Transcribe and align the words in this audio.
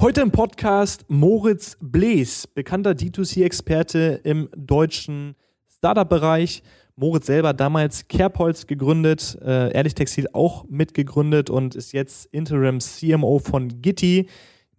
Heute 0.00 0.20
im 0.20 0.30
Podcast 0.30 1.06
Moritz 1.08 1.76
Blees, 1.80 2.46
bekannter 2.46 2.92
D2C-Experte 2.92 4.20
im 4.22 4.48
deutschen 4.56 5.34
Startup-Bereich. 5.68 6.62
Moritz 6.94 7.26
selber 7.26 7.52
damals 7.52 8.06
Kerbholz 8.06 8.68
gegründet, 8.68 9.36
äh, 9.42 9.72
Ehrlich 9.72 9.96
Textil 9.96 10.28
auch 10.32 10.64
mitgegründet 10.68 11.50
und 11.50 11.74
ist 11.74 11.90
jetzt 11.90 12.26
Interim 12.26 12.78
CMO 12.78 13.40
von 13.40 13.82
Gitti. 13.82 14.28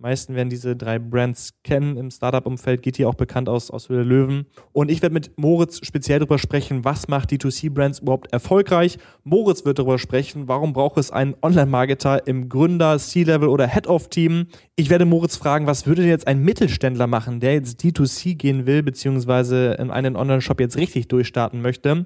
Meisten 0.02 0.34
werden 0.34 0.50
diese 0.50 0.78
drei 0.78 0.98
Brands 0.98 1.56
kennen 1.62 1.98
im 1.98 2.10
Startup-Umfeld, 2.10 2.82
geht 2.82 2.96
hier 2.96 3.10
auch 3.10 3.16
bekannt 3.16 3.50
aus, 3.50 3.70
aus 3.70 3.90
Höhle 3.90 4.04
Löwen. 4.04 4.46
Und 4.72 4.90
ich 4.90 5.02
werde 5.02 5.12
mit 5.12 5.38
Moritz 5.38 5.86
speziell 5.86 6.20
darüber 6.20 6.40
sprechen, 6.40 6.86
was 6.86 7.10
macht 7.10 7.32
D2C-Brands 7.32 8.00
überhaupt 8.00 8.32
erfolgreich. 8.32 8.98
Moritz 9.26 9.66
wird 9.66 9.78
darüber 9.78 10.00
sprechen, 10.00 10.48
warum 10.48 10.72
braucht 10.72 10.98
es 10.98 11.12
einen 11.12 11.36
Online-Marketer 11.42 12.28
im 12.28 12.48
Gründer, 12.48 12.98
C-Level 12.98 13.50
oder 13.50 13.68
Head-of-Team. 13.68 14.48
Ich 14.78 14.90
werde 14.90 15.04
Moritz 15.04 15.36
fragen, 15.36 15.68
was 15.68 15.86
würde 15.86 16.06
jetzt 16.06 16.28
ein 16.28 16.44
Mittelständler 16.44 17.08
machen, 17.08 17.42
der 17.42 17.56
jetzt 17.56 17.82
D2C 17.84 18.36
gehen 18.36 18.66
will, 18.66 18.84
beziehungsweise 18.84 19.74
in 19.74 19.92
einen 19.92 20.16
Online-Shop 20.16 20.62
jetzt 20.62 20.78
richtig 20.78 21.10
durchstarten 21.10 21.62
möchte. 21.62 22.06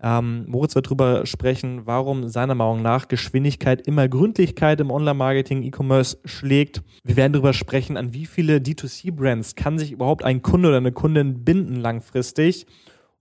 Ähm, 0.00 0.44
Moritz 0.46 0.74
wird 0.74 0.86
darüber 0.86 1.26
sprechen, 1.26 1.86
warum 1.86 2.28
seiner 2.28 2.54
Meinung 2.54 2.82
nach 2.82 3.08
Geschwindigkeit 3.08 3.86
immer 3.86 4.08
Gründlichkeit 4.08 4.80
im 4.80 4.90
Online-Marketing, 4.90 5.62
E-Commerce 5.62 6.18
schlägt. 6.24 6.82
Wir 7.04 7.16
werden 7.16 7.32
darüber 7.32 7.52
sprechen, 7.52 7.96
an 7.96 8.12
wie 8.14 8.26
viele 8.26 8.58
D2C-Brands 8.58 9.56
kann 9.56 9.78
sich 9.78 9.90
überhaupt 9.90 10.24
ein 10.24 10.42
Kunde 10.42 10.68
oder 10.68 10.76
eine 10.76 10.92
Kundin 10.92 11.44
binden 11.44 11.76
langfristig. 11.76 12.66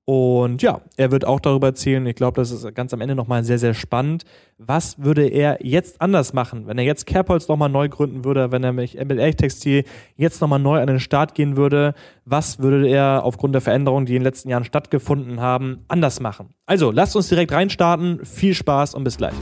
Und 0.09 0.61
ja, 0.61 0.79
er 0.95 1.11
wird 1.11 1.25
auch 1.25 1.41
darüber 1.41 1.67
erzählen, 1.67 2.05
ich 2.05 2.15
glaube, 2.15 2.39
das 2.39 2.51
ist 2.51 2.73
ganz 2.73 2.93
am 2.93 3.01
Ende 3.01 3.13
nochmal 3.13 3.43
sehr, 3.43 3.59
sehr 3.59 3.73
spannend. 3.73 4.23
Was 4.57 5.03
würde 5.03 5.27
er 5.27 5.57
jetzt 5.61 5.99
anders 5.99 6.31
machen, 6.31 6.65
wenn 6.65 6.77
er 6.77 6.85
jetzt 6.85 7.05
Kerbholz 7.05 7.49
nochmal 7.49 7.67
neu 7.67 7.89
gründen 7.89 8.23
würde, 8.23 8.49
wenn 8.53 8.63
er 8.63 8.71
mit 8.71 8.95
Elchtextil 8.95 9.83
jetzt 10.15 10.39
nochmal 10.39 10.59
neu 10.59 10.79
an 10.79 10.87
den 10.87 11.01
Start 11.01 11.35
gehen 11.35 11.57
würde? 11.57 11.93
Was 12.23 12.59
würde 12.59 12.87
er 12.87 13.25
aufgrund 13.25 13.53
der 13.53 13.61
Veränderungen, 13.61 14.05
die 14.05 14.13
in 14.13 14.19
den 14.19 14.23
letzten 14.23 14.47
Jahren 14.47 14.63
stattgefunden 14.63 15.41
haben, 15.41 15.83
anders 15.89 16.21
machen? 16.21 16.53
Also, 16.65 16.89
lasst 16.89 17.17
uns 17.17 17.27
direkt 17.27 17.51
reinstarten. 17.51 18.23
Viel 18.23 18.53
Spaß 18.53 18.95
und 18.95 19.03
bis 19.03 19.17
gleich. 19.17 19.35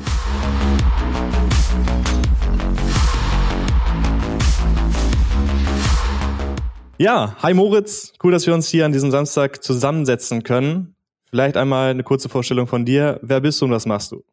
Ja, 6.98 7.36
hi 7.44 7.54
Moritz, 7.54 8.14
cool, 8.24 8.32
dass 8.32 8.48
wir 8.48 8.54
uns 8.54 8.70
hier 8.70 8.86
an 8.86 8.94
diesem 8.94 9.12
Samstag 9.12 9.62
zusammensetzen 9.62 10.44
können. 10.44 10.96
Vielleicht 11.30 11.58
einmal 11.58 11.90
eine 11.90 12.04
kurze 12.04 12.30
Vorstellung 12.30 12.68
von 12.68 12.86
dir. 12.86 13.20
Wer 13.22 13.42
bist 13.42 13.60
du 13.60 13.66
und 13.66 13.72
was 13.72 13.86
machst 13.86 14.14
du? 14.14 14.24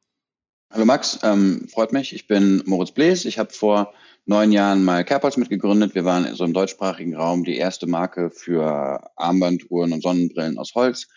Hallo 0.71 0.85
Max, 0.85 1.19
ähm, 1.25 1.67
freut 1.73 1.93
mich. 1.93 2.15
Ich 2.15 2.29
bin 2.29 2.63
Moritz 2.65 2.93
Blees. 2.93 3.25
Ich 3.25 3.41
habe 3.41 3.53
vor 3.53 3.93
neun 4.27 4.53
Jahren 4.53 4.85
mal 4.85 5.05
Kerbholz 5.05 5.37
mitgegründet. 5.37 5.97
Wir 5.97 6.05
waren 6.05 6.25
in 6.25 6.37
so 6.37 6.45
einem 6.45 6.53
deutschsprachigen 6.53 7.17
Raum 7.17 7.43
die 7.43 7.57
erste 7.57 7.89
Marke 7.89 8.31
für 8.31 9.11
Armbanduhren 9.17 9.93
und 9.93 10.01
Sonnenbrillen 10.01 10.57
aus 10.57 10.77
Holz. 10.77 11.09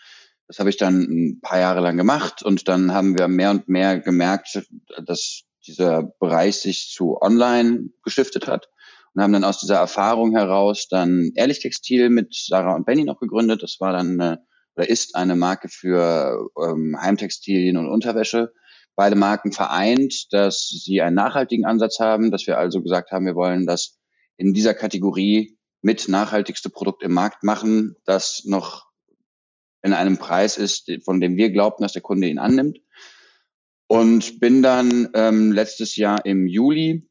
Das 0.48 0.58
habe 0.58 0.70
ich 0.70 0.78
dann 0.78 1.02
ein 1.02 1.40
paar 1.40 1.60
Jahre 1.60 1.80
lang 1.80 1.96
gemacht 1.96 2.42
und 2.42 2.66
dann 2.66 2.92
haben 2.92 3.16
wir 3.16 3.28
mehr 3.28 3.52
und 3.52 3.68
mehr 3.68 4.00
gemerkt, 4.00 4.66
dass 5.04 5.42
dieser 5.64 6.02
Bereich 6.02 6.56
sich 6.56 6.90
zu 6.92 7.22
online 7.22 7.90
geschiftet 8.02 8.48
hat 8.48 8.68
und 9.16 9.22
haben 9.22 9.32
dann 9.32 9.44
aus 9.44 9.60
dieser 9.60 9.76
Erfahrung 9.76 10.32
heraus 10.32 10.88
dann 10.90 11.32
Ehrlich 11.36 11.60
Textil 11.60 12.10
mit 12.10 12.34
Sarah 12.34 12.76
und 12.76 12.84
Benny 12.84 13.04
noch 13.04 13.18
gegründet. 13.18 13.62
Das 13.62 13.78
war 13.80 13.94
dann 13.94 14.20
eine, 14.20 14.44
oder 14.76 14.90
ist 14.90 15.16
eine 15.16 15.36
Marke 15.36 15.70
für 15.70 16.50
ähm, 16.62 16.98
Heimtextilien 17.00 17.78
und 17.78 17.88
Unterwäsche. 17.88 18.52
Beide 18.94 19.16
Marken 19.16 19.52
vereint, 19.52 20.30
dass 20.32 20.68
sie 20.68 21.00
einen 21.00 21.16
nachhaltigen 21.16 21.64
Ansatz 21.64 21.98
haben, 21.98 22.30
dass 22.30 22.46
wir 22.46 22.58
also 22.58 22.82
gesagt 22.82 23.10
haben, 23.10 23.24
wir 23.24 23.34
wollen 23.34 23.64
das 23.66 23.98
in 24.36 24.52
dieser 24.52 24.74
Kategorie 24.74 25.56
mit 25.80 26.08
nachhaltigste 26.08 26.68
Produkt 26.68 27.02
im 27.02 27.14
Markt 27.14 27.42
machen, 27.42 27.96
das 28.04 28.42
noch 28.44 28.84
in 29.80 29.94
einem 29.94 30.18
Preis 30.18 30.58
ist, 30.58 30.90
von 31.06 31.22
dem 31.22 31.38
wir 31.38 31.48
glaubten, 31.50 31.84
dass 31.84 31.94
der 31.94 32.02
Kunde 32.02 32.28
ihn 32.28 32.38
annimmt. 32.38 32.80
Und 33.86 34.40
bin 34.40 34.62
dann 34.62 35.08
ähm, 35.14 35.52
letztes 35.52 35.96
Jahr 35.96 36.26
im 36.26 36.46
Juli 36.46 37.08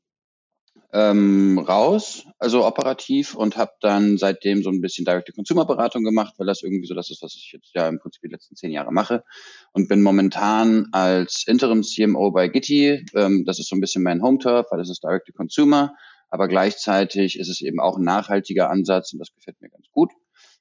ähm, 0.96 1.60
raus, 1.60 2.26
also 2.40 2.66
operativ 2.66 3.36
und 3.36 3.58
habe 3.58 3.74
dann 3.82 4.18
seitdem 4.18 4.64
so 4.64 4.70
ein 4.70 4.80
bisschen 4.80 5.04
Direct-to-Consumer-Beratung 5.04 6.06
gemacht, 6.06 6.36
weil 6.38 6.48
das 6.48 6.64
irgendwie 6.64 6.88
so 6.88 6.96
das 6.96 7.12
ist, 7.12 7.22
was 7.22 7.36
ich 7.36 7.52
jetzt 7.52 7.72
ja 7.76 7.90
im 7.90 8.00
Prinzip 8.00 8.22
die 8.22 8.30
letzten 8.30 8.56
zehn 8.56 8.72
Jahre 8.72 8.94
mache 8.94 9.26
und 9.74 9.90
bin 9.90 10.02
momentan 10.02 10.88
als 10.94 11.44
Interim-CMO 11.48 12.32
bei 12.32 12.48
Gitti. 12.48 13.06
Ähm, 13.14 13.44
das 13.46 13.60
ist 13.60 13.68
so 13.68 13.76
ein 13.76 13.82
bisschen 13.82 14.04
mein 14.04 14.22
Home-Turf, 14.22 14.68
weil 14.72 14.80
das 14.80 14.90
ist 14.90 15.04
Direct-to-Consumer, 15.04 15.94
aber 16.30 16.48
gleichzeitig 16.48 17.38
ist 17.38 17.50
es 17.50 17.62
eben 17.62 17.82
auch 17.82 17.98
ein 17.98 18.06
nachhaltiger 18.06 18.70
Ansatz 18.70 19.12
und 19.12 19.20
das 19.20 19.34
gefällt 19.34 19.60
mir 19.60 19.70
ganz 19.70 19.88
gut. 19.92 20.12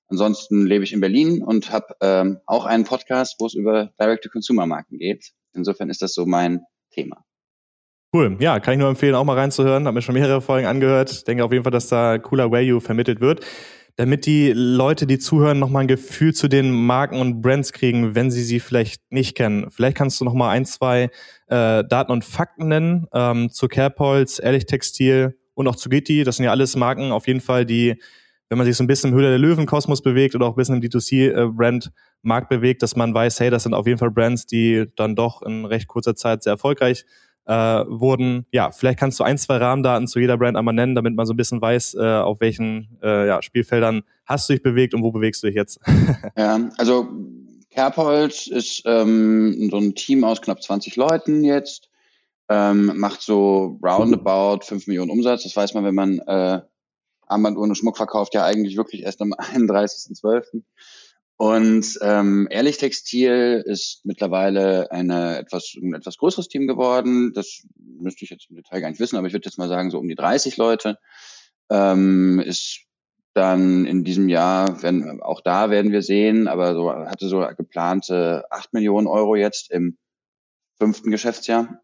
Ansonsten 0.09 0.66
lebe 0.66 0.83
ich 0.83 0.93
in 0.93 1.01
Berlin 1.01 1.45
und 1.45 1.71
habe 1.71 1.95
ähm, 2.01 2.41
auch 2.47 2.65
einen 2.65 2.84
Podcast, 2.84 3.37
wo 3.39 3.47
es 3.47 3.55
über 3.55 3.93
Direct-to-Consumer-Marken 4.01 4.99
geht. 4.99 5.33
Insofern 5.53 5.91
ist 5.91 6.03
das 6.03 6.12
so 6.12 6.27
mein 6.27 6.65
Thema. 6.91 7.25
Cool. 8.14 8.36
Ja, 8.38 8.60
kann 8.60 8.75
ich 8.75 8.78
nur 8.78 8.88
empfehlen, 8.88 9.16
auch 9.16 9.25
mal 9.25 9.36
reinzuhören. 9.36 9.88
Hab 9.88 9.94
mir 9.94 10.00
schon 10.00 10.14
mehrere 10.14 10.41
Folgen 10.41 10.69
angehört. 10.69 11.26
Denke 11.26 11.44
auf 11.44 11.50
jeden 11.50 11.64
Fall, 11.64 11.72
dass 11.72 11.88
da 11.88 12.16
cooler 12.19 12.48
Value 12.52 12.80
vermittelt 12.80 13.20
wird. 13.20 13.44
Damit 13.97 14.25
die 14.25 14.52
Leute, 14.54 15.08
die 15.08 15.19
zuhören, 15.19 15.58
nochmal 15.58 15.82
ein 15.82 15.88
Gefühl 15.88 16.32
zu 16.32 16.47
den 16.47 16.70
Marken 16.70 17.20
und 17.20 17.42
Brands 17.42 17.72
kriegen, 17.72 18.14
wenn 18.14 18.30
sie 18.30 18.44
sie 18.44 18.60
vielleicht 18.60 19.03
nicht 19.10 19.36
kennen. 19.36 19.69
Vielleicht 19.72 19.97
kannst 19.97 20.20
du 20.20 20.24
nochmal 20.24 20.50
ein, 20.50 20.64
zwei 20.64 21.10
äh, 21.48 21.82
Daten 21.82 22.12
und 22.12 22.24
Fakten 22.24 22.69
nennen 22.69 23.08
ähm, 23.12 23.50
zu 23.50 23.66
Kerbholz, 23.66 24.38
Ehrlich 24.38 24.66
Textil 24.66 25.36
und 25.54 25.66
auch 25.66 25.74
zu 25.74 25.88
Gitti. 25.88 26.22
Das 26.22 26.36
sind 26.36 26.44
ja 26.44 26.53
alles 26.53 26.76
Marken 26.76 27.10
auf 27.10 27.26
jeden 27.26 27.41
Fall, 27.41 27.66
die, 27.66 28.00
wenn 28.48 28.58
man 28.58 28.64
sich 28.64 28.76
so 28.76 28.84
ein 28.84 28.88
bisschen 28.88 29.10
im 29.10 29.16
Höhle 29.16 29.30
der 29.30 29.38
Löwen-Kosmos 29.38 30.03
bewegt 30.03 30.36
oder 30.36 30.47
auch 30.47 30.53
ein 30.53 30.56
bisschen 30.56 30.76
im 30.76 30.82
D2C-Brand-Markt 30.82 32.53
äh, 32.53 32.56
bewegt, 32.58 32.82
dass 32.84 32.94
man 32.94 33.12
weiß, 33.12 33.41
hey, 33.41 33.50
das 33.50 33.64
sind 33.64 33.74
auf 33.74 33.88
jeden 33.88 33.98
Fall 33.98 34.12
Brands, 34.12 34.47
die 34.47 34.84
dann 34.94 35.16
doch 35.16 35.42
in 35.42 35.64
recht 35.64 35.88
kurzer 35.88 36.14
Zeit 36.14 36.44
sehr 36.44 36.53
erfolgreich 36.53 37.04
äh, 37.47 37.53
wurden. 37.53 38.47
Ja, 38.53 38.71
vielleicht 38.71 38.99
kannst 38.99 39.21
du 39.21 39.25
ein, 39.25 39.38
zwei 39.38 39.56
Rahmendaten 39.56 40.06
zu 40.06 40.19
jeder 40.19 40.38
Brand 40.38 40.56
einmal 40.56 40.75
nennen, 40.75 40.94
damit 40.94 41.15
man 41.15 41.27
so 41.27 41.34
ein 41.34 41.37
bisschen 41.37 41.60
weiß, 41.60 41.94
äh, 41.94 42.03
auf 42.03 42.41
welchen 42.41 42.99
äh, 43.03 43.27
ja, 43.27 43.43
Spielfeldern 43.43 44.03
hast 44.25 44.49
du 44.49 44.55
dich 44.55 44.62
bewegt 44.62 44.94
und 44.94 45.03
wo 45.03 45.12
bewegst 45.12 45.43
du 45.43 45.49
dich 45.49 45.56
jetzt? 45.56 45.81
ja, 46.37 46.71
also 46.78 47.09
Kerbholz 47.71 48.47
ist 48.47 48.83
ähm, 48.87 49.69
so 49.71 49.78
ein 49.78 49.94
Team 49.94 50.25
aus 50.25 50.41
knapp 50.41 50.62
20 50.62 50.97
Leuten 50.97 51.44
jetzt, 51.44 51.91
ähm, 52.49 52.93
macht 52.97 53.21
so 53.21 53.78
roundabout 53.83 54.65
5 54.65 54.87
Millionen 54.87 55.10
Umsatz. 55.10 55.43
Das 55.43 55.56
weiß 55.56 55.75
man, 55.75 55.84
wenn 55.84 55.94
man 55.94 56.19
äh, 56.21 56.60
Armbanduhren 57.27 57.71
und 57.71 57.77
Schmuck 57.77 57.97
verkauft, 57.97 58.34
ja 58.34 58.44
eigentlich 58.44 58.77
wirklich 58.77 59.03
erst 59.03 59.21
am 59.21 59.33
31.12. 59.33 60.62
Und 61.37 61.99
ähm, 62.00 62.47
Ehrlich 62.50 62.78
Textil 62.78 63.62
ist 63.67 64.03
mittlerweile 64.05 64.93
eine 64.93 65.39
etwas, 65.39 65.75
ein 65.75 65.95
etwas 65.95 66.17
größeres 66.19 66.49
Team 66.49 66.67
geworden. 66.67 67.33
Das 67.34 67.65
müsste 67.77 68.25
ich 68.25 68.31
jetzt 68.31 68.49
im 68.50 68.56
Detail 68.56 68.81
gar 68.81 68.89
nicht 68.89 69.00
wissen, 69.00 69.17
aber 69.17 69.27
ich 69.27 69.33
würde 69.33 69.47
jetzt 69.47 69.59
mal 69.59 69.69
sagen, 69.69 69.91
so 69.91 69.99
um 69.99 70.09
die 70.09 70.15
30 70.15 70.56
Leute. 70.56 70.99
Ähm, 71.71 72.41
ist 72.41 72.84
dann 73.33 73.84
in 73.84 74.05
diesem 74.05 74.28
Jahr, 74.28 74.83
wenn, 74.83 75.21
auch 75.21 75.41
da 75.41 75.71
werden 75.71 75.91
wir 75.91 76.03
sehen, 76.03 76.47
aber 76.47 76.75
so 76.75 76.93
hatte 76.93 77.28
so 77.28 77.45
geplante 77.56 78.45
8 78.51 78.72
Millionen 78.72 79.09
Euro 79.09 79.34
jetzt 79.34 79.72
im 79.72 79.99
fünften 80.78 81.11
Geschäftsjahr. 81.11 81.81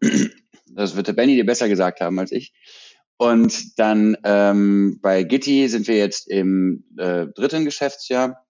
Das 0.73 0.95
wird 0.95 1.07
der 1.07 1.13
Benny 1.13 1.35
dir 1.35 1.45
besser 1.45 1.67
gesagt 1.67 1.99
haben 1.99 2.17
als 2.17 2.31
ich. 2.31 2.53
Und 3.17 3.77
dann 3.77 4.15
ähm, 4.23 4.99
bei 5.01 5.23
Gitti 5.23 5.67
sind 5.67 5.89
wir 5.89 5.97
jetzt 5.97 6.29
im 6.29 6.85
äh, 6.97 7.27
dritten 7.27 7.65
Geschäftsjahr 7.65 8.45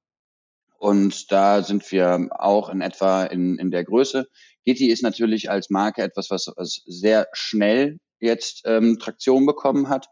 und 0.81 1.31
da 1.31 1.61
sind 1.61 1.91
wir 1.91 2.29
auch 2.31 2.69
in 2.69 2.81
etwa 2.81 3.23
in, 3.25 3.59
in 3.59 3.69
der 3.69 3.83
Größe. 3.83 4.27
Gitti 4.65 4.89
ist 4.89 5.03
natürlich 5.03 5.51
als 5.51 5.69
Marke 5.69 6.01
etwas, 6.01 6.31
was, 6.31 6.51
was 6.55 6.81
sehr 6.87 7.27
schnell 7.33 7.99
jetzt 8.19 8.63
ähm, 8.65 8.97
Traktion 8.99 9.45
bekommen 9.45 9.89
hat 9.89 10.07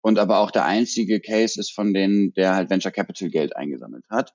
und 0.00 0.18
aber 0.18 0.38
auch 0.38 0.50
der 0.50 0.64
einzige 0.64 1.20
Case 1.20 1.60
ist 1.60 1.74
von 1.74 1.92
denen, 1.92 2.32
der 2.32 2.54
halt 2.54 2.70
Venture 2.70 2.90
Capital 2.90 3.28
Geld 3.28 3.54
eingesammelt 3.54 4.04
hat. 4.08 4.32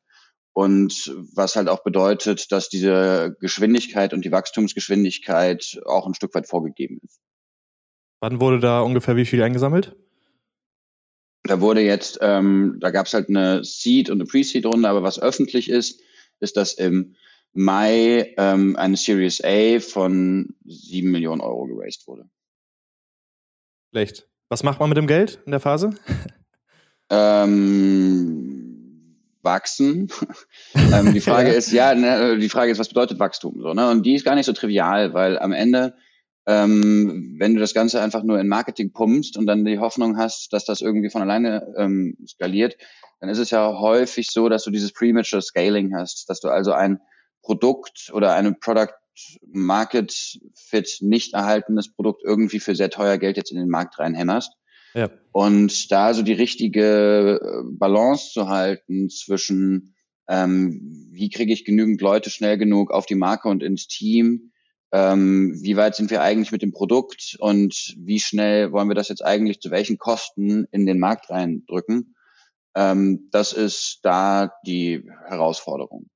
Und 0.53 1.11
was 1.33 1.55
halt 1.55 1.69
auch 1.69 1.81
bedeutet, 1.81 2.51
dass 2.51 2.69
diese 2.69 3.35
Geschwindigkeit 3.39 4.13
und 4.13 4.23
die 4.23 4.31
Wachstumsgeschwindigkeit 4.31 5.81
auch 5.85 6.05
ein 6.05 6.13
Stück 6.13 6.35
weit 6.35 6.47
vorgegeben 6.47 6.99
ist. 7.03 7.19
Wann 8.19 8.39
wurde 8.39 8.59
da 8.59 8.81
ungefähr 8.81 9.15
wie 9.15 9.25
viel 9.25 9.41
eingesammelt? 9.41 9.95
Da 11.49 11.61
wurde 11.61 11.81
jetzt, 11.81 12.19
ähm, 12.21 12.77
da 12.79 12.91
gab 12.91 13.07
es 13.07 13.15
halt 13.15 13.27
eine 13.27 13.63
Seed 13.63 14.11
und 14.11 14.17
eine 14.17 14.27
Pre-Seed-Runde, 14.27 14.87
aber 14.87 15.01
was 15.01 15.19
öffentlich 15.19 15.67
ist, 15.67 15.99
ist, 16.39 16.57
dass 16.57 16.73
im 16.73 17.15
Mai 17.53 18.35
ähm, 18.37 18.75
eine 18.75 18.95
Series 18.95 19.43
A 19.43 19.79
von 19.79 20.53
sieben 20.63 21.09
Millionen 21.09 21.41
Euro 21.41 21.65
geraced 21.65 22.05
wurde. 22.05 22.29
Schlecht. 23.89 24.27
Was 24.49 24.61
macht 24.61 24.79
man 24.79 24.89
mit 24.89 24.99
dem 24.99 25.07
Geld 25.07 25.39
in 25.47 25.51
der 25.51 25.59
Phase? 25.59 25.89
Ähm, 27.09 27.57
wachsen. 29.41 30.09
ähm, 30.75 31.15
die 31.15 31.19
Frage 31.19 31.49
ist, 31.49 31.71
ja, 31.71 31.95
ne, 31.95 32.37
die 32.37 32.49
Frage 32.49 32.71
ist, 32.71 32.77
was 32.77 32.89
bedeutet 32.89 33.17
Wachstum? 33.17 33.59
So, 33.59 33.73
ne? 33.73 33.89
Und 33.89 34.05
die 34.05 34.13
ist 34.13 34.23
gar 34.23 34.35
nicht 34.35 34.45
so 34.45 34.53
trivial, 34.53 35.15
weil 35.15 35.39
am 35.39 35.51
Ende 35.51 35.95
ähm, 36.49 37.35
wenn 37.37 37.53
du 37.53 37.59
das 37.59 37.75
Ganze 37.75 38.01
einfach 38.01 38.23
nur 38.23 38.39
in 38.39 38.47
Marketing 38.47 38.91
pumpst 38.91 39.37
und 39.37 39.45
dann 39.45 39.65
die 39.65 39.77
Hoffnung 39.77 40.17
hast, 40.17 40.51
dass 40.51 40.65
das 40.65 40.81
irgendwie 40.81 41.11
von 41.11 41.21
alleine 41.21 41.71
ähm, 41.77 42.17
skaliert, 42.27 42.75
dann 43.19 43.29
ist 43.29 43.37
es 43.37 43.51
ja 43.51 43.79
häufig 43.79 44.31
so, 44.31 44.49
dass 44.49 44.63
du 44.63 44.71
dieses 44.71 44.91
Premature 44.91 45.43
Scaling 45.43 45.95
hast, 45.95 46.27
dass 46.27 46.39
du 46.39 46.47
also 46.47 46.71
ein 46.71 47.01
Produkt 47.43 48.09
oder 48.13 48.33
eine 48.33 48.53
Product 48.53 48.95
Market 49.45 50.39
Fit 50.55 50.97
nicht 51.01 51.35
erhaltenes 51.35 51.93
Produkt 51.93 52.23
irgendwie 52.25 52.59
für 52.59 52.73
sehr 52.73 52.89
teuer 52.89 53.19
Geld 53.19 53.37
jetzt 53.37 53.51
in 53.51 53.57
den 53.59 53.69
Markt 53.69 53.99
reinhämmerst. 53.99 54.53
Ja. 54.95 55.11
Und 55.31 55.91
da 55.91 56.15
so 56.15 56.23
die 56.23 56.33
richtige 56.33 57.39
äh, 57.43 57.77
Balance 57.77 58.31
zu 58.31 58.47
halten 58.47 59.11
zwischen 59.11 59.93
ähm, 60.27 61.09
wie 61.11 61.29
kriege 61.29 61.53
ich 61.53 61.63
genügend 61.63 62.01
Leute 62.01 62.31
schnell 62.31 62.57
genug 62.57 62.89
auf 62.89 63.05
die 63.05 63.15
Marke 63.15 63.49
und 63.49 63.61
ins 63.61 63.87
Team, 63.87 64.51
ähm, 64.91 65.53
wie 65.61 65.77
weit 65.77 65.95
sind 65.95 66.09
wir 66.09 66.21
eigentlich 66.21 66.51
mit 66.51 66.61
dem 66.61 66.71
Produkt 66.71 67.37
und 67.39 67.95
wie 67.97 68.19
schnell 68.19 68.71
wollen 68.71 68.87
wir 68.87 68.95
das 68.95 69.09
jetzt 69.09 69.23
eigentlich 69.23 69.59
zu 69.59 69.71
welchen 69.71 69.97
Kosten 69.97 70.65
in 70.71 70.85
den 70.85 70.99
Markt 70.99 71.29
reindrücken. 71.29 72.15
Ähm, 72.75 73.29
das 73.31 73.53
ist 73.53 73.99
da 74.03 74.51
die 74.65 75.03
Herausforderung. 75.27 76.09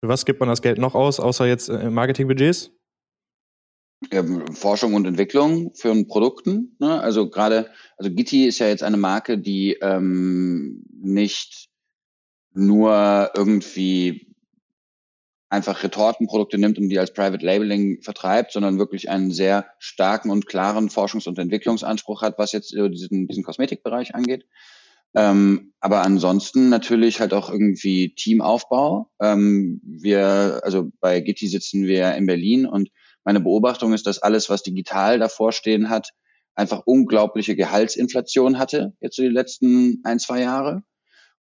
Für 0.00 0.08
was 0.08 0.24
gibt 0.24 0.40
man 0.40 0.48
das 0.48 0.62
Geld 0.62 0.78
noch 0.78 0.94
aus, 0.94 1.20
außer 1.20 1.46
jetzt 1.46 1.68
äh, 1.68 1.88
Marketingbudgets? 1.88 2.72
Ähm, 4.10 4.46
Forschung 4.52 4.94
und 4.94 5.06
Entwicklung 5.06 5.72
für 5.74 5.94
Produkten. 6.06 6.76
Ne? 6.80 7.00
Also 7.00 7.30
gerade, 7.30 7.70
also 7.96 8.10
Gitti 8.10 8.46
ist 8.46 8.58
ja 8.58 8.66
jetzt 8.66 8.82
eine 8.82 8.96
Marke, 8.96 9.38
die 9.38 9.74
ähm, 9.80 10.84
nicht 10.90 11.68
nur 12.52 13.30
irgendwie 13.36 14.31
einfach 15.52 15.82
Retortenprodukte 15.82 16.56
nimmt 16.56 16.78
und 16.78 16.88
die 16.88 16.98
als 16.98 17.12
Private 17.12 17.44
Labeling 17.44 18.00
vertreibt, 18.00 18.52
sondern 18.52 18.78
wirklich 18.78 19.10
einen 19.10 19.30
sehr 19.30 19.66
starken 19.78 20.30
und 20.30 20.46
klaren 20.46 20.88
Forschungs- 20.88 21.28
und 21.28 21.38
Entwicklungsanspruch 21.38 22.22
hat, 22.22 22.38
was 22.38 22.52
jetzt 22.52 22.72
diesen, 22.72 23.28
diesen 23.28 23.44
Kosmetikbereich 23.44 24.14
angeht. 24.14 24.46
Ähm, 25.14 25.74
aber 25.78 26.00
ansonsten 26.00 26.70
natürlich 26.70 27.20
halt 27.20 27.34
auch 27.34 27.50
irgendwie 27.50 28.14
Teamaufbau. 28.14 29.10
Ähm, 29.20 29.82
wir, 29.84 30.62
also 30.64 30.90
bei 31.00 31.20
Gitti 31.20 31.48
sitzen 31.48 31.86
wir 31.86 32.14
in 32.14 32.24
Berlin 32.24 32.64
und 32.64 32.88
meine 33.22 33.40
Beobachtung 33.40 33.92
ist, 33.92 34.06
dass 34.06 34.20
alles, 34.20 34.48
was 34.48 34.62
digital 34.62 35.18
davor 35.18 35.52
stehen 35.52 35.90
hat, 35.90 36.12
einfach 36.54 36.80
unglaubliche 36.86 37.56
Gehaltsinflation 37.56 38.58
hatte, 38.58 38.94
jetzt 39.00 39.16
so 39.16 39.22
die 39.22 39.28
letzten 39.28 40.00
ein, 40.04 40.18
zwei 40.18 40.40
Jahre. 40.40 40.82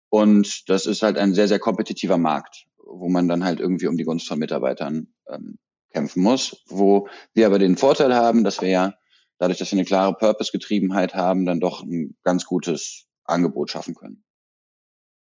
Und 0.10 0.68
das 0.68 0.88
ist 0.88 1.04
halt 1.04 1.20
ein 1.20 1.36
sehr, 1.36 1.48
sehr 1.48 1.60
kompetitiver 1.60 2.18
Markt 2.18 2.66
wo 2.92 3.10
man 3.10 3.28
dann 3.28 3.44
halt 3.44 3.60
irgendwie 3.60 3.88
um 3.88 3.98
die 3.98 4.04
Gunst 4.04 4.28
von 4.28 4.40
Mitarbeitern 4.40 5.08
ähm, 5.28 5.58
kämpfen 5.92 6.24
muss. 6.24 6.64
Wo 6.68 7.08
wir 7.34 7.46
aber 7.46 7.60
den 7.60 7.78
Vorteil 7.78 8.14
haben, 8.16 8.44
dass 8.44 8.62
wir 8.62 8.70
ja 8.70 8.94
dadurch, 9.38 9.58
dass 9.58 9.72
wir 9.72 9.78
eine 9.78 9.86
klare 9.86 10.14
Purpose-Getriebenheit 10.14 11.16
haben, 11.16 11.46
dann 11.46 11.60
doch 11.60 11.84
ein 11.84 12.16
ganz 12.24 12.46
gutes 12.46 13.08
Angebot 13.24 13.72
schaffen 13.72 13.96
können. 13.96 14.24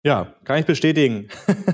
Ja, 0.06 0.36
kann 0.44 0.60
ich 0.60 0.66
bestätigen, 0.66 1.30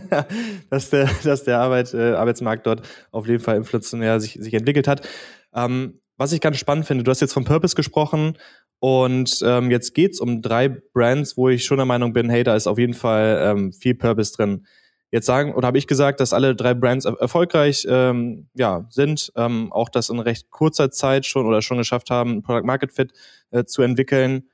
dass 0.70 0.92
der, 0.92 1.10
dass 1.24 1.44
der 1.44 1.60
Arbeit, 1.60 1.94
äh, 1.96 2.14
Arbeitsmarkt 2.14 2.68
dort 2.68 2.88
auf 3.12 3.28
jeden 3.28 3.44
Fall 3.44 3.58
inflationär 3.58 4.20
sich, 4.20 4.34
sich 4.40 4.54
entwickelt 4.54 4.88
hat. 4.88 5.08
Ähm, 5.54 6.00
was 6.16 6.32
ich 6.32 6.42
ganz 6.42 6.58
spannend 6.58 6.86
finde, 6.86 7.04
du 7.04 7.10
hast 7.10 7.22
jetzt 7.22 7.34
vom 7.34 7.46
Purpose 7.46 7.76
gesprochen 7.76 8.38
und 8.80 9.40
ähm, 9.44 9.72
jetzt 9.72 9.96
geht's 9.96 10.20
um 10.20 10.44
drei 10.44 10.70
Brands, 10.70 11.38
wo 11.38 11.50
ich 11.50 11.66
schon 11.66 11.78
der 11.78 11.86
Meinung 11.86 12.14
bin, 12.14 12.30
hey, 12.30 12.44
da 12.44 12.56
ist 12.56 12.68
auf 12.68 12.78
jeden 12.78 12.94
Fall 12.94 13.40
ähm, 13.42 13.74
viel 13.74 13.96
Purpose 13.96 14.34
drin 14.34 14.68
jetzt 15.12 15.26
sagen, 15.26 15.54
oder 15.54 15.68
habe 15.68 15.78
ich 15.78 15.88
gesagt, 15.88 16.20
dass 16.20 16.34
alle 16.34 16.56
drei 16.56 16.74
Brands 16.74 17.06
er 17.06 17.20
erfolgreich 17.20 17.86
ähm, 17.90 18.48
ja, 18.54 18.86
sind, 18.90 19.32
ähm, 19.36 19.72
auch 19.72 19.90
das 19.90 20.10
in 20.10 20.20
recht 20.20 20.50
kurzer 20.52 20.92
Zeit 20.92 21.26
schon 21.26 21.46
oder 21.46 21.62
schon 21.62 21.78
geschafft 21.78 22.10
haben, 22.10 22.44
Product 22.44 22.66
Market 22.66 22.92
Fit 22.94 23.12
äh, 23.52 23.66
zu 23.66 23.82
entwickeln. 23.82 24.50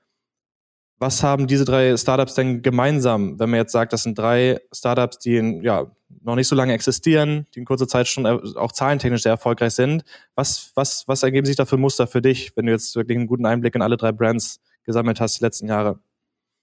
Was 0.97 1.23
haben 1.23 1.47
diese 1.47 1.65
drei 1.65 1.97
Startups 1.97 2.35
denn 2.35 2.61
gemeinsam, 2.61 3.37
wenn 3.37 3.49
man 3.49 3.59
jetzt 3.59 3.73
sagt, 3.73 3.91
das 3.91 4.03
sind 4.03 4.17
drei 4.17 4.61
Startups, 4.71 5.19
die 5.19 5.35
in, 5.35 5.61
ja, 5.61 5.91
noch 6.21 6.35
nicht 6.35 6.47
so 6.47 6.55
lange 6.55 6.73
existieren, 6.73 7.45
die 7.53 7.59
in 7.59 7.65
kurzer 7.65 7.87
Zeit 7.87 8.07
schon 8.07 8.25
äh, 8.25 8.39
auch 8.55 8.71
zahlentechnisch 8.71 9.23
sehr 9.23 9.33
erfolgreich 9.33 9.73
sind? 9.73 10.03
Was, 10.35 10.71
was, 10.75 11.05
was 11.07 11.23
ergeben 11.23 11.45
sich 11.45 11.57
da 11.57 11.65
für 11.65 11.77
Muster 11.77 12.07
für 12.07 12.21
dich, 12.21 12.55
wenn 12.55 12.65
du 12.65 12.71
jetzt 12.71 12.95
wirklich 12.95 13.17
einen 13.17 13.27
guten 13.27 13.45
Einblick 13.45 13.75
in 13.75 13.81
alle 13.81 13.97
drei 13.97 14.13
Brands 14.13 14.61
gesammelt 14.85 15.19
hast 15.19 15.39
die 15.39 15.43
letzten 15.43 15.67
Jahre? 15.67 15.99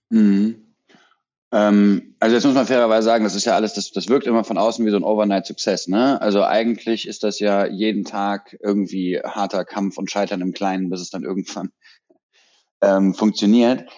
Mhm. 0.08 0.56
Ähm, 1.52 2.11
also 2.22 2.36
jetzt 2.36 2.44
muss 2.44 2.54
man 2.54 2.66
fairerweise 2.66 3.04
sagen, 3.04 3.24
das 3.24 3.34
ist 3.34 3.46
ja 3.46 3.56
alles, 3.56 3.74
das, 3.74 3.90
das 3.90 4.08
wirkt 4.08 4.28
immer 4.28 4.44
von 4.44 4.56
außen 4.56 4.86
wie 4.86 4.90
so 4.90 4.96
ein 4.96 5.02
Overnight-Success. 5.02 5.88
Ne? 5.88 6.22
Also 6.22 6.44
eigentlich 6.44 7.08
ist 7.08 7.24
das 7.24 7.40
ja 7.40 7.66
jeden 7.66 8.04
Tag 8.04 8.56
irgendwie 8.62 9.18
harter 9.18 9.64
Kampf 9.64 9.98
und 9.98 10.08
Scheitern 10.08 10.40
im 10.40 10.52
Kleinen, 10.52 10.88
bis 10.88 11.00
es 11.00 11.10
dann 11.10 11.24
irgendwann 11.24 11.72
ähm, 12.80 13.12
funktioniert. 13.12 13.90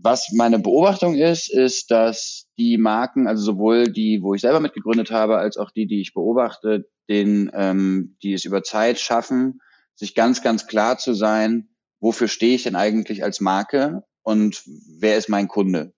Was 0.00 0.30
meine 0.32 0.60
Beobachtung 0.60 1.16
ist, 1.16 1.52
ist, 1.52 1.90
dass 1.90 2.46
die 2.56 2.78
Marken, 2.78 3.26
also 3.26 3.42
sowohl 3.42 3.90
die, 3.90 4.20
wo 4.22 4.34
ich 4.34 4.40
selber 4.40 4.60
mitgegründet 4.60 5.10
habe, 5.10 5.38
als 5.38 5.56
auch 5.56 5.72
die, 5.72 5.88
die 5.88 6.00
ich 6.00 6.14
beobachte, 6.14 6.88
den, 7.08 7.50
ähm, 7.52 8.16
die 8.22 8.34
es 8.34 8.44
über 8.44 8.62
Zeit 8.62 9.00
schaffen, 9.00 9.60
sich 9.96 10.14
ganz, 10.14 10.40
ganz 10.40 10.68
klar 10.68 10.98
zu 10.98 11.14
sein, 11.14 11.68
wofür 11.98 12.28
stehe 12.28 12.54
ich 12.54 12.62
denn 12.62 12.76
eigentlich 12.76 13.24
als 13.24 13.40
Marke 13.40 14.04
und 14.22 14.62
wer 15.00 15.16
ist 15.16 15.28
mein 15.28 15.48
Kunde? 15.48 15.94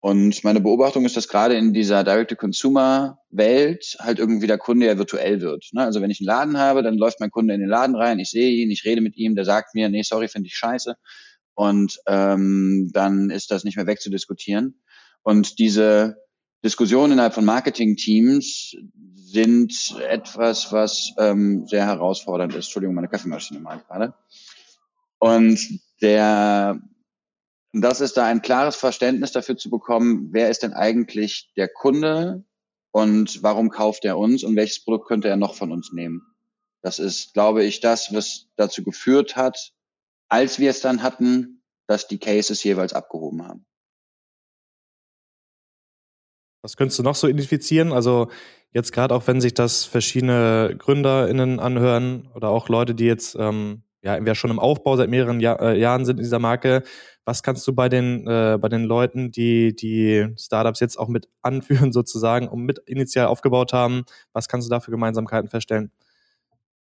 Und 0.00 0.44
meine 0.44 0.60
Beobachtung 0.60 1.04
ist, 1.04 1.16
dass 1.16 1.26
gerade 1.26 1.56
in 1.56 1.72
dieser 1.72 2.04
Direct-to-Consumer-Welt 2.04 3.96
halt 3.98 4.20
irgendwie 4.20 4.46
der 4.46 4.58
Kunde 4.58 4.86
ja 4.86 4.96
virtuell 4.96 5.40
wird. 5.40 5.70
Ne? 5.72 5.82
Also 5.82 6.00
wenn 6.00 6.10
ich 6.10 6.20
einen 6.20 6.28
Laden 6.28 6.58
habe, 6.58 6.82
dann 6.82 6.96
läuft 6.96 7.18
mein 7.18 7.32
Kunde 7.32 7.54
in 7.54 7.60
den 7.60 7.68
Laden 7.68 7.96
rein, 7.96 8.20
ich 8.20 8.30
sehe 8.30 8.50
ihn, 8.50 8.70
ich 8.70 8.84
rede 8.84 9.00
mit 9.00 9.16
ihm, 9.16 9.34
der 9.34 9.44
sagt 9.44 9.74
mir, 9.74 9.88
nee, 9.88 10.02
sorry, 10.02 10.28
finde 10.28 10.46
ich 10.46 10.54
scheiße. 10.54 10.94
Und 11.54 11.98
ähm, 12.06 12.90
dann 12.92 13.30
ist 13.30 13.50
das 13.50 13.64
nicht 13.64 13.76
mehr 13.76 13.88
wegzudiskutieren. 13.88 14.80
Und 15.22 15.58
diese 15.58 16.18
Diskussionen 16.64 17.14
innerhalb 17.14 17.34
von 17.34 17.44
Marketing-Teams 17.44 18.76
sind 19.16 19.96
etwas, 20.08 20.72
was 20.72 21.12
ähm, 21.18 21.66
sehr 21.66 21.86
herausfordernd 21.86 22.54
ist. 22.54 22.66
Entschuldigung, 22.66 22.94
meine 22.94 23.08
Kaffeemaschine 23.08 23.58
mal 23.58 23.82
gerade. 23.88 24.14
Und 25.18 25.58
der 26.00 26.80
und 27.78 27.82
das 27.82 28.00
ist 28.00 28.16
da 28.16 28.26
ein 28.26 28.42
klares 28.42 28.74
Verständnis 28.74 29.30
dafür 29.30 29.56
zu 29.56 29.70
bekommen, 29.70 30.30
wer 30.32 30.50
ist 30.50 30.64
denn 30.64 30.72
eigentlich 30.72 31.52
der 31.56 31.68
Kunde 31.68 32.44
und 32.90 33.40
warum 33.44 33.70
kauft 33.70 34.04
er 34.04 34.18
uns 34.18 34.42
und 34.42 34.56
welches 34.56 34.82
Produkt 34.82 35.06
könnte 35.06 35.28
er 35.28 35.36
noch 35.36 35.54
von 35.54 35.70
uns 35.70 35.92
nehmen. 35.92 36.22
Das 36.82 36.98
ist, 36.98 37.34
glaube 37.34 37.62
ich, 37.62 37.78
das, 37.78 38.12
was 38.12 38.48
dazu 38.56 38.82
geführt 38.82 39.36
hat, 39.36 39.74
als 40.28 40.58
wir 40.58 40.70
es 40.70 40.80
dann 40.80 41.04
hatten, 41.04 41.62
dass 41.86 42.08
die 42.08 42.18
Cases 42.18 42.60
jeweils 42.64 42.94
abgehoben 42.94 43.46
haben. 43.46 43.64
Was 46.62 46.76
könntest 46.76 46.98
du 46.98 47.04
noch 47.04 47.14
so 47.14 47.28
identifizieren? 47.28 47.92
Also 47.92 48.28
jetzt 48.72 48.90
gerade 48.90 49.14
auch, 49.14 49.28
wenn 49.28 49.40
sich 49.40 49.54
das 49.54 49.84
verschiedene 49.84 50.74
GründerInnen 50.76 51.60
anhören 51.60 52.28
oder 52.34 52.48
auch 52.48 52.68
Leute, 52.68 52.96
die 52.96 53.06
jetzt 53.06 53.36
ähm, 53.38 53.84
ja 54.02 54.16
entweder 54.16 54.34
schon 54.34 54.50
im 54.50 54.58
Aufbau 54.58 54.96
seit 54.96 55.10
mehreren 55.10 55.40
Jahr, 55.40 55.60
äh, 55.60 55.78
Jahren 55.78 56.04
sind 56.04 56.18
in 56.18 56.22
dieser 56.22 56.38
Marke, 56.38 56.82
was 57.24 57.42
kannst 57.42 57.66
du 57.66 57.74
bei 57.74 57.88
den, 57.88 58.26
äh, 58.26 58.58
bei 58.60 58.68
den 58.68 58.84
Leuten, 58.84 59.30
die 59.30 59.74
die 59.74 60.28
Startups 60.36 60.80
jetzt 60.80 60.98
auch 60.98 61.08
mit 61.08 61.28
anführen 61.42 61.92
sozusagen 61.92 62.48
und 62.48 62.62
mit 62.62 62.78
initial 62.86 63.26
aufgebaut 63.26 63.72
haben, 63.72 64.04
was 64.32 64.48
kannst 64.48 64.68
du 64.68 64.70
da 64.70 64.80
für 64.80 64.90
Gemeinsamkeiten 64.90 65.50
feststellen? 65.50 65.90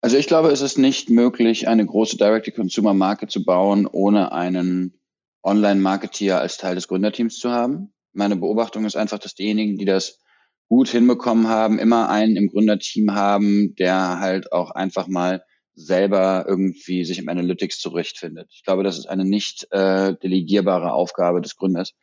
Also 0.01 0.17
ich 0.17 0.27
glaube, 0.27 0.49
es 0.49 0.61
ist 0.61 0.77
nicht 0.77 1.09
möglich, 1.09 1.69
eine 1.69 1.85
große 1.85 2.17
Direct-to-Consumer-Marke 2.17 3.27
zu 3.27 3.45
bauen, 3.45 3.87
ohne 3.87 4.33
einen 4.33 4.99
Online-Marketeer 5.43 6.39
als 6.39 6.57
Teil 6.57 6.75
des 6.75 6.89
Gründerteams 6.89 7.37
zu 7.37 7.51
haben. 7.51 7.93
Meine 8.11 8.35
Beobachtung 8.35 8.85
ist 8.85 8.97
einfach, 8.97 9.19
dass 9.19 9.35
diejenigen, 9.35 9.77
die 9.77 9.85
das 9.85 10.19
gut 10.67 10.89
hinbekommen 10.89 11.47
haben, 11.47 11.79
immer 11.79 12.09
einen 12.09 12.35
im 12.35 12.47
Gründerteam 12.47 13.13
haben, 13.13 13.75
der 13.75 14.19
halt 14.19 14.51
auch 14.51 14.71
einfach 14.71 15.07
mal 15.07 15.43
selber 15.75 16.45
irgendwie 16.47 17.05
sich 17.05 17.19
im 17.19 17.29
Analytics 17.29 17.79
zurechtfindet. 17.79 18.49
Ich 18.51 18.63
glaube, 18.63 18.83
das 18.83 18.97
ist 18.97 19.07
eine 19.07 19.25
nicht 19.25 19.67
äh, 19.71 20.15
delegierbare 20.15 20.93
Aufgabe 20.93 21.41
des 21.41 21.55
Gründers. 21.55 21.93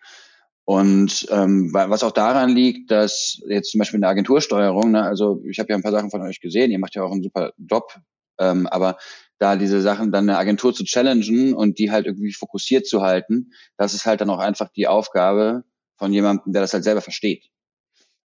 Und 0.65 1.27
ähm, 1.31 1.73
was 1.73 2.05
auch 2.05 2.13
daran 2.13 2.51
liegt, 2.51 2.91
dass 2.91 3.41
jetzt 3.49 3.73
zum 3.73 3.79
Beispiel 3.81 3.97
in 3.97 4.03
der 4.03 4.11
Agentursteuerung, 4.11 4.93
ne, 4.93 5.03
also 5.03 5.43
ich 5.49 5.59
habe 5.59 5.71
ja 5.71 5.77
ein 5.77 5.83
paar 5.83 5.91
Sachen 5.91 6.11
von 6.11 6.23
euch 6.23 6.41
gesehen, 6.41 6.71
ihr 6.71 6.79
macht 6.79 6.95
ja 6.95 7.03
auch 7.03 7.11
einen 7.11 7.23
super 7.23 7.53
Job, 7.59 7.93
ähm, 8.39 8.67
aber 8.69 8.97
da 9.39 9.57
diese 9.57 9.81
Sachen 9.81 10.13
dann 10.13 10.29
eine 10.29 10.39
Agentur 10.39 10.75
zu 10.75 10.85
challengen 10.85 11.55
und 11.55 11.79
die 11.79 11.91
halt 11.91 12.07
irgendwie 12.07 12.33
fokussiert 12.33 12.87
zu 12.87 13.03
halten, 13.03 13.53
das 13.79 13.95
ist 13.95 14.07
halt 14.07 14.21
dann 14.21 14.31
auch 14.31 14.39
einfach 14.39 14.69
die 14.69 14.87
Aufgabe 14.87 15.65
von 15.97 16.13
jemandem, 16.13 16.53
der 16.53 16.63
das 16.63 16.73
halt 16.73 16.85
selber 16.85 17.01
versteht 17.01 17.51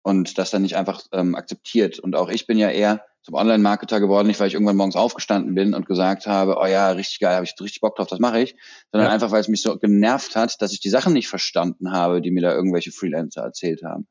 und 0.02 0.38
das 0.38 0.50
dann 0.50 0.62
nicht 0.62 0.76
einfach 0.76 1.02
ähm, 1.12 1.34
akzeptiert. 1.34 1.98
Und 1.98 2.14
auch 2.14 2.28
ich 2.28 2.46
bin 2.46 2.58
ja 2.58 2.70
eher 2.70 3.04
zum 3.22 3.34
Online-Marketer 3.34 4.00
geworden, 4.00 4.26
nicht 4.26 4.40
weil 4.40 4.48
ich 4.48 4.54
irgendwann 4.54 4.76
morgens 4.76 4.96
aufgestanden 4.96 5.54
bin 5.54 5.74
und 5.74 5.86
gesagt 5.86 6.26
habe, 6.26 6.56
oh 6.58 6.66
ja, 6.66 6.90
richtig 6.90 7.20
geil, 7.20 7.34
habe 7.34 7.44
ich 7.44 7.54
richtig 7.60 7.80
Bock 7.80 7.96
drauf, 7.96 8.08
das 8.08 8.20
mache 8.20 8.40
ich, 8.40 8.56
sondern 8.90 9.08
ja. 9.08 9.14
einfach, 9.14 9.30
weil 9.30 9.40
es 9.40 9.48
mich 9.48 9.62
so 9.62 9.76
genervt 9.78 10.36
hat, 10.36 10.60
dass 10.62 10.72
ich 10.72 10.80
die 10.80 10.88
Sachen 10.88 11.12
nicht 11.12 11.28
verstanden 11.28 11.92
habe, 11.92 12.22
die 12.22 12.30
mir 12.30 12.42
da 12.42 12.54
irgendwelche 12.54 12.92
Freelancer 12.92 13.42
erzählt 13.42 13.82
haben. 13.82 14.08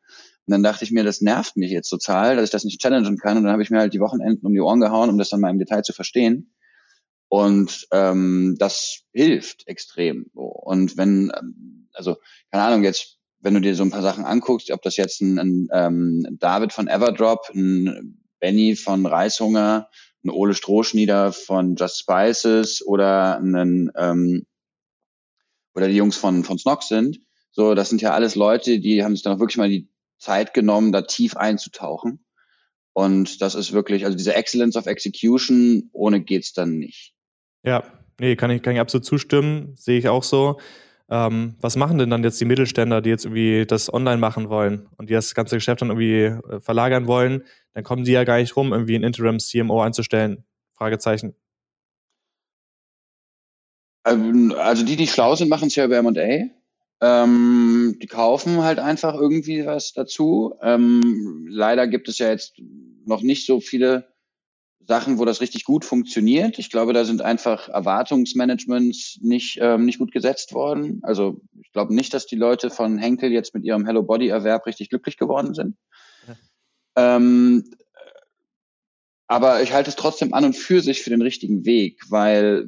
Und 0.48 0.52
dann 0.52 0.64
dachte 0.64 0.86
ich 0.86 0.92
mir, 0.92 1.04
das 1.04 1.20
nervt 1.20 1.58
mich 1.58 1.72
jetzt 1.72 1.90
total, 1.90 2.38
dass 2.38 2.46
ich 2.46 2.52
das 2.52 2.64
nicht 2.64 2.80
challengen 2.80 3.18
kann. 3.18 3.36
Und 3.36 3.44
dann 3.44 3.52
habe 3.52 3.64
ich 3.64 3.70
mir 3.70 3.80
halt 3.80 3.94
die 3.94 4.00
Wochenenden 4.00 4.46
um 4.46 4.54
die 4.54 4.62
Ohren 4.62 4.80
gehauen, 4.80 5.10
um 5.10 5.18
das 5.18 5.30
dann 5.30 5.42
mal 5.42 5.50
im 5.50 5.60
Detail 5.60 5.82
zu 5.82 5.92
verstehen. 5.92 6.54
Und 7.28 7.88
ähm, 7.92 8.56
das 8.58 9.02
hilft 9.12 9.68
extrem. 9.68 10.28
Und 10.34 10.96
wenn, 10.96 11.34
ähm, 11.38 11.90
also, 11.92 12.16
keine 12.50 12.64
Ahnung, 12.64 12.86
jetzt, 12.86 13.18
wenn 13.42 13.56
du 13.56 13.60
dir 13.60 13.76
so 13.76 13.84
ein 13.84 13.92
paar 13.92 14.02
Sachen 14.02 14.24
anguckst, 14.24 14.72
ob 14.72 14.82
das 14.84 14.96
jetzt 14.96 15.20
ein, 15.22 15.38
ein 15.38 15.68
ähm, 15.74 16.38
David 16.40 16.72
von 16.72 16.88
Everdrop, 16.88 17.50
ein 17.54 18.24
Benny 18.39 18.75
von 18.75 19.06
Reishunger, 19.06 19.89
ein 20.24 20.29
Ole 20.29 20.53
Strohschnieder 20.53 21.32
von 21.34 21.75
Just 21.75 22.00
Spices 22.00 22.86
oder 22.86 23.38
einen 23.38 23.91
ähm, 23.96 24.46
oder 25.75 25.88
die 25.88 25.96
Jungs 25.96 26.17
von, 26.17 26.44
von 26.44 26.58
Snox 26.58 26.88
sind, 26.88 27.20
so, 27.58 27.74
das 27.74 27.89
sind 27.89 28.03
ja 28.03 28.13
alles 28.13 28.36
Leute, 28.36 28.79
die 28.79 29.03
haben 29.03 29.15
sich 29.15 29.24
dann 29.24 29.34
auch 29.34 29.39
wirklich 29.39 29.58
mal 29.58 29.67
die 29.67 29.89
Zeit 30.20 30.53
genommen, 30.53 30.91
da 30.91 31.01
tief 31.01 31.36
einzutauchen. 31.36 32.24
Und 32.94 33.41
das 33.41 33.56
ist 33.56 33.74
wirklich, 33.74 34.06
also 34.06 34.15
diese 34.15 34.36
Excellence 34.36 34.75
of 34.75 34.86
Execution, 34.86 35.89
ohne 35.91 36.22
geht's 36.22 36.53
dann 36.53 36.77
nicht. 36.77 37.15
Ja, 37.63 37.84
nee, 38.20 38.36
kann 38.36 38.51
ich, 38.51 38.62
kann 38.62 38.75
ich 38.75 38.79
absolut 38.79 39.06
zustimmen, 39.06 39.74
sehe 39.75 39.98
ich 39.98 40.08
auch 40.08 40.22
so. 40.22 40.60
Ähm, 41.10 41.56
was 41.60 41.75
machen 41.75 41.98
denn 41.98 42.12
dann 42.12 42.24
jetzt 42.24 42.39
die 42.39 42.46
Mittelständler, 42.46 43.01
die 43.01 43.10
jetzt 43.10 43.25
irgendwie 43.25 43.65
das 43.65 43.91
online 43.91 44.17
machen 44.17 44.50
wollen 44.50 44.88
und 44.98 45.10
die 45.10 45.15
das 45.15 45.34
ganze 45.34 45.56
Geschäft 45.56 45.82
dann 45.82 45.89
irgendwie 45.89 46.25
äh, 46.25 46.60
verlagern 46.60 47.08
wollen? 47.08 47.44
Dann 47.77 47.84
kommen 47.84 48.05
die 48.05 48.12
ja 48.12 48.24
gar 48.24 48.39
nicht 48.39 48.55
rum, 48.55 48.74
irgendwie 48.74 48.96
ein 48.96 49.03
Interim 49.03 49.38
CMO 49.38 49.84
einzustellen. 49.84 50.43
Fragezeichen. 50.74 51.36
Ähm, 54.03 54.51
also 54.57 54.84
die, 54.84 54.96
die 54.96 55.05
schlau 55.05 55.36
sind, 55.36 55.48
machen 55.50 55.67
es 55.67 55.75
ja 55.75 55.86
über 55.86 55.98
M&A. 55.98 56.50
Ähm, 57.01 58.00
die 58.01 58.07
kaufen 58.07 58.63
halt 58.63 58.79
einfach 58.79 59.13
irgendwie 59.13 59.67
was 59.67 59.93
dazu. 59.93 60.55
Ähm, 60.60 61.46
leider 61.51 61.88
gibt 61.88 62.10
es 62.10 62.17
ja 62.17 62.31
jetzt 62.31 62.60
noch 63.05 63.22
nicht 63.22 63.46
so 63.46 63.60
viele 63.60 64.07
Sachen, 64.79 65.19
wo 65.19 65.25
das 65.25 65.39
richtig 65.39 65.63
gut 65.63 65.86
funktioniert. 65.86 66.57
Ich 66.57 66.72
glaube, 66.72 66.93
da 66.93 67.05
sind 67.05 67.22
einfach 67.22 67.69
Erwartungsmanagements 67.69 69.19
nicht, 69.22 69.60
ähm, 69.62 69.86
nicht 69.86 70.00
gut 70.00 70.12
gesetzt 70.12 70.55
worden. 70.55 71.01
Also 71.03 71.41
ich 71.62 71.72
glaube 71.74 71.93
nicht, 71.93 72.12
dass 72.15 72.25
die 72.25 72.38
Leute 72.38 72.72
von 72.72 72.98
Henkel 72.98 73.31
jetzt 73.31 73.53
mit 73.53 73.65
ihrem 73.65 73.86
Hello 73.86 74.01
Body 74.01 74.29
Erwerb 74.29 74.65
richtig 74.65 74.89
glücklich 74.89 75.17
geworden 75.17 75.53
sind. 75.53 75.77
Ähm, 76.98 77.63
aber 79.27 79.62
ich 79.62 79.74
halte 79.74 79.89
es 79.89 79.96
trotzdem 79.96 80.34
an 80.34 80.46
und 80.46 80.56
für 80.56 80.82
sich 80.82 81.04
für 81.04 81.10
den 81.10 81.22
richtigen 81.22 81.66
Weg, 81.66 82.01
weil 82.10 82.66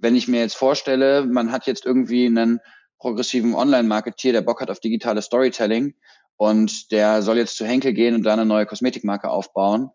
wenn 0.00 0.16
ich 0.16 0.28
mir 0.28 0.40
jetzt 0.40 0.56
vorstelle, 0.56 1.26
man 1.26 1.52
hat 1.52 1.66
jetzt 1.66 1.84
irgendwie 1.84 2.26
einen 2.26 2.60
progressiven 2.98 3.54
Online-Marketier, 3.54 4.32
der 4.32 4.40
Bock 4.40 4.60
hat 4.60 4.70
auf 4.70 4.80
digitales 4.80 5.26
Storytelling 5.26 5.94
und 6.36 6.90
der 6.90 7.22
soll 7.22 7.36
jetzt 7.36 7.56
zu 7.56 7.66
Henkel 7.66 7.92
gehen 7.92 8.14
und 8.14 8.22
da 8.22 8.32
eine 8.32 8.46
neue 8.46 8.66
Kosmetikmarke 8.66 9.28
aufbauen, 9.28 9.90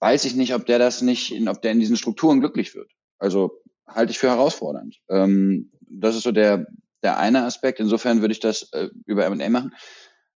weiß 0.00 0.24
ich 0.24 0.34
nicht, 0.34 0.54
ob 0.54 0.64
der 0.64 0.78
das 0.78 1.02
nicht, 1.02 1.32
ob 1.48 1.60
der 1.60 1.72
in 1.72 1.80
diesen 1.80 1.96
Strukturen 1.96 2.40
glücklich 2.40 2.74
wird. 2.74 2.90
Also 3.18 3.60
halte 3.86 4.12
ich 4.12 4.18
für 4.18 4.28
herausfordernd. 4.28 4.96
Ähm, 5.08 5.70
das 5.88 6.16
ist 6.16 6.22
so 6.22 6.32
der, 6.32 6.66
der 7.02 7.18
eine 7.18 7.44
Aspekt. 7.44 7.80
Insofern 7.80 8.20
würde 8.20 8.32
ich 8.32 8.40
das 8.40 8.72
äh, 8.72 8.88
über 9.06 9.26
M&A 9.26 9.50
machen. 9.50 9.74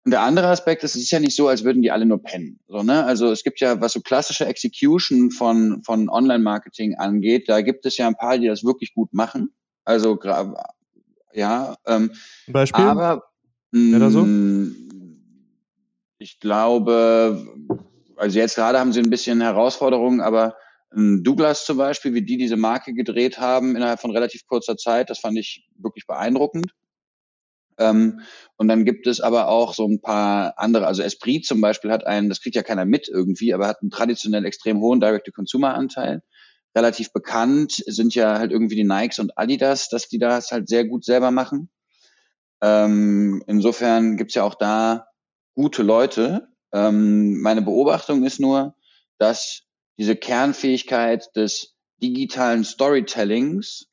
Und 0.04 0.12
der 0.12 0.22
andere 0.22 0.48
Aspekt 0.48 0.82
ist, 0.82 0.94
es 0.94 1.02
ist 1.02 1.10
ja 1.10 1.20
nicht 1.20 1.36
so, 1.36 1.48
als 1.48 1.62
würden 1.62 1.82
die 1.82 1.90
alle 1.90 2.06
nur 2.06 2.22
pennen. 2.22 2.58
So, 2.68 2.82
ne? 2.82 3.04
Also 3.04 3.30
es 3.30 3.44
gibt 3.44 3.60
ja, 3.60 3.80
was 3.80 3.92
so 3.92 4.00
klassische 4.00 4.46
Execution 4.46 5.30
von, 5.30 5.82
von 5.82 6.08
Online-Marketing 6.08 6.94
angeht, 6.96 7.48
da 7.48 7.60
gibt 7.60 7.84
es 7.84 7.98
ja 7.98 8.06
ein 8.06 8.16
paar, 8.16 8.38
die 8.38 8.46
das 8.46 8.64
wirklich 8.64 8.94
gut 8.94 9.12
machen. 9.12 9.52
Also 9.84 10.18
ja. 11.32 11.76
Ähm, 11.86 12.12
Beispiel? 12.46 12.84
Aber 12.84 13.24
mh, 13.72 14.10
so? 14.10 14.26
ich 16.18 16.40
glaube, 16.40 17.46
also 18.16 18.38
jetzt 18.38 18.54
gerade 18.54 18.78
haben 18.78 18.92
sie 18.92 19.00
ein 19.00 19.10
bisschen 19.10 19.40
Herausforderungen, 19.42 20.20
aber 20.20 20.56
Douglas 20.92 21.64
zum 21.64 21.76
Beispiel, 21.76 22.14
wie 22.14 22.22
die 22.22 22.36
diese 22.36 22.56
Marke 22.56 22.92
gedreht 22.94 23.38
haben 23.38 23.76
innerhalb 23.76 24.00
von 24.00 24.10
relativ 24.10 24.44
kurzer 24.46 24.76
Zeit, 24.76 25.08
das 25.08 25.20
fand 25.20 25.38
ich 25.38 25.68
wirklich 25.76 26.06
beeindruckend. 26.06 26.72
Ähm, 27.80 28.20
und 28.56 28.68
dann 28.68 28.84
gibt 28.84 29.06
es 29.06 29.20
aber 29.20 29.48
auch 29.48 29.74
so 29.74 29.86
ein 29.86 30.00
paar 30.00 30.54
andere, 30.58 30.86
also 30.86 31.02
Esprit 31.02 31.46
zum 31.46 31.60
Beispiel 31.60 31.90
hat 31.90 32.06
einen, 32.06 32.28
das 32.28 32.40
kriegt 32.40 32.56
ja 32.56 32.62
keiner 32.62 32.84
mit 32.84 33.08
irgendwie, 33.08 33.52
aber 33.54 33.66
hat 33.66 33.80
einen 33.80 33.90
traditionell 33.90 34.44
extrem 34.44 34.80
hohen 34.80 35.00
Direct-to-Consumer-Anteil. 35.00 36.22
Relativ 36.76 37.12
bekannt 37.12 37.82
sind 37.86 38.14
ja 38.14 38.38
halt 38.38 38.52
irgendwie 38.52 38.76
die 38.76 38.84
Nikes 38.84 39.18
und 39.18 39.36
Adidas, 39.36 39.88
dass 39.88 40.08
die 40.08 40.18
das 40.18 40.52
halt 40.52 40.68
sehr 40.68 40.84
gut 40.84 41.04
selber 41.04 41.30
machen. 41.30 41.70
Ähm, 42.62 43.42
insofern 43.46 44.16
gibt's 44.16 44.34
ja 44.34 44.44
auch 44.44 44.54
da 44.54 45.06
gute 45.54 45.82
Leute, 45.82 46.48
ähm, 46.72 47.40
meine 47.40 47.62
Beobachtung 47.62 48.24
ist 48.24 48.40
nur, 48.40 48.74
dass 49.18 49.62
diese 49.98 50.16
Kernfähigkeit 50.16 51.34
des 51.34 51.74
digitalen 52.02 52.64
Storytellings 52.64 53.86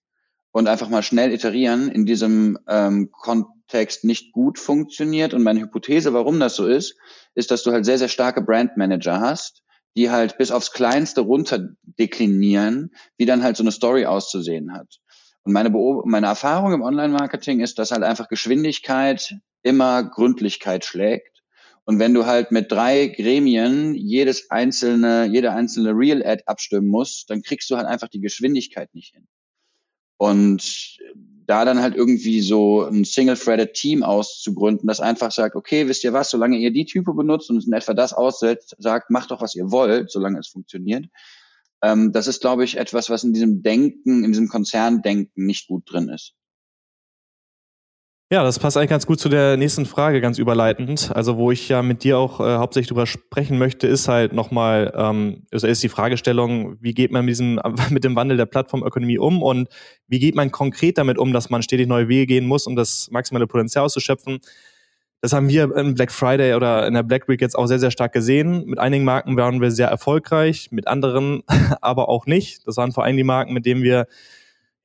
und 0.57 0.67
einfach 0.67 0.89
mal 0.89 1.03
schnell 1.03 1.31
iterieren 1.31 1.87
in 1.87 2.07
diesem 2.07 2.57
ähm, 2.67 3.11
Kontext 3.11 4.03
nicht 4.03 4.31
gut 4.31 4.57
funktioniert. 4.57 5.35
Und 5.35 5.43
meine 5.43 5.61
Hypothese, 5.61 6.13
warum 6.13 6.39
das 6.39 6.55
so 6.55 6.65
ist, 6.65 6.95
ist, 7.35 7.51
dass 7.51 7.61
du 7.61 7.71
halt 7.71 7.85
sehr, 7.85 7.99
sehr 7.99 8.07
starke 8.07 8.41
Brandmanager 8.41 9.19
hast, 9.19 9.61
die 9.95 10.09
halt 10.09 10.39
bis 10.39 10.49
aufs 10.49 10.71
Kleinste 10.71 11.21
runterdeklinieren, 11.21 12.91
wie 13.17 13.27
dann 13.27 13.43
halt 13.43 13.55
so 13.55 13.61
eine 13.61 13.71
Story 13.71 14.07
auszusehen 14.07 14.73
hat. 14.73 14.97
Und 15.43 15.53
meine, 15.53 15.69
Beob 15.69 16.07
meine 16.07 16.25
Erfahrung 16.25 16.73
im 16.73 16.81
Online-Marketing 16.81 17.59
ist, 17.59 17.77
dass 17.77 17.91
halt 17.91 18.01
einfach 18.01 18.27
Geschwindigkeit 18.27 19.35
immer 19.61 20.03
Gründlichkeit 20.03 20.85
schlägt 20.85 21.37
und 21.87 21.99
wenn 21.99 22.13
du 22.13 22.25
halt 22.25 22.51
mit 22.51 22.69
drei 22.69 23.07
Gremien 23.07 23.95
jedes 23.95 24.49
einzelne, 24.49 25.25
jede 25.25 25.53
einzelne 25.53 25.91
Real 25.91 26.21
Ad 26.25 26.43
abstimmen 26.45 26.87
musst, 26.87 27.29
dann 27.29 27.43
kriegst 27.43 27.69
du 27.69 27.77
halt 27.77 27.87
einfach 27.87 28.09
die 28.09 28.19
Geschwindigkeit 28.19 28.93
nicht 28.93 29.13
hin. 29.13 29.25
Und 30.17 30.97
da 31.47 31.63
dann 31.63 31.81
halt 31.81 31.95
irgendwie 31.95 32.41
so 32.41 32.83
ein 32.83 33.05
Single-Threaded 33.05 33.73
Team 33.73 34.03
auszugründen, 34.03 34.87
das 34.87 34.99
einfach 34.99 35.31
sagt, 35.31 35.55
okay, 35.55 35.87
wisst 35.87 36.03
ihr 36.03 36.11
was, 36.11 36.29
solange 36.29 36.57
ihr 36.57 36.71
die 36.71 36.85
Type 36.85 37.13
benutzt 37.13 37.49
und 37.49 37.65
in 37.65 37.73
etwa 37.73 37.93
das 37.93 38.13
aussetzt, 38.13 38.75
sagt, 38.79 39.09
macht 39.09 39.31
doch, 39.31 39.41
was 39.41 39.55
ihr 39.55 39.71
wollt, 39.71 40.11
solange 40.11 40.39
es 40.39 40.49
funktioniert. 40.49 41.05
Ähm, 41.81 42.11
das 42.11 42.27
ist, 42.27 42.41
glaube 42.41 42.65
ich, 42.65 42.77
etwas, 42.77 43.09
was 43.09 43.23
in 43.23 43.33
diesem 43.33 43.61
Denken, 43.61 44.25
in 44.25 44.31
diesem 44.31 44.49
Konzerndenken 44.49 45.45
nicht 45.45 45.67
gut 45.67 45.83
drin 45.85 46.09
ist. 46.09 46.33
Ja, 48.29 48.43
das 48.43 48.59
passt 48.59 48.75
eigentlich 48.75 48.89
ganz 48.89 49.05
gut 49.05 49.21
zu 49.21 49.29
der 49.29 49.55
nächsten 49.55 49.85
Frage, 49.85 50.19
ganz 50.19 50.37
überleitend. 50.37 51.11
Also 51.15 51.37
wo 51.37 51.49
ich 51.49 51.69
ja 51.69 51.81
mit 51.81 52.03
dir 52.03 52.17
auch 52.17 52.41
äh, 52.41 52.57
hauptsächlich 52.57 52.89
drüber 52.89 53.05
sprechen 53.05 53.57
möchte, 53.57 53.87
ist 53.87 54.09
halt 54.09 54.33
nochmal, 54.33 54.91
ähm, 54.97 55.43
also 55.49 55.65
ist 55.65 55.81
die 55.81 55.87
Fragestellung, 55.87 56.75
wie 56.81 56.93
geht 56.93 57.13
man 57.13 57.23
mit, 57.23 57.31
diesem, 57.31 57.57
mit 57.89 58.03
dem 58.03 58.17
Wandel 58.17 58.35
der 58.35 58.45
Plattformökonomie 58.45 59.17
um 59.17 59.41
und 59.41 59.69
wie 60.07 60.19
geht 60.19 60.35
man 60.35 60.51
konkret 60.51 60.97
damit 60.97 61.17
um, 61.17 61.31
dass 61.31 61.49
man 61.49 61.63
stetig 61.63 61.87
neue 61.87 62.09
Wege 62.09 62.25
gehen 62.25 62.45
muss, 62.45 62.67
um 62.67 62.75
das 62.75 63.07
maximale 63.11 63.47
Potenzial 63.47 63.85
auszuschöpfen. 63.85 64.39
Das 65.21 65.31
haben 65.31 65.47
wir 65.47 65.73
im 65.77 65.93
Black 65.93 66.11
Friday 66.11 66.53
oder 66.53 66.85
in 66.85 66.95
der 66.95 67.03
Black 67.03 67.29
Week 67.29 67.39
jetzt 67.39 67.57
auch 67.57 67.67
sehr, 67.67 67.79
sehr 67.79 67.91
stark 67.91 68.11
gesehen. 68.11 68.65
Mit 68.65 68.77
einigen 68.77 69.05
Marken 69.05 69.37
waren 69.37 69.61
wir 69.61 69.71
sehr 69.71 69.87
erfolgreich, 69.87 70.67
mit 70.71 70.87
anderen 70.87 71.43
aber 71.81 72.09
auch 72.09 72.25
nicht. 72.25 72.67
Das 72.67 72.75
waren 72.75 72.91
vor 72.91 73.05
allem 73.05 73.15
die 73.15 73.23
Marken, 73.23 73.53
mit 73.53 73.65
denen 73.65 73.83
wir 73.83 74.05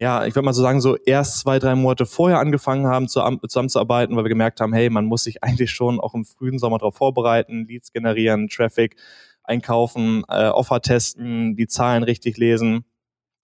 ja, 0.02 0.26
ich 0.26 0.34
würde 0.34 0.44
mal 0.44 0.52
so 0.52 0.62
sagen, 0.62 0.80
so 0.80 0.96
erst 0.96 1.38
zwei, 1.38 1.60
drei 1.60 1.76
Monate 1.76 2.06
vorher 2.06 2.40
angefangen 2.40 2.88
haben, 2.88 3.06
zusammenzuarbeiten, 3.06 4.16
weil 4.16 4.24
wir 4.24 4.30
gemerkt 4.30 4.60
haben, 4.60 4.72
hey, 4.72 4.90
man 4.90 5.04
muss 5.04 5.22
sich 5.22 5.42
eigentlich 5.44 5.70
schon 5.70 6.00
auch 6.00 6.12
im 6.14 6.24
frühen 6.24 6.58
Sommer 6.58 6.78
darauf 6.78 6.96
vorbereiten, 6.96 7.66
Leads 7.68 7.92
generieren, 7.92 8.48
Traffic 8.48 8.96
einkaufen, 9.44 10.24
äh, 10.28 10.48
Offer 10.48 10.82
testen, 10.82 11.54
die 11.54 11.68
Zahlen 11.68 12.02
richtig 12.02 12.36
lesen. 12.36 12.84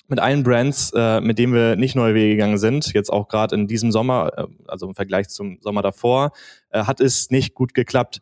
Mit 0.09 0.19
allen 0.19 0.43
Brands, 0.43 0.93
äh, 0.97 1.21
mit 1.21 1.39
denen 1.39 1.55
wir 1.55 1.77
nicht 1.77 1.95
neue 1.95 2.15
Wege 2.15 2.35
gegangen 2.35 2.59
sind, 2.59 2.93
jetzt 2.93 3.13
auch 3.13 3.29
gerade 3.29 3.55
in 3.55 3.69
diesem 3.69 3.93
Sommer, 3.93 4.33
äh, 4.37 4.47
also 4.67 4.89
im 4.89 4.97
Vergleich 4.97 5.29
zum 5.29 5.59
Sommer 5.61 5.83
davor, 5.83 6.33
äh, 6.71 6.83
hat 6.83 7.01
es 7.01 7.31
nicht 7.31 7.55
gut 7.55 7.73
geklappt. 7.73 8.21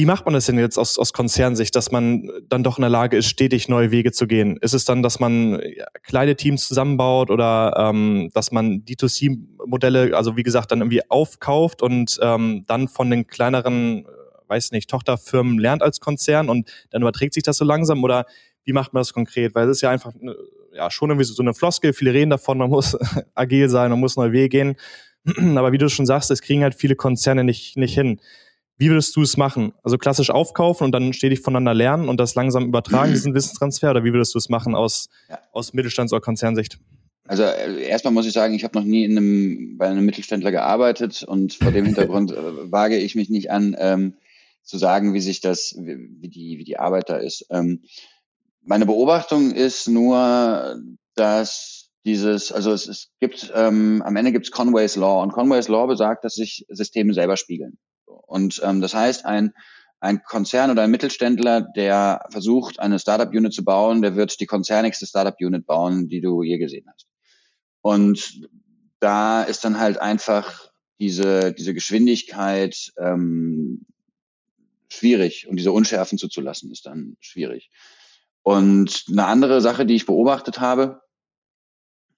Wie 0.00 0.06
macht 0.06 0.24
man 0.24 0.32
das 0.32 0.46
denn 0.46 0.58
jetzt 0.58 0.78
aus, 0.78 0.96
aus 0.96 1.12
Konzernsicht, 1.12 1.76
dass 1.76 1.90
man 1.90 2.30
dann 2.48 2.62
doch 2.62 2.78
in 2.78 2.80
der 2.80 2.88
Lage 2.88 3.18
ist, 3.18 3.26
stetig 3.26 3.68
neue 3.68 3.90
Wege 3.90 4.12
zu 4.12 4.26
gehen? 4.26 4.56
Ist 4.62 4.72
es 4.72 4.86
dann, 4.86 5.02
dass 5.02 5.20
man 5.20 5.60
kleine 6.04 6.36
Teams 6.36 6.66
zusammenbaut 6.66 7.30
oder 7.30 7.74
ähm, 7.76 8.30
dass 8.32 8.50
man 8.50 8.82
D2C-Modelle, 8.82 10.16
also 10.16 10.38
wie 10.38 10.42
gesagt, 10.42 10.72
dann 10.72 10.80
irgendwie 10.80 11.02
aufkauft 11.10 11.82
und 11.82 12.18
ähm, 12.22 12.64
dann 12.66 12.88
von 12.88 13.10
den 13.10 13.26
kleineren, 13.26 14.06
äh, 14.06 14.08
weiß 14.48 14.70
nicht, 14.70 14.88
Tochterfirmen 14.88 15.58
lernt 15.58 15.82
als 15.82 16.00
Konzern 16.00 16.48
und 16.48 16.70
dann 16.88 17.02
überträgt 17.02 17.34
sich 17.34 17.42
das 17.42 17.58
so 17.58 17.66
langsam 17.66 18.02
oder 18.02 18.24
wie 18.64 18.72
macht 18.72 18.94
man 18.94 19.02
das 19.02 19.12
konkret? 19.12 19.54
Weil 19.54 19.68
es 19.68 19.76
ist 19.76 19.80
ja 19.82 19.90
einfach 19.90 20.14
ja 20.72 20.90
schon 20.90 21.10
irgendwie 21.10 21.26
so 21.26 21.42
eine 21.42 21.52
Floskel, 21.52 21.92
viele 21.92 22.14
reden 22.14 22.30
davon, 22.30 22.56
man 22.56 22.70
muss 22.70 22.96
agil 23.34 23.68
sein, 23.68 23.90
man 23.90 24.00
muss 24.00 24.16
neue 24.16 24.32
Wege 24.32 24.48
gehen. 24.48 24.76
Aber 25.58 25.72
wie 25.72 25.78
du 25.78 25.90
schon 25.90 26.06
sagst, 26.06 26.30
das 26.30 26.40
kriegen 26.40 26.62
halt 26.62 26.74
viele 26.74 26.96
Konzerne 26.96 27.44
nicht, 27.44 27.76
nicht 27.76 27.92
hin. 27.92 28.18
Wie 28.80 28.88
würdest 28.88 29.14
du 29.14 29.20
es 29.20 29.36
machen? 29.36 29.74
Also 29.82 29.98
klassisch 29.98 30.30
aufkaufen 30.30 30.86
und 30.86 30.92
dann 30.92 31.12
stetig 31.12 31.40
voneinander 31.40 31.74
lernen 31.74 32.08
und 32.08 32.18
das 32.18 32.34
langsam 32.34 32.64
übertragen, 32.64 33.12
diesen 33.12 33.34
Wissenstransfer? 33.34 33.90
Oder 33.90 34.04
wie 34.04 34.12
würdest 34.14 34.34
du 34.34 34.38
es 34.38 34.48
machen 34.48 34.74
aus, 34.74 35.10
ja. 35.28 35.38
aus 35.52 35.74
Mittelstands- 35.74 36.14
oder 36.14 36.22
Konzernsicht? 36.22 36.78
Also 37.28 37.42
äh, 37.42 37.82
erstmal 37.82 38.14
muss 38.14 38.24
ich 38.24 38.32
sagen, 38.32 38.54
ich 38.54 38.64
habe 38.64 38.78
noch 38.78 38.86
nie 38.86 39.04
in 39.04 39.18
einem, 39.18 39.76
bei 39.76 39.86
einem 39.86 40.06
Mittelständler 40.06 40.50
gearbeitet 40.50 41.22
und 41.22 41.52
vor 41.52 41.72
dem 41.72 41.84
Hintergrund 41.84 42.32
äh, 42.32 42.72
wage 42.72 42.96
ich 42.96 43.14
mich 43.14 43.28
nicht 43.28 43.50
an, 43.50 43.76
ähm, 43.78 44.14
zu 44.62 44.78
sagen, 44.78 45.12
wie 45.12 45.20
sich 45.20 45.42
das, 45.42 45.76
wie, 45.78 45.98
wie, 46.18 46.28
die, 46.30 46.56
wie 46.56 46.64
die 46.64 46.78
Arbeit 46.78 47.10
da 47.10 47.18
ist. 47.18 47.44
Ähm, 47.50 47.82
meine 48.62 48.86
Beobachtung 48.86 49.50
ist 49.50 49.88
nur, 49.88 50.80
dass 51.16 51.90
dieses, 52.06 52.50
also 52.50 52.72
es, 52.72 52.88
es 52.88 53.10
gibt, 53.20 53.52
ähm, 53.54 54.00
am 54.06 54.16
Ende 54.16 54.32
gibt 54.32 54.46
es 54.46 54.52
Conway's 54.52 54.96
Law 54.96 55.22
und 55.22 55.32
Conway's 55.32 55.68
Law 55.68 55.86
besagt, 55.86 56.24
dass 56.24 56.34
sich 56.34 56.64
Systeme 56.70 57.12
selber 57.12 57.36
spiegeln. 57.36 57.76
Und 58.26 58.60
ähm, 58.64 58.80
das 58.80 58.94
heißt, 58.94 59.24
ein, 59.24 59.52
ein 60.00 60.22
Konzern 60.22 60.70
oder 60.70 60.82
ein 60.82 60.90
Mittelständler, 60.90 61.60
der 61.60 62.26
versucht, 62.30 62.80
eine 62.80 62.98
Startup-Unit 62.98 63.52
zu 63.52 63.64
bauen, 63.64 64.02
der 64.02 64.16
wird 64.16 64.40
die 64.40 64.46
konzernigste 64.46 65.06
Startup-Unit 65.06 65.66
bauen, 65.66 66.08
die 66.08 66.20
du 66.20 66.42
je 66.42 66.58
gesehen 66.58 66.86
hast. 66.92 67.06
Und 67.82 68.48
da 69.00 69.42
ist 69.42 69.64
dann 69.64 69.78
halt 69.78 69.98
einfach 69.98 70.70
diese, 70.98 71.52
diese 71.52 71.74
Geschwindigkeit 71.74 72.92
ähm, 72.98 73.86
schwierig 74.88 75.48
und 75.48 75.56
diese 75.56 75.72
Unschärfen 75.72 76.18
zuzulassen 76.18 76.70
ist 76.70 76.86
dann 76.86 77.16
schwierig. 77.20 77.70
Und 78.42 79.04
eine 79.08 79.26
andere 79.26 79.60
Sache, 79.60 79.86
die 79.86 79.94
ich 79.94 80.06
beobachtet 80.06 80.60
habe, 80.60 81.02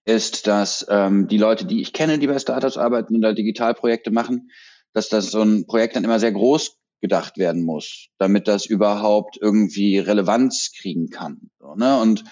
ist, 0.05 0.47
dass 0.47 0.85
ähm, 0.89 1.29
die 1.29 1.39
Leute, 1.39 1.65
die 1.65 1.81
ich 1.81 1.93
kenne, 1.93 2.19
die 2.19 2.27
bei 2.27 2.39
Startups 2.39 2.77
arbeiten 2.77 3.17
oder 3.17 3.35
Digitalprojekte 3.35 4.11
machen, 4.11 4.51
dass 4.93 5.09
das 5.09 5.31
so 5.31 5.43
ein 5.43 5.67
Projekt 5.67 5.97
dann 5.97 6.05
immer 6.05 6.21
sehr 6.21 6.33
groß 6.33 6.77
gedacht 7.01 7.37
werden 7.37 7.63
muss, 7.63 8.09
damit 8.19 8.47
das 8.47 8.67
überhaupt 8.67 9.37
irgendwie 9.41 9.99
Relevanz 9.99 10.73
kriegen 10.79 11.11
kann. 11.11 11.51
So, 11.59 11.75
ne? 11.75 12.01
Und 12.01 12.25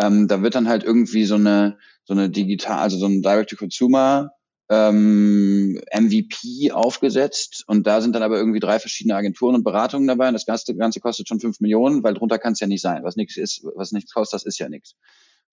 ähm, 0.00 0.26
da 0.28 0.42
wird 0.42 0.54
dann 0.54 0.68
halt 0.68 0.82
irgendwie 0.82 1.24
so 1.24 1.36
eine 1.36 1.78
so 2.08 2.14
eine 2.14 2.30
digital, 2.30 2.78
also 2.78 2.96
so 2.96 3.06
ein 3.06 3.20
Direct-to-Consumer 3.20 4.32
ähm, 4.70 5.80
MVP 5.94 6.72
aufgesetzt 6.72 7.64
und 7.66 7.86
da 7.86 8.00
sind 8.00 8.14
dann 8.14 8.22
aber 8.22 8.38
irgendwie 8.38 8.60
drei 8.60 8.78
verschiedene 8.80 9.14
Agenturen 9.14 9.54
und 9.54 9.62
Beratungen 9.62 10.08
dabei 10.08 10.28
und 10.28 10.34
das 10.34 10.46
Ganze, 10.46 10.74
Ganze 10.74 11.00
kostet 11.00 11.28
schon 11.28 11.38
fünf 11.38 11.60
Millionen, 11.60 12.02
weil 12.02 12.14
drunter 12.14 12.38
kann 12.38 12.54
es 12.54 12.60
ja 12.60 12.66
nicht 12.66 12.80
sein. 12.80 13.04
Was 13.04 13.16
nichts 13.16 13.36
ist, 13.36 13.62
was 13.74 13.92
nichts 13.92 14.12
kostet, 14.12 14.40
das 14.40 14.46
ist 14.46 14.58
ja 14.58 14.70
nichts. 14.70 14.94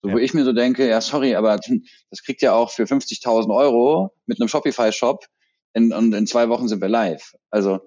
So, 0.02 0.08
ja. 0.08 0.14
wo 0.14 0.18
ich 0.18 0.32
mir 0.32 0.44
so 0.44 0.52
denke, 0.52 0.88
ja, 0.88 1.00
sorry, 1.02 1.34
aber 1.34 1.58
das 2.10 2.22
kriegt 2.22 2.40
ja 2.40 2.54
auch 2.54 2.70
für 2.70 2.84
50.000 2.84 3.54
Euro 3.54 4.14
mit 4.24 4.40
einem 4.40 4.48
Shopify-Shop 4.48 5.26
in, 5.76 5.92
und 5.92 6.12
in 6.12 6.26
zwei 6.26 6.48
Wochen 6.48 6.68
sind 6.68 6.80
wir 6.80 6.88
live. 6.88 7.34
Also 7.50 7.80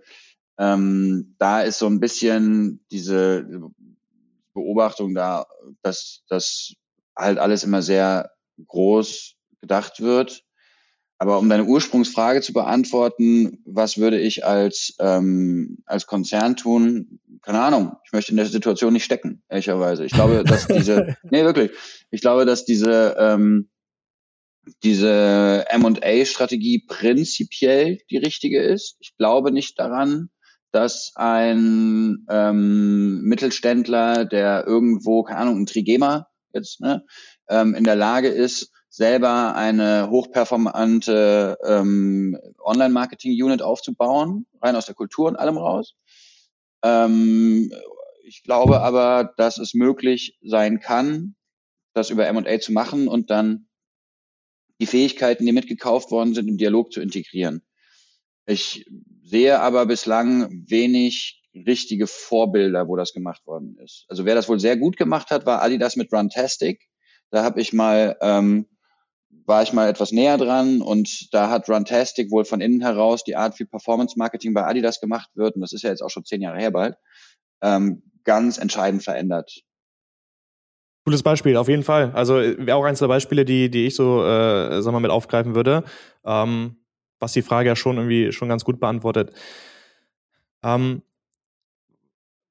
ähm, 0.57 1.35
da 1.39 1.61
ist 1.61 1.79
so 1.79 1.87
ein 1.87 1.99
bisschen 1.99 2.85
diese 2.91 3.45
Beobachtung 4.53 5.15
da, 5.15 5.47
dass 5.81 6.23
das 6.27 6.73
halt 7.17 7.37
alles 7.39 7.63
immer 7.63 7.81
sehr 7.81 8.31
groß 8.67 9.35
gedacht 9.61 10.01
wird 10.01 10.43
aber 11.21 11.37
um 11.37 11.49
deine 11.49 11.65
Ursprungsfrage 11.65 12.41
zu 12.41 12.53
beantworten, 12.53 13.61
was 13.65 13.97
würde 13.97 14.17
ich 14.17 14.45
als, 14.45 14.95
ähm, 14.99 15.79
als 15.85 16.07
Konzern 16.07 16.55
tun? 16.55 17.19
Keine 17.41 17.59
Ahnung. 17.59 17.97
Ich 18.05 18.13
möchte 18.13 18.31
in 18.31 18.37
der 18.37 18.45
Situation 18.45 18.93
nicht 18.93 19.03
stecken, 19.03 19.43
ehrlicherweise. 19.49 20.05
Ich 20.05 20.13
glaube, 20.13 20.45
dass 20.45 20.67
diese, 20.67 21.17
nee, 21.29 21.43
wirklich. 21.43 21.71
Ich 22.09 22.21
glaube, 22.21 22.45
dass 22.45 22.63
diese, 22.63 23.17
ähm, 23.19 23.69
diese 24.83 25.65
M&A-Strategie 25.69 26.85
prinzipiell 26.87 27.99
die 28.09 28.17
richtige 28.17 28.61
ist. 28.61 28.97
Ich 28.99 29.15
glaube 29.17 29.51
nicht 29.51 29.79
daran, 29.79 30.29
dass 30.71 31.13
ein 31.15 32.25
ähm, 32.29 33.21
Mittelständler, 33.21 34.25
der 34.25 34.65
irgendwo, 34.67 35.23
keine 35.23 35.39
Ahnung, 35.41 35.61
ein 35.61 35.65
Trigema 35.65 36.27
jetzt, 36.53 36.81
ne, 36.81 37.05
ähm, 37.49 37.73
in 37.73 37.83
der 37.83 37.95
Lage 37.95 38.27
ist, 38.27 38.71
selber 38.89 39.55
eine 39.55 40.09
hochperformante 40.09 41.57
ähm, 41.63 42.37
Online-Marketing-Unit 42.59 43.61
aufzubauen, 43.61 44.45
rein 44.61 44.75
aus 44.75 44.87
der 44.87 44.95
Kultur 44.95 45.27
und 45.27 45.35
allem 45.35 45.57
raus. 45.57 45.95
Ähm, 46.83 47.71
ich 48.23 48.43
glaube 48.43 48.81
aber, 48.81 49.33
dass 49.37 49.57
es 49.57 49.73
möglich 49.73 50.37
sein 50.41 50.79
kann, 50.79 51.35
das 51.93 52.09
über 52.09 52.27
M&A 52.27 52.59
zu 52.59 52.71
machen 52.71 53.07
und 53.07 53.29
dann 53.29 53.68
die 54.79 54.85
Fähigkeiten, 54.85 55.45
die 55.45 55.51
mitgekauft 55.51 56.11
worden 56.11 56.33
sind, 56.33 56.47
im 56.47 56.57
Dialog 56.57 56.91
zu 56.91 57.01
integrieren. 57.01 57.61
Ich 58.45 58.85
sehe 59.23 59.59
aber 59.59 59.85
bislang 59.85 60.65
wenig 60.67 61.43
richtige 61.53 62.07
Vorbilder, 62.07 62.87
wo 62.87 62.95
das 62.95 63.13
gemacht 63.13 63.45
worden 63.45 63.77
ist. 63.83 64.05
Also 64.07 64.25
wer 64.25 64.35
das 64.35 64.47
wohl 64.49 64.59
sehr 64.59 64.77
gut 64.77 64.97
gemacht 64.97 65.29
hat, 65.31 65.45
war 65.45 65.61
Adidas 65.61 65.95
mit 65.95 66.11
Runtastic. 66.13 66.87
Da 67.31 67.43
habe 67.43 67.59
ich 67.61 67.73
mal 67.73 68.17
ähm, 68.21 68.65
war 69.45 69.63
ich 69.63 69.73
mal 69.73 69.89
etwas 69.89 70.11
näher 70.11 70.37
dran 70.37 70.81
und 70.81 71.33
da 71.33 71.49
hat 71.49 71.69
Runtastic 71.69 72.31
wohl 72.31 72.45
von 72.45 72.61
innen 72.61 72.81
heraus 72.81 73.23
die 73.23 73.35
Art, 73.35 73.59
wie 73.59 73.65
Performance 73.65 74.17
Marketing 74.17 74.53
bei 74.53 74.65
Adidas 74.65 74.99
gemacht 74.99 75.29
wird, 75.35 75.55
und 75.55 75.61
das 75.61 75.73
ist 75.73 75.81
ja 75.81 75.89
jetzt 75.89 76.01
auch 76.01 76.09
schon 76.09 76.25
zehn 76.25 76.41
Jahre 76.41 76.59
her 76.59 76.71
bald, 76.71 76.95
ähm, 77.61 78.03
ganz 78.23 78.57
entscheidend 78.57 79.03
verändert. 79.03 79.63
Cooles 81.05 81.23
Beispiel, 81.23 81.57
auf 81.57 81.67
jeden 81.67 81.83
Fall. 81.83 82.11
Also 82.13 82.35
wäre 82.35 82.75
auch 82.75 82.83
eins 82.83 82.99
der 82.99 83.07
Beispiele, 83.07 83.45
die, 83.45 83.69
die 83.69 83.87
ich 83.87 83.95
so, 83.95 84.23
äh, 84.23 84.81
sag 84.81 84.91
mal, 84.91 84.99
mit 84.99 85.11
aufgreifen 85.11 85.55
würde, 85.55 85.83
ähm, 86.25 86.75
was 87.19 87.33
die 87.33 87.41
Frage 87.41 87.69
ja 87.69 87.75
schon 87.75 87.97
irgendwie 87.97 88.31
schon 88.31 88.49
ganz 88.49 88.63
gut 88.63 88.79
beantwortet. 88.79 89.31
Ähm, 90.63 91.01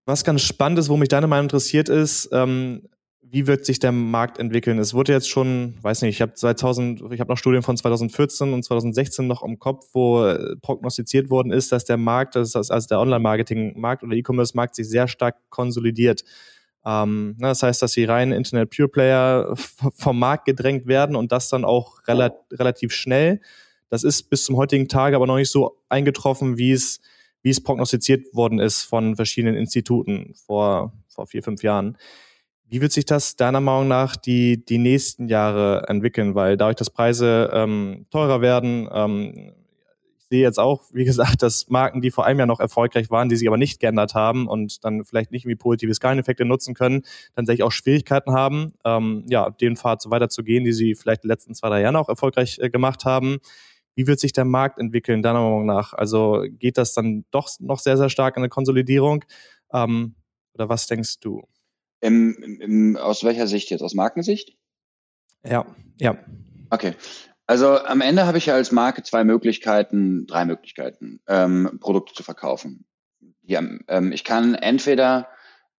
was 0.06 0.24
ganz 0.24 0.40
spannend 0.42 0.78
ist, 0.78 0.88
wo 0.88 0.96
mich 0.96 1.10
deine 1.10 1.26
Meinung 1.26 1.44
interessiert 1.44 1.88
ist, 1.90 2.30
ähm, 2.32 2.88
wie 3.30 3.46
wird 3.46 3.66
sich 3.66 3.78
der 3.78 3.92
Markt 3.92 4.38
entwickeln? 4.38 4.78
Es 4.78 4.94
wurde 4.94 5.12
jetzt 5.12 5.28
schon, 5.28 5.74
weiß 5.82 6.02
nicht, 6.02 6.16
ich 6.16 6.22
habe 6.22 6.32
2000, 6.32 7.02
ich 7.12 7.20
habe 7.20 7.30
noch 7.30 7.36
Studien 7.36 7.62
von 7.62 7.76
2014 7.76 8.52
und 8.52 8.62
2016 8.64 9.26
noch 9.26 9.42
im 9.42 9.58
Kopf, 9.58 9.88
wo 9.92 10.24
äh, 10.24 10.56
prognostiziert 10.62 11.28
worden 11.28 11.52
ist, 11.52 11.72
dass 11.72 11.84
der 11.84 11.98
Markt, 11.98 12.36
also 12.36 12.62
der 12.62 13.00
Online-Marketing-Markt 13.00 14.02
oder 14.02 14.14
E-Commerce-Markt 14.14 14.74
sich 14.76 14.88
sehr 14.88 15.08
stark 15.08 15.36
konsolidiert. 15.50 16.24
Ähm, 16.88 17.36
ne, 17.38 17.48
das 17.48 17.62
heißt, 17.62 17.82
dass 17.82 17.92
die 17.92 18.04
reinen 18.04 18.32
Internet-Pure-Player 18.32 19.54
vom 19.94 20.18
Markt 20.18 20.46
gedrängt 20.46 20.86
werden 20.86 21.16
und 21.16 21.32
das 21.32 21.50
dann 21.50 21.66
auch 21.66 21.98
rela 22.08 22.34
relativ 22.50 22.92
schnell. 22.92 23.40
Das 23.90 24.04
ist 24.04 24.30
bis 24.30 24.44
zum 24.44 24.56
heutigen 24.56 24.88
Tage 24.88 25.16
aber 25.16 25.26
noch 25.26 25.36
nicht 25.36 25.50
so 25.50 25.78
eingetroffen, 25.90 26.56
wie 26.56 26.72
es, 26.72 27.00
wie 27.42 27.50
es 27.50 27.62
prognostiziert 27.62 28.34
worden 28.34 28.58
ist 28.58 28.82
von 28.82 29.16
verschiedenen 29.16 29.54
Instituten 29.54 30.32
vor, 30.46 30.92
vor 31.08 31.26
vier, 31.26 31.42
fünf 31.42 31.62
Jahren. 31.62 31.98
Wie 32.64 32.80
wird 32.80 32.92
sich 32.92 33.04
das 33.04 33.36
deiner 33.36 33.60
Meinung 33.60 33.88
nach 33.88 34.16
die, 34.16 34.64
die 34.64 34.78
nächsten 34.78 35.28
Jahre 35.28 35.84
entwickeln? 35.88 36.34
Weil 36.34 36.56
dadurch, 36.56 36.76
dass 36.76 36.90
Preise 36.90 37.50
ähm, 37.52 38.06
teurer 38.10 38.40
werden, 38.40 38.88
ähm, 38.92 39.52
sehe 40.30 40.42
jetzt 40.42 40.58
auch, 40.58 40.84
wie 40.92 41.04
gesagt, 41.04 41.42
dass 41.42 41.68
Marken, 41.68 42.00
die 42.00 42.10
vor 42.10 42.24
einem 42.24 42.40
Jahr 42.40 42.46
noch 42.46 42.60
erfolgreich 42.60 43.10
waren, 43.10 43.28
die 43.28 43.36
sich 43.36 43.48
aber 43.48 43.56
nicht 43.56 43.80
geändert 43.80 44.14
haben 44.14 44.46
und 44.46 44.84
dann 44.84 45.04
vielleicht 45.04 45.30
nicht 45.30 45.46
wie 45.46 45.54
positive 45.54 45.94
Skaleneffekte 45.94 46.44
nutzen 46.44 46.74
können, 46.74 47.02
dann 47.34 47.46
sehe 47.46 47.54
ich 47.54 47.62
auch 47.62 47.72
Schwierigkeiten 47.72 48.32
haben, 48.32 48.72
ähm, 48.84 49.24
ja, 49.28 49.50
den 49.50 49.76
Pfad 49.76 50.02
so 50.02 50.10
weiterzugehen, 50.10 50.64
die 50.64 50.72
sie 50.72 50.94
vielleicht 50.94 51.24
die 51.24 51.28
letzten 51.28 51.54
zwei, 51.54 51.68
drei 51.68 51.80
Jahre 51.80 51.98
auch 51.98 52.08
erfolgreich 52.08 52.58
äh, 52.60 52.70
gemacht 52.70 53.04
haben. 53.04 53.38
Wie 53.94 54.06
wird 54.06 54.20
sich 54.20 54.32
der 54.32 54.44
Markt 54.44 54.78
entwickeln, 54.78 55.22
deiner 55.22 55.40
Meinung 55.40 55.66
nach? 55.66 55.92
Also 55.92 56.44
geht 56.48 56.78
das 56.78 56.94
dann 56.94 57.24
doch 57.30 57.48
noch 57.58 57.80
sehr, 57.80 57.96
sehr 57.96 58.10
stark 58.10 58.36
in 58.36 58.42
eine 58.42 58.48
Konsolidierung? 58.48 59.24
Ähm, 59.72 60.14
oder 60.54 60.68
was 60.68 60.86
denkst 60.86 61.20
du? 61.20 61.42
Im, 62.00 62.34
im, 62.60 62.96
aus 62.96 63.24
welcher 63.24 63.48
Sicht 63.48 63.70
jetzt? 63.70 63.82
Aus 63.82 63.94
Markensicht? 63.94 64.56
Ja, 65.44 65.66
ja. 66.00 66.16
Okay. 66.70 66.94
Also 67.48 67.78
am 67.78 68.00
Ende 68.00 68.26
habe 68.26 68.38
ich 68.38 68.46
ja 68.46 68.54
als 68.54 68.70
Marke 68.70 69.02
zwei 69.02 69.24
Möglichkeiten, 69.24 70.26
drei 70.26 70.44
Möglichkeiten, 70.44 71.20
ähm, 71.26 71.78
Produkte 71.80 72.14
zu 72.14 72.22
verkaufen. 72.22 72.84
Ja, 73.42 73.60
ähm, 73.88 74.12
ich 74.12 74.22
kann 74.22 74.54
entweder 74.54 75.28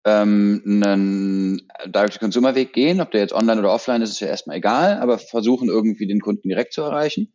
ähm, 0.04 0.62
einen 0.66 1.68
Direct-to-Consumer-Weg 1.86 2.74
gehen, 2.74 3.00
ob 3.00 3.12
der 3.12 3.22
jetzt 3.22 3.34
online 3.34 3.62
oder 3.62 3.72
offline 3.72 4.02
ist, 4.02 4.10
ist 4.10 4.20
ja 4.20 4.28
erstmal 4.28 4.58
egal, 4.58 5.00
aber 5.00 5.18
versuchen 5.18 5.70
irgendwie 5.70 6.08
den 6.08 6.20
Kunden 6.20 6.50
direkt 6.50 6.74
zu 6.74 6.82
erreichen 6.82 7.34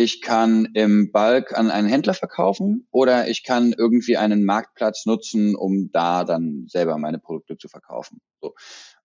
ich 0.00 0.22
kann 0.22 0.68
im 0.74 1.12
Bulk 1.12 1.56
an 1.56 1.70
einen 1.70 1.88
Händler 1.88 2.14
verkaufen 2.14 2.86
oder 2.90 3.28
ich 3.28 3.44
kann 3.44 3.74
irgendwie 3.76 4.16
einen 4.16 4.44
Marktplatz 4.44 5.04
nutzen, 5.04 5.54
um 5.54 5.90
da 5.92 6.24
dann 6.24 6.66
selber 6.68 6.96
meine 6.96 7.18
Produkte 7.18 7.58
zu 7.58 7.68
verkaufen. 7.68 8.20
So. 8.40 8.54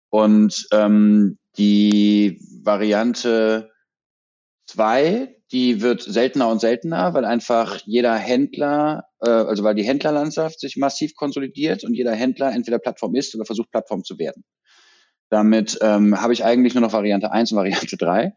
Und 0.09 0.67
ähm, 0.71 1.37
die 1.57 2.39
Variante 2.63 3.71
zwei, 4.65 5.35
die 5.51 5.81
wird 5.81 6.01
seltener 6.01 6.49
und 6.49 6.59
seltener, 6.59 7.13
weil 7.13 7.25
einfach 7.25 7.81
jeder 7.85 8.15
Händler, 8.15 9.05
äh, 9.21 9.29
also 9.29 9.63
weil 9.63 9.75
die 9.75 9.83
Händlerlandschaft 9.83 10.59
sich 10.59 10.77
massiv 10.77 11.15
konsolidiert 11.15 11.83
und 11.83 11.93
jeder 11.93 12.13
Händler 12.13 12.51
entweder 12.51 12.79
Plattform 12.79 13.15
ist 13.15 13.35
oder 13.35 13.45
versucht 13.45 13.71
Plattform 13.71 14.03
zu 14.03 14.17
werden. 14.17 14.43
Damit 15.29 15.79
ähm, 15.81 16.21
habe 16.21 16.33
ich 16.33 16.45
eigentlich 16.45 16.75
nur 16.75 16.81
noch 16.81 16.93
Variante 16.93 17.31
eins 17.31 17.51
und 17.51 17.57
Variante 17.57 17.97
drei 17.97 18.33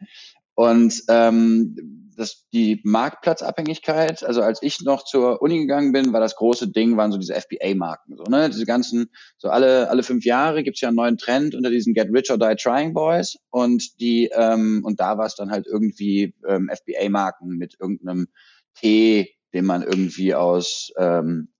Und 0.58 1.04
ähm, 1.06 2.10
das, 2.16 2.48
die 2.52 2.80
Marktplatzabhängigkeit, 2.82 4.24
also 4.24 4.42
als 4.42 4.60
ich 4.60 4.80
noch 4.80 5.04
zur 5.04 5.40
Uni 5.40 5.60
gegangen 5.60 5.92
bin, 5.92 6.12
war 6.12 6.18
das 6.18 6.34
große 6.34 6.72
Ding, 6.72 6.96
waren 6.96 7.12
so 7.12 7.18
diese 7.18 7.40
FBA-Marken. 7.40 8.16
So, 8.16 8.24
ne? 8.24 8.50
Diese 8.50 8.66
ganzen, 8.66 9.08
so 9.36 9.50
alle, 9.50 9.88
alle 9.88 10.02
fünf 10.02 10.24
Jahre 10.24 10.64
gibt's 10.64 10.80
ja 10.80 10.88
einen 10.88 10.96
neuen 10.96 11.16
Trend 11.16 11.54
unter 11.54 11.70
diesen 11.70 11.94
Get 11.94 12.08
Rich 12.12 12.32
or 12.32 12.38
Die 12.38 12.56
Trying 12.56 12.92
Boys. 12.92 13.36
Und 13.50 14.00
die, 14.00 14.30
ähm, 14.32 14.80
und 14.82 14.98
da 14.98 15.16
war 15.16 15.26
es 15.26 15.36
dann 15.36 15.52
halt 15.52 15.68
irgendwie 15.68 16.34
ähm, 16.48 16.68
FBA-Marken 16.74 17.50
mit 17.50 17.76
irgendeinem 17.78 18.26
Tee, 18.74 19.36
den 19.54 19.64
man 19.64 19.84
irgendwie 19.84 20.34
aus, 20.34 20.90
ähm, 20.98 21.52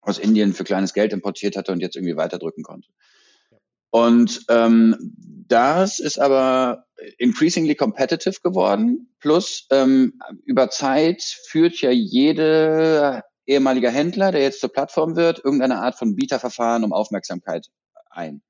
aus 0.00 0.18
Indien 0.18 0.54
für 0.54 0.64
kleines 0.64 0.92
Geld 0.92 1.12
importiert 1.12 1.56
hatte 1.56 1.70
und 1.70 1.78
jetzt 1.78 1.94
irgendwie 1.94 2.16
weiterdrücken 2.16 2.64
konnte. 2.64 2.88
Und 3.90 4.44
ähm, 4.48 5.14
das 5.48 5.98
ist 5.98 6.20
aber 6.20 6.84
increasingly 7.18 7.74
competitive 7.74 8.40
geworden. 8.42 9.12
Plus 9.18 9.66
ähm, 9.70 10.20
über 10.44 10.70
Zeit 10.70 11.22
führt 11.22 11.80
ja 11.80 11.90
jede 11.90 13.22
ehemaliger 13.46 13.90
Händler, 13.90 14.30
der 14.30 14.42
jetzt 14.42 14.60
zur 14.60 14.72
Plattform 14.72 15.16
wird, 15.16 15.44
irgendeine 15.44 15.80
Art 15.80 15.96
von 15.96 16.14
Bieterverfahren 16.14 16.84
um 16.84 16.92
Aufmerksamkeit 16.92 17.66
ein. 18.10 18.42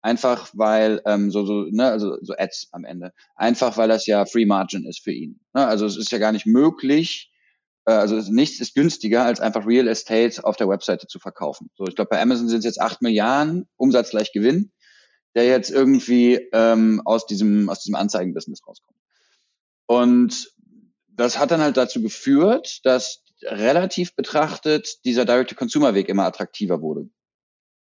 Einfach 0.00 0.50
weil 0.54 1.02
ähm, 1.04 1.30
so 1.30 1.44
so 1.44 1.66
ne 1.70 1.90
also 1.90 2.16
so 2.22 2.34
Ads 2.36 2.68
am 2.72 2.84
Ende. 2.84 3.12
Einfach 3.34 3.76
weil 3.76 3.88
das 3.88 4.06
ja 4.06 4.24
Free 4.24 4.46
Margin 4.46 4.86
ist 4.86 5.02
für 5.02 5.12
ihn. 5.12 5.40
Ne? 5.52 5.66
Also 5.66 5.84
es 5.84 5.96
ist 5.96 6.12
ja 6.12 6.18
gar 6.18 6.32
nicht 6.32 6.46
möglich. 6.46 7.32
Äh, 7.86 7.92
also 7.92 8.16
nichts 8.32 8.60
ist 8.60 8.74
günstiger 8.74 9.24
als 9.24 9.40
einfach 9.40 9.66
Real 9.66 9.88
Estate 9.88 10.44
auf 10.44 10.56
der 10.56 10.68
Webseite 10.68 11.06
zu 11.06 11.18
verkaufen. 11.18 11.70
So 11.74 11.86
ich 11.86 11.96
glaube 11.96 12.10
bei 12.10 12.22
Amazon 12.22 12.48
sind 12.48 12.60
es 12.60 12.64
jetzt 12.64 12.80
acht 12.80 13.02
Milliarden 13.02 13.68
Umsatz 13.76 14.10
gleich 14.10 14.32
Gewinn 14.32 14.70
der 15.36 15.44
jetzt 15.44 15.70
irgendwie 15.70 16.48
ähm, 16.52 17.00
aus 17.04 17.26
diesem 17.26 17.68
aus 17.68 17.80
diesem 17.80 17.94
Anzeigenbusiness 17.94 18.66
rauskommt. 18.66 18.98
Und 19.86 20.52
das 21.08 21.38
hat 21.38 21.52
dann 21.52 21.60
halt 21.60 21.76
dazu 21.76 22.02
geführt, 22.02 22.80
dass 22.84 23.22
relativ 23.42 24.16
betrachtet 24.16 25.04
dieser 25.04 25.24
Direct-to-Consumer-Weg 25.24 26.08
immer 26.08 26.24
attraktiver 26.24 26.80
wurde, 26.80 27.08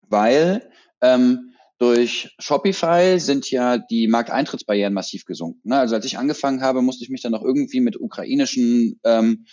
weil 0.01 0.71
ähm, 1.01 1.53
durch 1.79 2.35
Shopify 2.39 3.19
sind 3.19 3.49
ja 3.49 3.77
die 3.77 4.07
Markteintrittsbarrieren 4.07 4.93
massiv 4.93 5.25
gesunken. 5.25 5.69
Ne? 5.69 5.79
Also 5.79 5.95
als 5.95 6.05
ich 6.05 6.17
angefangen 6.17 6.61
habe, 6.61 6.81
musste 6.81 7.03
ich 7.03 7.09
mich 7.09 7.21
dann 7.21 7.31
noch 7.31 7.41
irgendwie 7.41 7.79
mit 7.79 7.99
ukrainischen 7.99 8.99
ähm, 9.05 9.45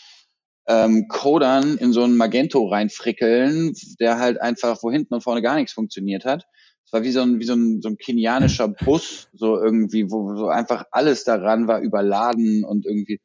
ähm, 0.67 1.07
Codern 1.09 1.79
in 1.79 1.93
so 1.93 2.03
einen 2.03 2.17
Magento 2.17 2.67
reinfrickeln, 2.67 3.75
der 4.01 4.19
halt 4.19 4.41
einfach, 4.41 4.83
wo 4.83 4.91
hinten 4.91 5.15
und 5.15 5.23
vorne 5.23 5.41
gar 5.41 5.55
nichts 5.55 5.73
funktioniert 5.73 6.25
hat. 6.25 6.47
Es 6.87 6.93
war 6.93 7.03
wie 7.03 7.11
so 7.11 7.21
ein, 7.21 7.41
wie 7.41 7.45
so 7.45 7.55
ein, 7.55 7.83
so 7.83 7.89
ein 7.89 7.99
kenianischer 7.99 8.69
Bus, 8.69 9.29
so 9.33 9.61
irgendwie, 9.61 10.09
wo 10.11 10.37
so 10.37 10.47
einfach 10.47 10.85
alles 10.93 11.25
daran 11.25 11.67
war 11.67 11.81
überladen 11.81 12.65
und 12.65 12.87
irgendwie. 12.87 13.21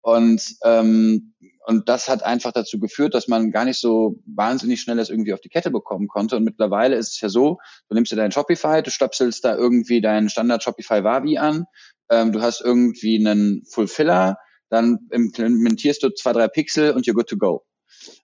Und, 0.00 0.42
ähm, 0.64 1.34
und 1.66 1.88
das 1.88 2.08
hat 2.08 2.22
einfach 2.22 2.52
dazu 2.52 2.78
geführt, 2.78 3.14
dass 3.14 3.26
man 3.26 3.50
gar 3.50 3.64
nicht 3.64 3.80
so 3.80 4.20
wahnsinnig 4.26 4.80
schnell 4.80 4.98
das 4.98 5.10
irgendwie 5.10 5.32
auf 5.32 5.40
die 5.40 5.48
Kette 5.48 5.70
bekommen 5.70 6.08
konnte. 6.08 6.36
Und 6.36 6.44
mittlerweile 6.44 6.94
ist 6.94 7.14
es 7.14 7.20
ja 7.20 7.28
so, 7.28 7.58
du 7.88 7.94
nimmst 7.94 8.12
dir 8.12 8.16
dein 8.16 8.30
Shopify, 8.30 8.82
du 8.82 8.90
stöpselst 8.90 9.44
da 9.44 9.56
irgendwie 9.56 10.00
deinen 10.00 10.28
Standard 10.28 10.62
Shopify 10.62 11.02
Wavi 11.02 11.38
an, 11.38 11.64
ähm, 12.10 12.32
du 12.32 12.42
hast 12.42 12.60
irgendwie 12.60 13.18
einen 13.18 13.64
Fulfiller, 13.64 14.36
dann 14.68 15.08
implementierst 15.10 16.02
du 16.02 16.10
zwei, 16.10 16.32
drei 16.32 16.48
Pixel 16.48 16.92
und 16.92 17.06
you're 17.06 17.14
good 17.14 17.28
to 17.28 17.38
go. 17.38 17.64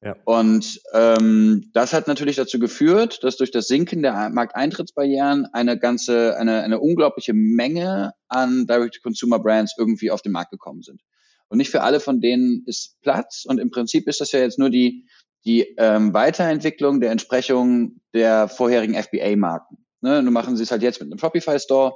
Ja. 0.02 0.16
Und 0.24 0.80
ähm, 0.92 1.70
das 1.72 1.92
hat 1.92 2.08
natürlich 2.08 2.36
dazu 2.36 2.58
geführt, 2.58 3.22
dass 3.22 3.36
durch 3.36 3.50
das 3.50 3.68
Sinken 3.68 4.02
der 4.02 4.30
Markteintrittsbarrieren 4.30 5.46
eine 5.52 5.78
ganze, 5.78 6.36
eine, 6.36 6.62
eine 6.62 6.80
unglaubliche 6.80 7.32
Menge 7.34 8.12
an 8.28 8.66
Direct-to-Consumer-Brands 8.66 9.74
irgendwie 9.78 10.10
auf 10.10 10.22
den 10.22 10.32
Markt 10.32 10.50
gekommen 10.50 10.82
sind. 10.82 11.00
Und 11.48 11.58
nicht 11.58 11.70
für 11.70 11.82
alle 11.82 12.00
von 12.00 12.20
denen 12.20 12.62
ist 12.66 13.00
Platz. 13.02 13.44
Und 13.46 13.58
im 13.58 13.70
Prinzip 13.70 14.06
ist 14.06 14.20
das 14.20 14.32
ja 14.32 14.40
jetzt 14.40 14.58
nur 14.58 14.70
die, 14.70 15.06
die 15.44 15.74
ähm, 15.78 16.14
Weiterentwicklung 16.14 17.00
der 17.00 17.10
Entsprechung 17.10 18.00
der 18.14 18.48
vorherigen 18.48 18.94
FBA-Marken. 18.94 19.78
Ne? 20.00 20.22
Nur 20.22 20.32
machen 20.32 20.56
sie 20.56 20.62
es 20.62 20.70
halt 20.70 20.82
jetzt 20.82 21.00
mit 21.00 21.10
einem 21.10 21.18
Shopify-Store 21.18 21.94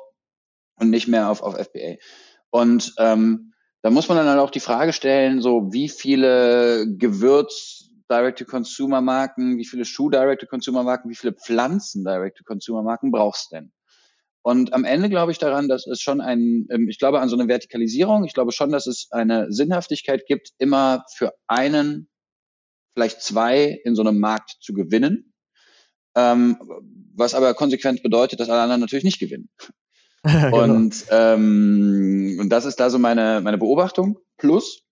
und 0.77 0.91
nicht 0.91 1.09
mehr 1.09 1.31
auf, 1.31 1.43
auf 1.43 1.55
FBA. 1.55 1.97
Und 2.51 2.95
ähm, 2.99 3.54
da 3.85 3.91
muss 3.91 4.09
man 4.09 4.17
dann 4.17 4.27
halt 4.29 4.39
auch 4.39 4.51
die 4.51 4.61
Frage 4.61 4.95
stellen, 4.95 5.43
so 5.43 5.71
wie 5.71 5.91
viele 5.91 6.87
Gewürz 6.97 7.91
Direct-to-Consumer-Marken, 8.11 9.59
wie 9.59 9.67
viele 9.67 9.85
Schuh 9.85 10.09
Direct-to-Consumer-Marken, 10.09 11.11
wie 11.11 11.15
viele 11.15 11.35
Pflanzen 11.35 12.03
Direct-to-Consumer-Marken 12.03 13.11
brauchst 13.11 13.53
denn? 13.53 13.73
Und 14.41 14.73
am 14.73 14.85
Ende 14.85 15.11
glaube 15.11 15.33
ich 15.33 15.39
daran, 15.39 15.69
dass 15.69 15.87
es 15.87 16.01
schon 16.01 16.23
ein, 16.23 16.67
ähm, 16.71 16.89
ich 16.89 16.99
glaube 16.99 17.21
an 17.21 17.29
so 17.29 17.37
eine 17.37 17.47
Vertikalisierung, 17.47 18.25
ich 18.25 18.33
glaube 18.33 18.53
schon, 18.53 18.73
dass 18.73 18.87
es 18.87 19.09
eine 19.11 19.53
Sinnhaftigkeit 19.53 20.25
gibt, 20.27 20.53
immer 20.57 21.05
für 21.15 21.35
einen, 21.47 22.09
vielleicht 22.95 23.21
zwei 23.21 23.83
in 23.85 23.95
so 23.95 24.01
einem 24.01 24.19
Markt 24.19 24.57
zu 24.63 24.73
gewinnen. 24.73 25.35
Ähm, 26.17 26.57
was 27.15 27.35
aber 27.35 27.53
konsequent 27.53 28.03
bedeutet, 28.03 28.41
dass 28.41 28.49
alle 28.49 28.63
anderen 28.63 28.81
natürlich 28.81 29.05
nicht 29.05 29.21
gewinnen. 29.21 29.51
genau. 30.33 30.63
Und, 30.63 31.05
ähm, 31.11 32.39
und 32.41 32.49
das 32.49 32.65
ist 32.65 32.81
da 32.81 32.89
so 32.89 32.99
meine, 32.99 33.43
meine 33.43 33.59
Beobachtung. 33.59 34.19
Plus, 34.39 34.83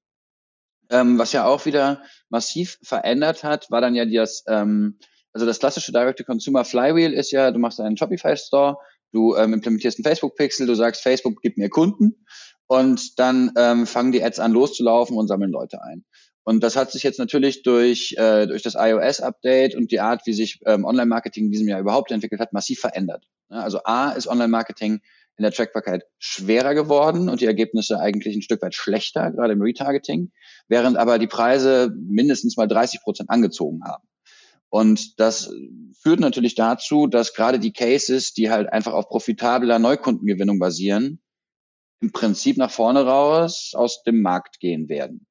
ähm, 0.90 1.18
was 1.18 1.32
ja 1.32 1.46
auch 1.46 1.64
wieder 1.64 2.02
massiv 2.28 2.78
verändert 2.82 3.42
hat, 3.42 3.70
war 3.70 3.80
dann 3.80 3.94
ja 3.94 4.04
das, 4.04 4.44
ähm, 4.46 4.98
also 5.32 5.46
das 5.46 5.58
klassische 5.58 5.90
Direct-to-Consumer 5.90 6.64
Flywheel 6.66 7.14
ist 7.14 7.30
ja, 7.30 7.50
du 7.50 7.58
machst 7.58 7.80
einen 7.80 7.96
Shopify-Store, 7.96 8.76
du 9.12 9.34
ähm, 9.34 9.54
implementierst 9.54 9.98
einen 9.98 10.04
Facebook-Pixel, 10.04 10.66
du 10.66 10.74
sagst, 10.74 11.02
Facebook 11.02 11.40
gibt 11.40 11.56
mir 11.56 11.70
Kunden 11.70 12.26
und 12.66 13.18
dann 13.18 13.52
ähm, 13.56 13.86
fangen 13.86 14.12
die 14.12 14.22
Ads 14.22 14.38
an 14.38 14.52
loszulaufen 14.52 15.16
und 15.16 15.28
sammeln 15.28 15.50
Leute 15.50 15.82
ein. 15.82 16.04
Und 16.44 16.62
das 16.62 16.76
hat 16.76 16.90
sich 16.90 17.04
jetzt 17.04 17.18
natürlich 17.18 17.62
durch, 17.62 18.16
äh, 18.18 18.46
durch 18.46 18.62
das 18.62 18.74
iOS-Update 18.74 19.76
und 19.76 19.92
die 19.92 20.00
Art, 20.00 20.26
wie 20.26 20.32
sich 20.32 20.60
ähm, 20.66 20.84
Online-Marketing 20.84 21.46
in 21.46 21.50
diesem 21.52 21.68
Jahr 21.68 21.80
überhaupt 21.80 22.10
entwickelt 22.10 22.40
hat, 22.40 22.52
massiv 22.52 22.80
verändert. 22.80 23.24
Also 23.48 23.80
A 23.84 24.10
ist 24.10 24.26
Online-Marketing 24.26 25.00
in 25.36 25.42
der 25.42 25.52
Trackbarkeit 25.52 26.04
schwerer 26.18 26.74
geworden 26.74 27.28
und 27.28 27.40
die 27.40 27.46
Ergebnisse 27.46 27.98
eigentlich 27.98 28.36
ein 28.36 28.42
Stück 28.42 28.62
weit 28.62 28.74
schlechter, 28.74 29.30
gerade 29.30 29.54
im 29.54 29.62
Retargeting, 29.62 30.30
während 30.68 30.96
aber 30.96 31.18
die 31.18 31.26
Preise 31.26 31.92
mindestens 31.96 32.56
mal 32.56 32.68
30 32.68 33.00
Prozent 33.02 33.30
angezogen 33.30 33.80
haben. 33.84 34.04
Und 34.68 35.20
das 35.20 35.52
führt 36.00 36.20
natürlich 36.20 36.54
dazu, 36.54 37.06
dass 37.06 37.34
gerade 37.34 37.58
die 37.58 37.72
Cases, 37.72 38.32
die 38.32 38.50
halt 38.50 38.72
einfach 38.72 38.94
auf 38.94 39.08
profitabler 39.08 39.78
Neukundengewinnung 39.78 40.58
basieren, 40.58 41.20
im 42.00 42.10
Prinzip 42.10 42.56
nach 42.56 42.70
vorne 42.70 43.04
raus 43.04 43.72
aus 43.74 44.02
dem 44.02 44.22
Markt 44.22 44.60
gehen 44.60 44.88
werden. 44.88 45.26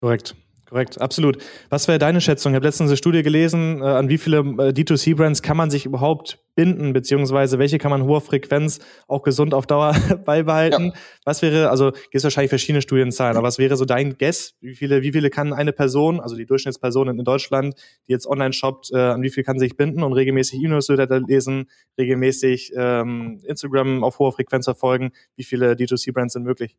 Korrekt. 0.00 0.36
Korrekt, 0.68 1.00
absolut. 1.00 1.38
Was 1.70 1.88
wäre 1.88 1.98
deine 1.98 2.20
Schätzung? 2.20 2.52
Ich 2.52 2.56
habe 2.56 2.66
letztens 2.66 2.90
eine 2.90 2.98
Studie 2.98 3.22
gelesen, 3.22 3.80
äh, 3.80 3.84
an 3.84 4.10
wie 4.10 4.18
viele 4.18 4.38
äh, 4.38 4.72
D2C-Brands 4.72 5.40
kann 5.40 5.56
man 5.56 5.70
sich 5.70 5.86
überhaupt 5.86 6.40
binden, 6.56 6.92
beziehungsweise 6.92 7.58
welche 7.58 7.78
kann 7.78 7.90
man 7.90 8.02
hoher 8.02 8.20
Frequenz 8.20 8.78
auch 9.06 9.22
gesund 9.22 9.54
auf 9.54 9.66
Dauer 9.66 9.94
beibehalten? 10.26 10.86
Ja. 10.86 10.92
Was 11.24 11.40
wäre, 11.40 11.70
also 11.70 11.92
gibt 12.10 12.22
wahrscheinlich 12.22 12.50
verschiedene 12.50 12.82
Studienzahlen, 12.82 13.38
aber 13.38 13.46
was 13.46 13.58
wäre 13.58 13.78
so 13.78 13.86
dein 13.86 14.18
Guess? 14.18 14.56
Wie 14.60 14.74
viele, 14.74 15.00
wie 15.00 15.12
viele 15.12 15.30
kann 15.30 15.54
eine 15.54 15.72
Person, 15.72 16.20
also 16.20 16.36
die 16.36 16.44
Durchschnittsperson 16.44 17.08
in 17.08 17.24
Deutschland, 17.24 17.74
die 18.06 18.12
jetzt 18.12 18.26
online 18.26 18.52
shoppt, 18.52 18.90
äh, 18.92 18.98
an 18.98 19.22
wie 19.22 19.30
viel 19.30 19.44
kann 19.44 19.58
sie 19.58 19.64
sich 19.64 19.76
binden 19.76 20.02
und 20.02 20.12
regelmäßig 20.12 20.62
E-Newsletter 20.62 21.20
lesen, 21.20 21.70
regelmäßig 21.96 22.72
ähm, 22.76 23.40
Instagram 23.46 24.04
auf 24.04 24.18
hoher 24.18 24.32
Frequenz 24.32 24.66
verfolgen? 24.66 25.12
Wie 25.34 25.44
viele 25.44 25.72
D2C-Brands 25.72 26.34
sind 26.34 26.42
möglich? 26.42 26.76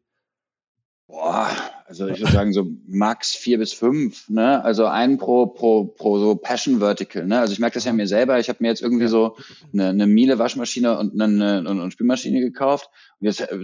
Boah, 1.10 1.50
also 1.86 2.08
ich 2.08 2.20
würde 2.20 2.32
sagen 2.32 2.54
so 2.54 2.68
max 2.88 3.32
vier 3.32 3.58
bis 3.58 3.74
fünf, 3.74 4.30
ne? 4.30 4.64
Also 4.64 4.86
ein 4.86 5.18
pro 5.18 5.48
pro 5.48 5.86
pro 5.86 6.20
so 6.20 6.36
Passion 6.36 6.78
Vertical, 6.78 7.26
ne? 7.26 7.40
Also 7.40 7.52
ich 7.52 7.58
merke 7.58 7.74
das 7.74 7.86
ja 7.86 7.94
mir 7.94 8.06
selber. 8.06 8.40
Ich 8.40 8.48
habe 8.48 8.60
mir 8.62 8.68
jetzt 8.68 8.84
irgendwie 8.84 9.08
so 9.08 9.36
eine, 9.74 9.88
eine 9.88 10.06
Miele 10.06 10.38
Waschmaschine 10.38 11.00
und 11.00 11.20
eine, 11.20 11.58
eine, 11.58 11.68
eine 11.68 11.90
Spülmaschine 11.90 12.42
gekauft 12.42 12.92
und 13.20 13.26
jetzt 13.26 13.42
äh, 13.42 13.58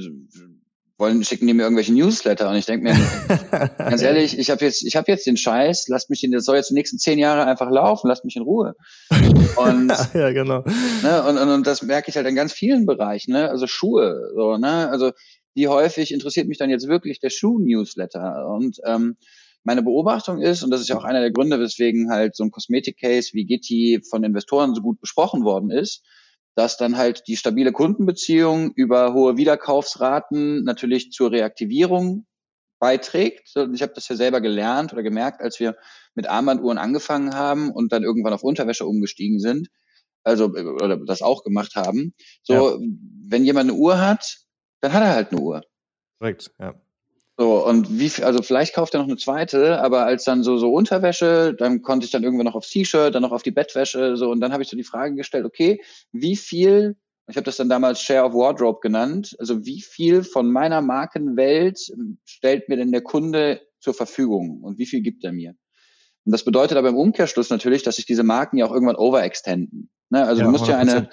wollen 0.98 1.24
schicken 1.24 1.46
die 1.46 1.54
mir 1.54 1.64
irgendwelche 1.64 1.94
Newsletter 1.94 2.50
und 2.50 2.56
ich 2.56 2.66
denke 2.66 2.86
mir 2.86 2.96
ganz 3.78 4.02
ehrlich, 4.02 4.40
ich 4.40 4.50
habe 4.50 4.66
jetzt 4.66 4.84
ich 4.84 4.96
habe 4.96 5.12
jetzt 5.12 5.28
den 5.28 5.38
Scheiß, 5.38 5.88
lasst 5.88 6.10
mich 6.10 6.22
den 6.22 6.32
das 6.32 6.46
soll 6.46 6.56
jetzt 6.56 6.72
die 6.72 6.74
nächsten 6.76 6.98
zehn 6.98 7.20
Jahre 7.20 7.46
einfach 7.46 7.70
laufen, 7.70 8.08
lasst 8.08 8.26
mich 8.26 8.38
in 8.38 8.42
Ruhe. 8.42 8.74
Und 9.56 9.94
ja 10.16 10.32
genau. 10.32 10.64
Ne, 11.04 11.24
und, 11.30 11.38
und, 11.38 11.50
und 11.50 11.68
das 11.68 11.84
merke 11.84 12.10
ich 12.10 12.16
halt 12.16 12.26
in 12.26 12.36
ganz 12.36 12.54
vielen 12.54 12.88
Bereichen, 12.88 13.34
ne? 13.34 13.52
Also 13.52 13.68
Schuhe, 13.68 14.32
so 14.34 14.58
ne? 14.58 14.90
Also 14.90 15.12
wie 15.56 15.68
häufig 15.68 16.14
interessiert 16.14 16.48
mich 16.48 16.58
dann 16.58 16.70
jetzt 16.70 16.88
wirklich 16.88 17.20
der 17.20 17.30
Schuh-Newsletter? 17.30 18.48
Und 18.48 18.80
ähm, 18.86 19.18
meine 19.64 19.82
Beobachtung 19.82 20.42
ist, 20.42 20.64
und 20.64 20.70
das 20.70 20.82
ist 20.82 20.90
ja 20.90 20.98
auch 20.98 21.04
einer 21.04 21.22
der 21.22 21.32
Gründe, 21.32 21.60
weswegen 21.60 22.12
halt 22.12 22.36
so 22.36 22.44
ein 22.44 22.52
Kosmetik-Case 22.52 23.32
wie 23.34 23.46
Gitti 23.46 24.02
von 24.08 24.24
Investoren 24.24 24.76
so 24.76 24.82
gut 24.82 25.00
besprochen 25.02 25.44
worden 25.44 25.72
ist, 25.72 26.04
dass 26.56 26.78
dann 26.78 26.98
halt 26.98 27.24
die 27.28 27.36
stabile 27.36 27.72
Kundenbeziehung 27.72 28.72
über 28.76 29.14
hohe 29.14 29.38
Wiederkaufsraten 29.38 30.64
natürlich 30.64 31.12
zur 31.12 31.32
Reaktivierung 31.32 32.28
beiträgt. 32.80 33.54
Ich 33.74 33.82
habe 33.82 33.94
das 33.94 34.08
ja 34.08 34.16
selber 34.16 34.42
gelernt 34.42 34.94
oder 34.94 35.04
gemerkt, 35.04 35.42
als 35.42 35.60
wir 35.60 35.76
mit 36.14 36.28
Armbanduhren 36.28 36.78
angefangen 36.78 37.34
haben 37.34 37.72
und 37.72 37.92
dann 37.92 38.04
irgendwann 38.04 38.34
auf 38.34 38.44
Unterwäsche 38.44 38.86
umgestiegen 38.86 39.40
sind, 39.40 39.70
also 40.24 40.46
oder 40.46 40.98
das 40.98 41.22
auch 41.22 41.44
gemacht 41.44 41.76
haben. 41.76 42.14
So, 42.44 42.54
ja. 42.54 42.88
wenn 43.28 43.46
jemand 43.46 43.70
eine 43.70 43.80
Uhr 43.80 44.00
hat, 44.00 44.45
dann 44.86 44.94
hat 44.94 45.04
er 45.04 45.16
halt 45.16 45.32
eine 45.32 45.42
Uhr. 45.42 45.62
Korrekt, 46.20 46.52
ja. 46.60 46.76
So, 47.38 47.66
und 47.66 48.00
wie, 48.00 48.24
also 48.24 48.42
vielleicht 48.42 48.76
kauft 48.76 48.94
er 48.94 49.02
noch 49.02 49.08
eine 49.08 49.18
zweite, 49.18 49.82
aber 49.82 50.06
als 50.06 50.24
dann 50.24 50.44
so, 50.44 50.58
so 50.58 50.72
Unterwäsche, 50.72 51.54
dann 51.54 51.82
konnte 51.82 52.06
ich 52.06 52.12
dann 52.12 52.24
irgendwann 52.24 52.46
noch 52.46 52.56
aufs 52.56 52.70
T-Shirt, 52.70 53.14
dann 53.14 53.24
noch 53.24 53.34
auf 53.34 53.44
die 53.44 53.52
Bettwäsche, 53.52 54.16
so, 54.16 54.30
und 54.30 54.40
dann 54.40 54.54
habe 54.54 54.64
ich 54.64 54.70
so 54.70 54.78
die 54.78 54.86
Frage 54.86 55.16
gestellt, 55.16 55.44
okay, 55.44 55.82
wie 56.14 56.38
viel, 56.38 56.96
ich 57.28 57.36
habe 57.36 57.44
das 57.44 57.58
dann 57.58 57.68
damals 57.68 58.00
Share 58.00 58.24
of 58.24 58.34
Wardrobe 58.34 58.80
genannt, 58.82 59.36
also 59.38 59.66
wie 59.66 59.82
viel 59.82 60.24
von 60.24 60.50
meiner 60.50 60.82
Markenwelt 60.82 61.92
stellt 62.24 62.70
mir 62.70 62.78
denn 62.78 62.94
der 62.94 63.02
Kunde 63.02 63.62
zur 63.82 63.94
Verfügung 63.94 64.62
und 64.62 64.78
wie 64.78 64.86
viel 64.86 65.02
gibt 65.02 65.26
er 65.26 65.34
mir? 65.34 65.56
Und 66.24 66.32
das 66.32 66.46
bedeutet 66.46 66.78
aber 66.78 66.90
im 66.90 66.98
Umkehrschluss 66.98 67.50
natürlich, 67.50 67.84
dass 67.84 67.98
sich 67.98 68.06
diese 68.06 68.24
Marken 68.24 68.58
ja 68.58 68.66
auch 68.66 68.72
irgendwann 68.72 68.96
overextenden. 68.96 69.90
Ne? 70.10 70.26
Also 70.26 70.40
ja, 70.40 70.46
du 70.46 70.52
musst 70.52 70.68
ja 70.68 70.78
eine, 70.78 71.10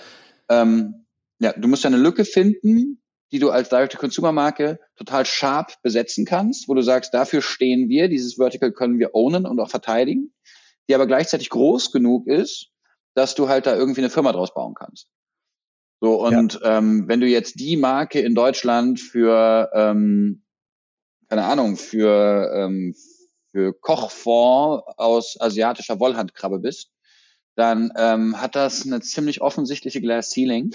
ähm, 0.48 1.06
ja, 1.40 1.52
du 1.52 1.66
musst 1.66 1.82
ja 1.82 1.88
eine 1.88 1.98
Lücke 1.98 2.24
finden, 2.24 3.01
die 3.32 3.38
du 3.38 3.50
als 3.50 3.70
Direct-to-Consumer-Marke 3.70 4.78
total 4.96 5.24
sharp 5.24 5.80
besetzen 5.82 6.26
kannst, 6.26 6.68
wo 6.68 6.74
du 6.74 6.82
sagst, 6.82 7.14
dafür 7.14 7.40
stehen 7.40 7.88
wir, 7.88 8.08
dieses 8.08 8.34
Vertical 8.34 8.72
können 8.72 8.98
wir 8.98 9.14
ownen 9.14 9.46
und 9.46 9.58
auch 9.58 9.70
verteidigen, 9.70 10.32
die 10.88 10.94
aber 10.94 11.06
gleichzeitig 11.06 11.48
groß 11.48 11.92
genug 11.92 12.26
ist, 12.26 12.68
dass 13.14 13.34
du 13.34 13.48
halt 13.48 13.66
da 13.66 13.74
irgendwie 13.74 14.02
eine 14.02 14.10
Firma 14.10 14.32
draus 14.32 14.52
bauen 14.52 14.74
kannst. 14.74 15.08
So, 16.00 16.20
und 16.20 16.60
ja. 16.60 16.78
ähm, 16.78 17.08
wenn 17.08 17.20
du 17.20 17.26
jetzt 17.26 17.58
die 17.58 17.76
Marke 17.76 18.20
in 18.20 18.34
Deutschland 18.34 19.00
für, 19.00 19.70
ähm, 19.72 20.42
keine 21.28 21.44
Ahnung, 21.44 21.76
für, 21.76 22.52
ähm, 22.54 22.94
für 23.50 23.72
Kochfond 23.72 24.82
aus 24.98 25.40
asiatischer 25.40 26.00
Wollhandkrabbe 26.00 26.58
bist, 26.58 26.90
dann 27.54 27.92
ähm, 27.96 28.40
hat 28.40 28.56
das 28.56 28.84
eine 28.84 29.00
ziemlich 29.00 29.40
offensichtliche 29.40 30.00
Glass 30.00 30.30
Ceiling. 30.30 30.74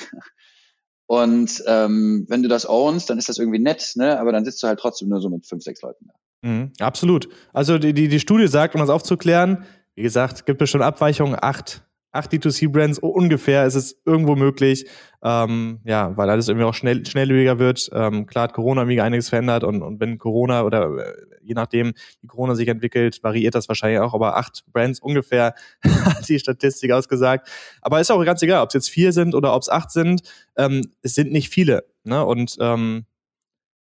Und 1.07 1.63
ähm, 1.67 2.25
wenn 2.27 2.43
du 2.43 2.49
das 2.49 2.67
ownst, 2.67 3.09
dann 3.09 3.17
ist 3.17 3.29
das 3.29 3.37
irgendwie 3.39 3.59
nett, 3.59 3.93
ne? 3.95 4.19
aber 4.19 4.33
dann 4.33 4.43
sitzt 4.43 4.61
du 4.61 4.67
halt 4.67 4.79
trotzdem 4.79 5.07
nur 5.07 5.21
so 5.21 5.29
mit 5.29 5.47
fünf, 5.47 5.63
sechs 5.63 5.81
Leuten 5.81 6.05
da. 6.07 6.13
Mhm, 6.47 6.71
absolut. 6.79 7.29
Also 7.53 7.77
die, 7.77 7.93
die, 7.93 8.09
die 8.09 8.19
Studie 8.19 8.47
sagt, 8.47 8.75
um 8.75 8.81
das 8.81 8.89
aufzuklären, 8.89 9.63
wie 9.95 10.03
gesagt, 10.03 10.45
gibt 10.45 10.61
es 10.61 10.69
schon 10.69 10.81
Abweichungen, 10.81 11.37
acht 11.41 11.86
acht 12.17 12.31
D2C-Brands 12.31 12.99
ungefähr 12.99 13.65
ist 13.65 13.75
es 13.75 14.01
irgendwo 14.05 14.35
möglich, 14.35 14.87
ähm, 15.23 15.79
ja, 15.85 16.15
weil 16.17 16.29
alles 16.29 16.47
irgendwie 16.47 16.65
auch 16.65 16.73
schnell, 16.73 17.05
schnelllebiger 17.05 17.59
wird. 17.59 17.89
Ähm, 17.93 18.25
klar 18.25 18.45
hat 18.45 18.53
Corona 18.53 18.81
irgendwie 18.81 19.01
einiges 19.01 19.29
verändert 19.29 19.63
und, 19.63 19.81
und 19.81 19.99
wenn 19.99 20.17
Corona 20.17 20.63
oder 20.63 20.97
äh, 20.97 21.13
je 21.41 21.53
nachdem, 21.53 21.93
wie 22.21 22.27
Corona 22.27 22.55
sich 22.55 22.67
entwickelt, 22.67 23.23
variiert 23.23 23.55
das 23.55 23.67
wahrscheinlich 23.69 23.99
auch, 23.99 24.13
aber 24.13 24.37
acht 24.37 24.65
Brands 24.71 24.99
ungefähr 24.99 25.55
hat 25.83 26.27
die 26.27 26.39
Statistik 26.39 26.91
ausgesagt. 26.91 27.47
Aber 27.81 27.99
ist 28.01 28.11
auch 28.11 28.23
ganz 28.25 28.41
egal, 28.41 28.61
ob 28.61 28.69
es 28.69 28.73
jetzt 28.73 28.89
vier 28.89 29.13
sind 29.13 29.33
oder 29.33 29.53
ob 29.55 29.61
es 29.61 29.69
acht 29.69 29.91
sind, 29.91 30.21
ähm, 30.57 30.81
es 31.01 31.15
sind 31.15 31.31
nicht 31.31 31.49
viele. 31.49 31.85
Ne? 32.03 32.23
Und 32.25 32.57
ähm, 32.59 33.05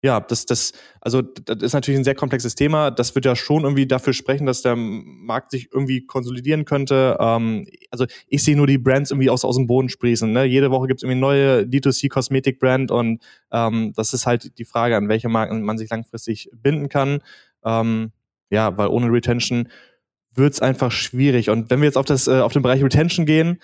ja, 0.02 0.22
das, 0.22 0.46
das, 0.46 0.72
also 1.02 1.22
das 1.22 1.62
ist 1.62 1.74
natürlich 1.74 2.00
ein 2.00 2.06
sehr 2.06 2.16
komplexes 2.16 2.56
Thema. 2.56 2.90
Das 2.90 3.16
wird 3.16 3.26
ja 3.26 3.36
schon 3.36 3.64
irgendwie 3.64 3.86
dafür 3.86 4.14
sprechen, 4.14 4.46
dass 4.46 4.62
der 4.62 4.78
Markt 4.78 5.52
sich 5.52 5.70
irgendwie 5.74 6.06
konsolidieren 6.06 6.64
könnte. 6.64 7.18
Ähm, 7.20 7.68
also 7.92 8.06
ich 8.28 8.44
sehe 8.44 8.56
nur 8.56 8.68
die 8.68 8.78
Brands 8.78 9.12
irgendwie 9.12 9.30
aus, 9.30 9.44
aus 9.44 9.58
dem 9.58 9.68
Boden 9.68 9.90
sprießen. 9.90 10.32
Ne? 10.32 10.46
Jede 10.46 10.72
Woche 10.72 10.88
gibt 10.88 11.00
es 11.00 11.04
irgendwie 11.04 11.20
neue 11.20 11.62
D2C-Kosmetik-Brand 11.64 12.92
und 12.92 13.22
ähm, 13.52 13.92
das 13.96 14.14
ist 14.14 14.26
halt 14.26 14.58
die 14.58 14.66
Frage, 14.66 14.96
an 14.96 15.10
welche 15.10 15.28
Marken 15.28 15.64
man 15.64 15.78
sich 15.78 15.90
langfristig 15.90 16.50
binden 16.54 16.88
kann. 16.88 17.20
Ähm, 17.66 18.12
ja, 18.50 18.78
weil 18.78 18.88
ohne 18.88 19.12
Retention 19.12 19.68
wird 20.34 20.54
es 20.54 20.62
einfach 20.62 20.92
schwierig. 20.92 21.50
Und 21.50 21.70
wenn 21.70 21.82
wir 21.82 21.88
jetzt 21.88 21.98
auf, 21.98 22.06
das, 22.06 22.28
äh, 22.28 22.40
auf 22.40 22.54
den 22.54 22.62
Bereich 22.62 22.82
Retention 22.82 23.26
gehen, 23.26 23.60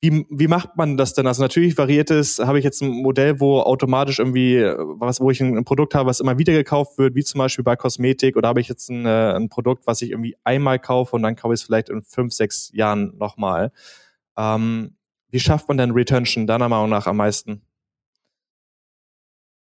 wie, 0.00 0.26
wie 0.30 0.46
macht 0.46 0.76
man 0.76 0.96
das 0.96 1.14
denn? 1.14 1.26
Also 1.26 1.42
natürlich 1.42 1.76
variiert 1.76 2.10
es, 2.10 2.38
habe 2.38 2.58
ich 2.58 2.64
jetzt 2.64 2.80
ein 2.82 2.88
Modell, 2.88 3.40
wo 3.40 3.60
automatisch 3.60 4.20
irgendwie, 4.20 4.62
was, 4.62 5.20
wo 5.20 5.30
ich 5.30 5.40
ein, 5.40 5.56
ein, 5.56 5.64
Produkt 5.64 5.94
habe, 5.96 6.08
was 6.08 6.20
immer 6.20 6.38
wieder 6.38 6.52
gekauft 6.52 6.98
wird, 6.98 7.16
wie 7.16 7.24
zum 7.24 7.38
Beispiel 7.40 7.64
bei 7.64 7.74
Kosmetik, 7.74 8.36
oder 8.36 8.48
habe 8.48 8.60
ich 8.60 8.68
jetzt 8.68 8.90
ein, 8.90 9.06
äh, 9.06 9.34
ein 9.34 9.48
Produkt, 9.48 9.88
was 9.88 10.00
ich 10.00 10.10
irgendwie 10.10 10.36
einmal 10.44 10.78
kaufe 10.78 11.16
und 11.16 11.22
dann 11.22 11.34
kaufe 11.34 11.54
ich 11.54 11.60
es 11.60 11.66
vielleicht 11.66 11.88
in 11.88 12.02
fünf, 12.02 12.32
sechs 12.32 12.70
Jahren 12.72 13.16
nochmal. 13.18 13.72
Ähm, 14.36 14.94
wie 15.30 15.40
schafft 15.40 15.66
man 15.66 15.78
denn 15.78 15.90
Retention 15.90 16.46
deiner 16.46 16.68
Meinung 16.68 16.90
nach 16.90 17.08
am 17.08 17.16
meisten? 17.16 17.62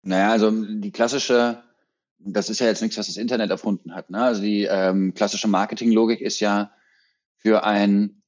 Naja, 0.03 0.31
also 0.31 0.51
die 0.51 0.91
klassische, 0.91 1.63
das 2.19 2.49
ist 2.49 2.59
ja 2.59 2.67
jetzt 2.67 2.81
nichts, 2.81 2.97
was 2.97 3.07
das 3.07 3.17
Internet 3.17 3.49
erfunden 3.49 3.95
hat. 3.95 4.11
Ne? 4.11 4.21
Also 4.21 4.43
die 4.43 4.63
ähm, 4.65 5.15
klassische 5.15 5.47
Marketinglogik 5.47 6.21
ist 6.21 6.39
ja 6.39 6.71
für 7.37 7.63
ein 7.63 8.20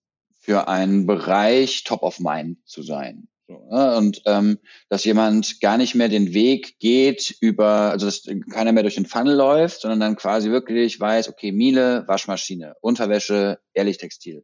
für 0.43 0.67
einen 0.67 1.05
Bereich 1.05 1.85
top 1.85 2.03
of 2.03 2.19
mind 2.19 2.57
zu 2.65 2.83
sein. 2.83 3.29
So, 3.47 3.65
ne? 3.71 3.95
Und 3.95 4.21
ähm, 4.25 4.59
dass 4.89 5.05
jemand 5.05 5.61
gar 5.61 5.77
nicht 5.77 5.95
mehr 5.95 6.09
den 6.09 6.33
Weg 6.33 6.79
geht 6.79 7.37
über, 7.39 7.91
also 7.91 8.05
dass 8.05 8.23
keiner 8.51 8.73
mehr 8.73 8.83
durch 8.83 8.95
den 8.95 9.05
Funnel 9.05 9.35
läuft, 9.35 9.81
sondern 9.81 10.01
dann 10.01 10.17
quasi 10.17 10.51
wirklich 10.51 10.99
weiß, 10.99 11.29
okay, 11.29 11.53
Miele, 11.53 12.03
Waschmaschine, 12.07 12.75
Unterwäsche, 12.81 13.59
ehrlich 13.73 13.97
Textil. 13.97 14.43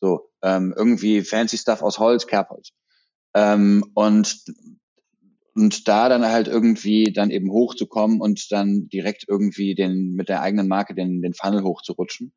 So, 0.00 0.30
ähm, 0.42 0.72
irgendwie 0.76 1.22
fancy 1.22 1.58
Stuff 1.58 1.82
aus 1.82 1.98
Holz, 1.98 2.28
Kerbholz. 2.28 2.70
Ähm, 3.34 3.84
und 3.94 4.44
und 5.54 5.86
da 5.86 6.08
dann 6.08 6.24
halt 6.24 6.46
irgendwie 6.48 7.12
dann 7.12 7.30
eben 7.30 7.50
hochzukommen 7.50 8.20
und 8.20 8.50
dann 8.52 8.88
direkt 8.88 9.24
irgendwie 9.28 9.74
den 9.74 10.12
mit 10.12 10.28
der 10.28 10.40
eigenen 10.40 10.68
Marke 10.68 10.94
den 10.94 11.20
den 11.20 11.34
Funnel 11.34 11.64
hochzurutschen. 11.64 12.32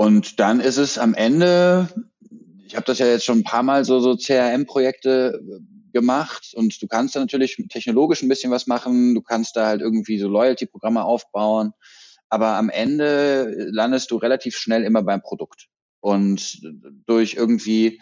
Und 0.00 0.38
dann 0.38 0.60
ist 0.60 0.76
es 0.76 0.96
am 0.96 1.12
Ende, 1.12 1.88
ich 2.64 2.76
habe 2.76 2.86
das 2.86 3.00
ja 3.00 3.06
jetzt 3.06 3.24
schon 3.24 3.38
ein 3.38 3.44
paar 3.44 3.64
Mal 3.64 3.84
so, 3.84 3.98
so 3.98 4.16
CRM-Projekte 4.16 5.42
äh, 5.42 5.92
gemacht. 5.92 6.52
Und 6.54 6.80
du 6.80 6.86
kannst 6.86 7.16
da 7.16 7.20
natürlich 7.20 7.56
technologisch 7.68 8.22
ein 8.22 8.28
bisschen 8.28 8.52
was 8.52 8.68
machen, 8.68 9.16
du 9.16 9.22
kannst 9.22 9.56
da 9.56 9.66
halt 9.66 9.80
irgendwie 9.80 10.20
so 10.20 10.28
Loyalty-Programme 10.28 11.02
aufbauen, 11.02 11.72
aber 12.28 12.50
am 12.50 12.70
Ende 12.70 13.70
landest 13.72 14.12
du 14.12 14.18
relativ 14.18 14.56
schnell 14.56 14.84
immer 14.84 15.02
beim 15.02 15.20
Produkt. 15.20 15.66
Und 15.98 16.62
durch 17.06 17.34
irgendwie 17.34 18.00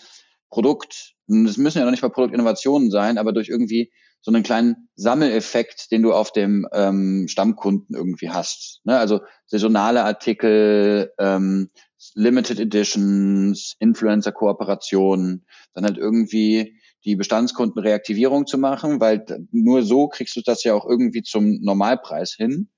Produkt, 0.51 1.15
das 1.29 1.57
müssen 1.57 1.79
ja 1.79 1.85
noch 1.87 1.93
nicht 1.93 2.03
mal 2.03 2.11
Produktinnovationen 2.11 2.91
sein, 2.91 3.17
aber 3.17 3.33
durch 3.33 3.49
irgendwie 3.49 3.91
so 4.27 4.33
einen 4.33 4.43
kleinen 4.43 4.89
Sammeleffekt, 4.97 5.93
den 5.93 6.03
du 6.03 6.13
auf 6.13 6.33
dem 6.33 6.67
ähm, 6.73 7.29
Stammkunden 7.29 7.95
irgendwie 7.95 8.29
hast. 8.29 8.81
Ne? 8.83 8.99
Also 8.99 9.21
saisonale 9.47 10.03
Artikel, 10.03 11.13
ähm, 11.21 11.71
Limited 12.15 12.59
Editions, 12.59 13.77
Influencer-Kooperationen, 13.79 15.47
dann 15.75 15.85
halt 15.85 15.97
irgendwie 15.97 16.77
die 17.05 17.15
Bestandskundenreaktivierung 17.15 18.49
zu 18.49 18.59
machen, 18.59 19.01
weil 19.01 19.25
nur 19.53 19.85
so 19.85 20.09
kriegst 20.09 20.35
du 20.35 20.41
das 20.45 20.65
ja 20.65 20.75
auch 20.75 20.87
irgendwie 20.87 21.23
zum 21.23 21.61
Normalpreis 21.61 22.35
hin. 22.35 22.69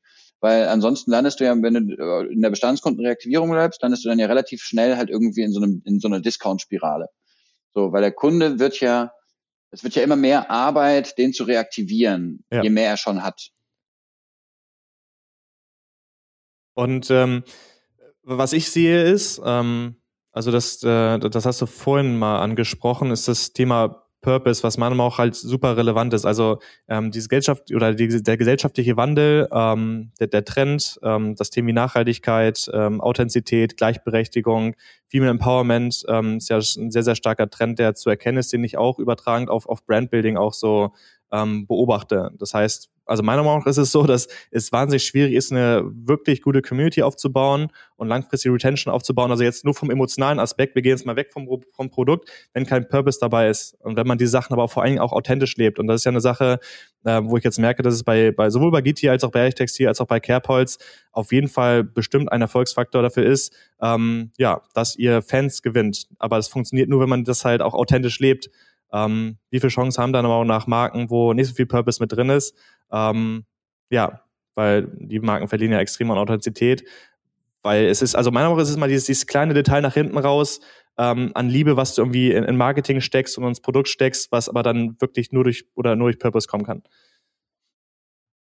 Weil 0.40 0.68
ansonsten 0.68 1.12
landest 1.12 1.40
du 1.40 1.44
ja, 1.44 1.54
wenn 1.62 1.72
du 1.72 1.94
äh, 1.94 2.30
in 2.30 2.42
der 2.42 2.50
Bestandskundenreaktivierung 2.50 3.50
bleibst, 3.50 3.80
landest 3.80 4.04
du 4.04 4.10
dann 4.10 4.18
ja 4.18 4.26
relativ 4.26 4.60
schnell 4.60 4.98
halt 4.98 5.08
irgendwie 5.08 5.44
in 5.44 5.52
so 5.52 5.62
einem, 5.62 5.80
in 5.86 5.98
so 5.98 6.08
einer 6.08 6.20
Discount-Spirale. 6.20 7.06
So, 7.72 7.90
weil 7.90 8.02
der 8.02 8.12
Kunde 8.12 8.58
wird 8.58 8.80
ja 8.80 9.12
es 9.70 9.84
wird 9.84 9.94
ja 9.94 10.02
immer 10.02 10.16
mehr 10.16 10.50
Arbeit, 10.50 11.18
den 11.18 11.32
zu 11.32 11.44
reaktivieren, 11.44 12.44
ja. 12.50 12.62
je 12.62 12.70
mehr 12.70 12.90
er 12.90 12.96
schon 12.96 13.22
hat. 13.22 13.50
Und 16.74 17.10
ähm, 17.10 17.44
was 18.22 18.52
ich 18.52 18.70
sehe 18.70 19.02
ist, 19.02 19.40
ähm, 19.44 19.96
also 20.32 20.50
das, 20.50 20.82
äh, 20.84 21.18
das 21.18 21.44
hast 21.44 21.60
du 21.60 21.66
vorhin 21.66 22.18
mal 22.18 22.40
angesprochen, 22.40 23.10
ist 23.10 23.26
das 23.26 23.52
Thema 23.52 24.07
Purpose, 24.20 24.62
was 24.62 24.78
manchmal 24.78 25.06
auch 25.06 25.18
halt 25.18 25.34
super 25.34 25.76
relevant 25.76 26.12
ist. 26.12 26.24
Also 26.24 26.58
ähm, 26.88 27.10
diese 27.10 27.28
Gesellschaft 27.28 27.72
oder 27.72 27.94
die, 27.94 28.22
der 28.22 28.36
gesellschaftliche 28.36 28.96
Wandel, 28.96 29.48
ähm, 29.52 30.10
der, 30.18 30.26
der 30.26 30.44
Trend, 30.44 30.98
ähm, 31.02 31.34
das 31.36 31.50
Thema 31.50 31.72
Nachhaltigkeit, 31.72 32.68
ähm, 32.72 33.00
Authentizität, 33.00 33.76
Gleichberechtigung, 33.76 34.74
Female 35.08 35.30
Empowerment 35.30 36.04
ähm, 36.08 36.38
ist 36.38 36.48
ja 36.50 36.56
ein 36.56 36.90
sehr, 36.90 37.02
sehr 37.02 37.14
starker 37.14 37.48
Trend, 37.48 37.78
der 37.78 37.94
zu 37.94 38.10
erkennen 38.10 38.38
ist, 38.38 38.52
den 38.52 38.64
ich 38.64 38.76
auch 38.76 38.98
übertragend 38.98 39.50
auf, 39.50 39.66
auf 39.68 39.84
Brandbuilding 39.86 40.36
auch 40.36 40.52
so 40.52 40.92
ähm, 41.32 41.66
beobachte. 41.66 42.30
Das 42.38 42.54
heißt, 42.54 42.90
also 43.08 43.22
meiner 43.22 43.42
Meinung 43.42 43.60
nach 43.60 43.66
ist 43.66 43.78
es 43.78 43.90
so, 43.90 44.04
dass 44.04 44.28
es 44.50 44.70
wahnsinnig 44.70 45.04
schwierig 45.04 45.34
ist, 45.34 45.50
eine 45.50 45.82
wirklich 45.84 46.42
gute 46.42 46.62
Community 46.62 47.02
aufzubauen 47.02 47.68
und 47.96 48.08
langfristige 48.08 48.54
Retention 48.54 48.92
aufzubauen. 48.92 49.30
Also 49.30 49.42
jetzt 49.42 49.64
nur 49.64 49.74
vom 49.74 49.90
emotionalen 49.90 50.38
Aspekt, 50.38 50.74
wir 50.74 50.82
gehen 50.82 50.90
jetzt 50.90 51.06
mal 51.06 51.16
weg 51.16 51.32
vom, 51.32 51.48
vom 51.72 51.90
Produkt, 51.90 52.30
wenn 52.52 52.66
kein 52.66 52.88
Purpose 52.88 53.18
dabei 53.20 53.48
ist 53.48 53.74
und 53.80 53.96
wenn 53.96 54.06
man 54.06 54.18
diese 54.18 54.30
Sachen 54.30 54.52
aber 54.52 54.68
vor 54.68 54.82
allen 54.82 54.92
Dingen 54.92 55.02
auch 55.02 55.12
authentisch 55.12 55.56
lebt. 55.56 55.78
Und 55.78 55.86
das 55.86 56.02
ist 56.02 56.04
ja 56.04 56.10
eine 56.10 56.20
Sache, 56.20 56.60
äh, 57.04 57.20
wo 57.24 57.36
ich 57.36 57.44
jetzt 57.44 57.58
merke, 57.58 57.82
dass 57.82 57.94
es 57.94 58.04
bei, 58.04 58.30
bei 58.30 58.50
sowohl 58.50 58.70
bei 58.70 58.82
GT 58.82 59.08
als 59.08 59.24
auch 59.24 59.30
bei 59.30 59.48
Textil 59.50 59.88
als 59.88 60.00
auch 60.00 60.06
bei 60.06 60.20
Carepols 60.20 60.78
auf 61.12 61.32
jeden 61.32 61.48
Fall 61.48 61.84
bestimmt 61.84 62.30
ein 62.30 62.42
Erfolgsfaktor 62.42 63.02
dafür 63.02 63.24
ist, 63.24 63.52
ähm, 63.80 64.30
ja, 64.36 64.62
dass 64.74 64.96
ihr 64.96 65.22
Fans 65.22 65.62
gewinnt. 65.62 66.08
Aber 66.18 66.36
das 66.36 66.48
funktioniert 66.48 66.88
nur, 66.88 67.00
wenn 67.00 67.08
man 67.08 67.24
das 67.24 67.44
halt 67.44 67.62
auch 67.62 67.74
authentisch 67.74 68.20
lebt. 68.20 68.50
Ähm, 68.92 69.38
wie 69.50 69.60
viele 69.60 69.70
Chancen 69.70 70.02
haben 70.02 70.12
dann 70.12 70.24
aber 70.24 70.34
auch 70.34 70.44
nach 70.44 70.66
Marken, 70.66 71.10
wo 71.10 71.32
nicht 71.32 71.48
so 71.48 71.54
viel 71.54 71.66
Purpose 71.66 72.02
mit 72.02 72.12
drin 72.12 72.30
ist? 72.30 72.54
Ähm, 72.90 73.44
ja, 73.90 74.22
weil 74.54 74.88
die 74.98 75.20
Marken 75.20 75.48
verlieren 75.48 75.72
ja 75.72 75.80
extrem 75.80 76.10
an 76.10 76.18
Authentizität. 76.18 76.84
Weil 77.62 77.86
es 77.86 78.02
ist, 78.02 78.14
also 78.14 78.30
meiner 78.30 78.46
Meinung 78.46 78.58
nach 78.58 78.62
ist 78.62 78.70
es 78.70 78.76
mal 78.76 78.88
dieses, 78.88 79.06
dieses 79.06 79.26
kleine 79.26 79.54
Detail 79.54 79.80
nach 79.80 79.94
hinten 79.94 80.16
raus, 80.16 80.60
ähm, 80.96 81.30
an 81.34 81.48
Liebe, 81.48 81.76
was 81.76 81.94
du 81.94 82.02
irgendwie 82.02 82.32
in, 82.32 82.44
in, 82.44 82.56
Marketing 82.56 83.00
steckst 83.00 83.38
und 83.38 83.44
ins 83.44 83.60
Produkt 83.60 83.88
steckst, 83.88 84.32
was 84.32 84.48
aber 84.48 84.62
dann 84.62 85.00
wirklich 85.00 85.32
nur 85.32 85.44
durch 85.44 85.64
oder 85.74 85.96
nur 85.96 86.08
durch 86.08 86.18
Purpose 86.18 86.48
kommen 86.48 86.64
kann. 86.64 86.82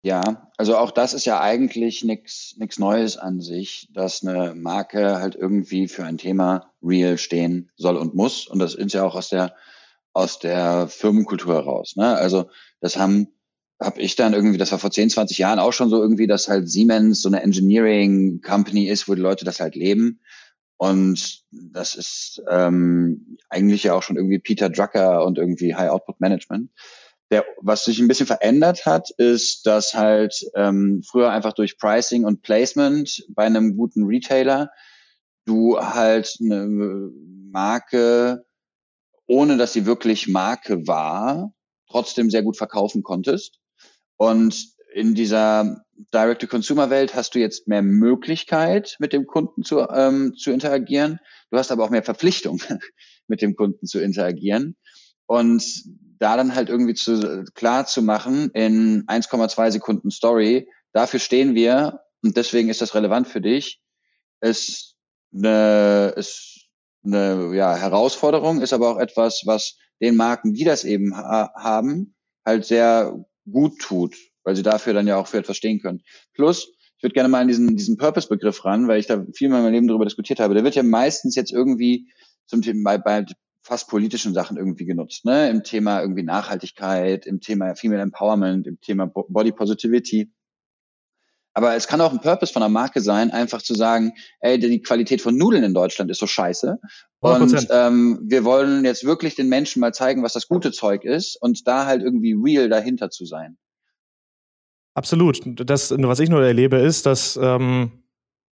Ja, 0.03 0.49
also 0.57 0.77
auch 0.77 0.93
das 0.93 1.13
ist 1.13 1.27
ja 1.27 1.41
eigentlich 1.41 2.05
nichts 2.05 2.79
Neues 2.79 3.17
an 3.19 3.41
sich, 3.41 3.89
dass 3.93 4.25
eine 4.25 4.55
Marke 4.55 5.17
halt 5.17 5.35
irgendwie 5.35 5.89
für 5.89 6.05
ein 6.05 6.19
Thema 6.19 6.73
real 6.83 7.19
stehen 7.19 7.71
soll 7.77 7.97
und 7.97 8.15
muss. 8.15 8.47
Und 8.47 8.61
das 8.61 8.75
ist 8.75 8.95
ja 8.95 9.05
auch 9.05 9.17
aus 9.17 9.29
der 9.29 9.55
aus 10.13 10.39
der 10.39 10.89
Firmenkultur 10.89 11.55
heraus. 11.55 11.97
Ne? 11.97 12.17
Also 12.17 12.51
das 12.81 12.97
haben 12.97 13.29
habe 13.81 14.01
ich 14.01 14.17
dann 14.17 14.35
irgendwie, 14.35 14.59
das 14.59 14.73
war 14.73 14.79
vor 14.79 14.91
10, 14.91 15.11
20 15.11 15.39
Jahren 15.39 15.61
auch 15.61 15.73
schon 15.73 15.89
so 15.89 16.03
irgendwie, 16.03 16.27
dass 16.27 16.49
halt 16.49 16.69
Siemens 16.69 17.23
so 17.23 17.29
eine 17.29 17.43
Engineering 17.43 18.41
Company 18.41 18.89
ist, 18.89 19.09
wo 19.09 19.15
die 19.15 19.21
Leute 19.21 19.45
das 19.45 19.61
halt 19.61 19.77
leben. 19.77 20.21
Und 20.79 21.43
das 21.51 21.95
ist 21.95 22.43
ähm, 22.51 23.39
eigentlich 23.49 23.85
ja 23.85 23.95
auch 23.95 24.03
schon 24.03 24.17
irgendwie 24.17 24.39
Peter 24.39 24.69
Drucker 24.69 25.25
und 25.25 25.39
irgendwie 25.39 25.75
High 25.75 25.91
Output 25.91 26.21
Management. 26.21 26.71
der, 27.31 27.45
was 27.61 27.85
sich 27.85 27.99
ein 27.99 28.09
bisschen 28.09 28.27
verändert 28.27 28.87
hat, 28.87 29.11
ist, 29.11 29.67
dass 29.67 29.95
halt 29.95 30.35
ähm, 30.55 31.03
früher 31.07 31.31
einfach 31.31 31.53
durch 31.53 31.79
Pricing 31.79 32.25
und 32.25 32.43
Placement 32.43 33.27
bei 33.29 33.45
einem 33.45 33.77
guten 33.77 34.05
Retailer 34.05 34.71
du 35.45 35.79
halt 35.79 36.37
eine 36.41 37.11
Marke, 37.51 38.45
ohne 39.29 39.57
dass 39.57 39.73
sie 39.73 39.87
wirklich 39.87 40.27
Marke 40.27 40.89
war, 40.89 41.53
trotzdem 41.89 42.31
sehr 42.31 42.43
gut 42.43 42.57
verkaufen 42.57 43.03
konntest. 43.03 43.61
Und 44.17 44.73
in 44.93 45.15
dieser 45.15 45.85
Direct-to-Consumer-Welt 46.13 47.15
hast 47.15 47.35
du 47.35 47.39
jetzt 47.39 47.69
mehr 47.69 47.83
Möglichkeit, 47.83 48.97
mit 48.99 49.13
dem 49.13 49.27
Kunden 49.27 49.63
zu, 49.63 49.81
ähm, 49.81 50.35
zu 50.37 50.51
interagieren. 50.51 51.21
Du 51.51 51.59
hast 51.59 51.71
aber 51.71 51.85
auch 51.85 51.91
mehr 51.91 52.03
Verpflichtung, 52.03 52.61
mit 53.29 53.43
dem 53.43 53.55
Kunden 53.55 53.87
zu 53.87 54.01
interagieren. 54.01 54.77
Und 55.27 55.63
da 56.19 56.37
dann 56.37 56.55
halt 56.55 56.71
irgendwie 56.71 56.95
zu, 56.95 57.45
klar 57.55 57.87
zu 57.87 58.03
machen 58.03 58.51
in 58.55 59.07
1,2 59.07 59.71
Sekunden 59.71 60.11
Story, 60.11 60.69
dafür 60.93 61.21
stehen 61.21 61.55
wir 61.55 62.01
und 62.23 62.37
deswegen 62.37 62.71
ist 62.71 62.81
das 62.81 62.95
relevant 62.95 63.29
für 63.29 63.43
dich, 63.43 63.81
ist 64.41 64.97
eine, 65.33 66.15
ist 66.17 66.68
eine 67.05 67.55
ja, 67.55 67.77
Herausforderung, 67.77 68.61
ist 68.61 68.73
aber 68.73 68.91
auch 68.91 68.99
etwas, 68.99 69.43
was 69.45 69.77
den 70.01 70.17
Marken, 70.17 70.55
die 70.55 70.65
das 70.65 70.85
eben 70.85 71.17
ha 71.17 71.53
haben, 71.57 72.15
halt 72.45 72.65
sehr 72.65 73.25
gut 73.51 73.79
tut, 73.81 74.17
weil 74.45 74.57
sie 74.57 74.63
dafür 74.63 74.93
dann 74.93 75.07
ja 75.07 75.17
auch 75.17 75.27
für 75.27 75.39
etwas 75.39 75.57
stehen 75.57 75.81
können. 75.81 76.03
Plus, 76.35 76.69
ich 76.97 77.03
würde 77.03 77.15
gerne 77.15 77.29
mal 77.29 77.43
in 77.43 77.49
diesen, 77.49 77.77
diesen 77.77 77.97
Purpose-Begriff 77.97 78.65
ran, 78.65 78.89
weil 78.89 78.99
ich 78.99 79.07
da 79.07 79.25
viel 79.33 79.47
in 79.47 79.53
meinem 79.53 79.73
Leben 79.73 79.87
darüber 79.87 80.05
diskutiert 80.05 80.41
habe. 80.41 80.55
Der 80.55 80.65
wird 80.65 80.75
ja 80.75 80.83
meistens 80.83 81.37
jetzt 81.37 81.53
irgendwie 81.53 82.09
zum 82.47 82.63
Thema, 82.63 82.99
bei, 82.99 83.23
bei 83.23 83.27
fast 83.63 83.89
politischen 83.89 84.35
Sachen 84.35 84.57
irgendwie 84.57 84.87
genutzt, 84.87 85.25
ne? 85.25 85.51
Im 85.51 85.63
Thema 85.63 86.01
irgendwie 86.01 86.23
Nachhaltigkeit, 86.23 87.27
im 87.27 87.41
Thema 87.41 87.75
Female 87.75 88.01
Empowerment, 88.01 88.67
im 88.67 88.81
Thema 88.81 89.07
Body 89.07 89.53
Positivity. 89.53 90.33
Aber 91.59 91.75
es 91.75 91.89
kann 91.89 92.01
auch 92.01 92.13
ein 92.13 92.21
Purpose 92.21 92.53
von 92.53 92.63
einer 92.63 92.71
Marke 92.71 93.01
sein, 93.01 93.33
einfach 93.33 93.61
zu 93.61 93.75
sagen, 93.75 94.13
ey, 94.39 94.61
die 94.61 94.81
Qualität 94.81 95.21
von 95.21 95.37
Nudeln 95.37 95.65
in 95.65 95.75
Deutschland 95.75 96.09
ist 96.09 96.21
so 96.21 96.29
scheiße. 96.29 96.79
100%. 97.21 97.41
Und 97.41 97.69
ähm, 97.73 98.21
wir 98.23 98.45
wollen 98.45 98.85
jetzt 98.85 99.03
wirklich 99.03 99.35
den 99.35 99.49
Menschen 99.49 99.81
mal 99.81 99.93
zeigen, 99.93 100.23
was 100.23 100.35
das 100.35 100.47
gute 100.47 100.71
Zeug 100.71 101.03
ist 101.03 101.35
und 101.43 101.67
da 101.67 101.85
halt 101.85 102.01
irgendwie 102.01 102.33
real 102.41 102.69
dahinter 102.69 103.11
zu 103.11 103.27
sein. 103.27 103.59
Absolut. 104.95 105.41
Das, 105.69 105.91
was 105.91 106.21
ich 106.21 106.29
nur 106.29 106.45
erlebe, 106.45 106.77
ist, 106.77 107.07
dass, 107.07 107.37
ähm, 107.43 108.05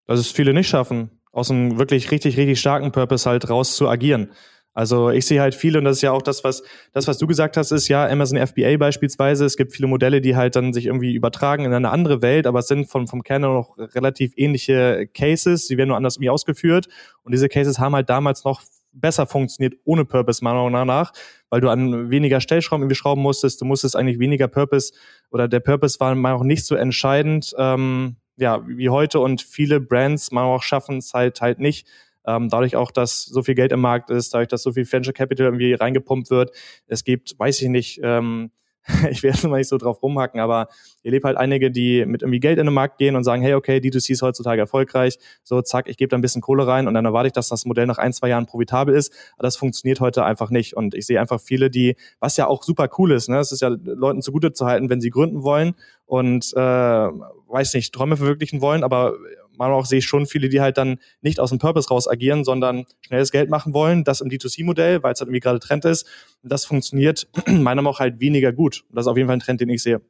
dass 0.07 0.19
es 0.19 0.33
viele 0.33 0.53
nicht 0.53 0.69
schaffen, 0.69 1.21
aus 1.31 1.49
einem 1.49 1.79
wirklich 1.79 2.11
richtig, 2.11 2.37
richtig 2.37 2.59
starken 2.59 2.91
Purpose 2.91 3.31
halt 3.31 3.49
raus 3.49 3.77
zu 3.77 3.89
agieren. 3.89 4.33
Also 4.77 5.09
ich 5.09 5.25
sehe 5.25 5.41
halt 5.41 5.55
viele, 5.55 5.79
und 5.79 5.87
das 5.87 5.97
ist 5.97 6.03
ja 6.03 6.13
auch 6.13 6.21
das, 6.21 6.45
was 6.45 6.63
das, 6.93 7.09
was 7.09 7.17
du 7.17 7.27
gesagt 7.27 7.57
hast, 7.57 7.71
ist 7.71 7.89
ja 7.89 8.07
Amazon 8.07 8.47
FBA 8.47 8.77
beispielsweise. 8.77 9.47
Es 9.47 9.57
gibt 9.57 9.73
viele 9.73 9.89
Modelle, 9.89 10.21
die 10.21 10.37
halt 10.37 10.55
dann 10.55 10.75
sich 10.75 10.85
irgendwie 10.85 11.15
übertragen 11.15 11.65
in 11.65 11.73
eine 11.73 11.89
andere 11.89 12.21
Welt, 12.21 12.47
aber 12.47 12.59
es 12.59 12.69
sind 12.69 12.85
vom, 12.85 13.09
vom 13.09 13.23
Kern 13.23 13.41
noch 13.41 13.79
relativ 13.79 14.35
ähnliche 14.37 15.09
Cases. 15.15 15.67
Sie 15.67 15.79
werden 15.79 15.89
nur 15.89 15.97
anders 15.97 16.17
irgendwie 16.17 16.29
ausgeführt. 16.29 16.89
Und 17.23 17.33
diese 17.33 17.49
Cases 17.49 17.79
haben 17.79 17.95
halt 17.95 18.11
damals 18.11 18.45
noch 18.45 18.61
besser 18.93 19.27
funktioniert 19.27 19.79
ohne 19.85 20.05
Purpose, 20.05 20.45
meiner 20.45 20.69
Meinung 20.69 20.87
nach, 20.87 21.13
weil 21.49 21.63
du 21.63 21.71
an 21.71 22.11
weniger 22.11 22.43
Stellschrauben 22.43 22.83
irgendwie 22.83 22.97
schrauben 22.97 23.23
musstest. 23.23 23.63
Du 23.63 23.65
musstest 23.65 23.97
eigentlich 23.97 24.19
weniger 24.19 24.47
Purpose 24.47 24.93
oder 25.31 25.49
der 25.49 25.61
Purpose 25.61 25.99
war 26.01 26.15
mal 26.15 26.35
auch 26.35 26.45
nicht 26.45 26.67
so 26.67 26.75
entscheidend, 26.75 27.55
ähm, 27.57 28.17
ja, 28.37 28.63
wie 28.67 28.91
heute 28.91 29.21
und 29.21 29.41
viele 29.41 29.81
Brands 29.81 30.33
mal 30.33 30.45
auch 30.45 30.63
schaffen 30.63 30.99
es 30.99 31.15
halt 31.15 31.41
halt 31.41 31.61
nicht, 31.61 31.89
ähm, 32.27 32.49
dadurch 32.49 32.77
auch, 32.77 32.91
dass 32.91 33.25
so 33.25 33.43
viel 33.43 33.55
Geld 33.55 33.73
im 33.73 33.81
Markt 33.81 34.11
ist, 34.11 34.35
dadurch, 34.35 34.49
dass 34.49 34.63
so 34.63 34.73
viel 34.73 34.91
Venture 34.91 35.13
Capital 35.13 35.47
irgendwie 35.47 35.75
reingepumpt 35.75 36.31
wird. 36.31 36.51
Es 36.87 37.05
gibt, 37.05 37.39
weiß 37.39 37.63
ich 37.63 37.69
nicht, 37.69 38.01
ähm, 38.03 38.51
ich 39.11 39.23
werde 39.23 39.49
mal 39.49 39.59
nicht 39.59 39.69
so 39.69 39.79
drauf 39.79 40.03
rumhacken, 40.03 40.41
aber 40.41 40.69
ihr 41.03 41.11
lebt 41.11 41.25
halt 41.25 41.37
einige, 41.37 41.71
die 41.71 42.05
mit 42.07 42.23
irgendwie 42.23 42.41
Geld 42.41 42.59
in 42.59 42.67
den 42.67 42.75
Markt 42.75 42.99
gehen 42.99 43.17
und 43.17 43.25
sagen, 43.25 43.43
hey, 43.43 43.55
okay, 43.55 43.79
D2C 43.79 44.13
ist 44.13 44.23
heutzutage 44.23 44.61
erfolgreich, 44.61 45.19
so 45.43 45.61
zack, 45.61 45.89
ich 45.89 45.97
gebe 45.97 46.09
da 46.09 46.17
ein 46.17 46.21
bisschen 46.21 46.43
Kohle 46.43 46.67
rein 46.67 46.87
und 46.87 46.95
dann 46.95 47.05
erwarte 47.05 47.29
ich, 47.29 47.33
dass 47.33 47.49
das 47.49 47.65
Modell 47.65 47.87
nach 47.87 47.99
ein, 47.99 48.13
zwei 48.13 48.29
Jahren 48.29 48.47
profitabel 48.47 48.95
ist. 48.95 49.13
Aber 49.35 49.43
das 49.43 49.57
funktioniert 49.57 50.01
heute 50.01 50.25
einfach 50.25 50.51
nicht. 50.51 50.77
Und 50.77 50.95
ich 50.95 51.07
sehe 51.07 51.21
einfach 51.21 51.41
viele, 51.41 51.71
die, 51.71 51.97
was 52.21 52.37
ja 52.37 52.47
auch 52.47 52.63
super 52.63 52.89
cool 52.99 53.13
ist, 53.13 53.29
ne, 53.29 53.39
es 53.39 53.53
ist 53.53 53.63
ja 53.63 53.69
Leuten 53.69 54.23
zugute 54.23 54.53
zu 54.53 54.67
halten, 54.67 54.89
wenn 54.89 55.01
sie 55.01 55.11
gründen 55.11 55.43
wollen 55.43 55.75
und 56.05 56.53
äh, 56.55 56.61
weiß 56.61 57.75
nicht, 57.75 57.93
Träume 57.93 58.17
verwirklichen 58.17 58.61
wollen, 58.61 58.85
aber 58.85 59.15
manchmal 59.57 59.79
auch 59.79 59.87
sehe 59.87 59.99
ich 59.99 60.07
schon 60.07 60.27
viele, 60.27 60.49
die 60.49 60.61
halt 60.61 60.77
dann 60.79 60.99
nicht 61.21 61.41
aus 61.41 61.51
dem 61.51 61.59
Purpose 61.59 61.89
raus 61.89 62.09
agieren, 62.09 62.45
sondern 62.45 62.87
schnelles 63.01 63.31
Geld 63.31 63.51
machen 63.51 63.75
wollen, 63.75 64.05
das 64.05 64.21
im 64.21 64.29
D2C-Modell, 64.29 65.03
weil 65.03 65.13
es 65.13 65.21
halt 65.21 65.29
irgendwie 65.29 65.41
gerade 65.41 65.61
Trend 65.61 65.85
ist. 65.85 66.07
Und 66.43 66.53
das 66.53 66.65
funktioniert 66.65 67.29
meiner 67.47 67.63
Meinung 67.63 67.85
nach 67.85 68.01
halt 68.01 68.21
weniger 68.21 68.53
gut. 68.53 68.85
Und 68.89 68.97
das 68.97 69.05
ist 69.05 69.09
auf 69.09 69.17
jeden 69.17 69.29
Fall 69.29 69.37
ein 69.37 69.41
Trend, 69.41 69.61
den 69.61 69.69
ich 69.69 69.83
sehe. 69.83 70.01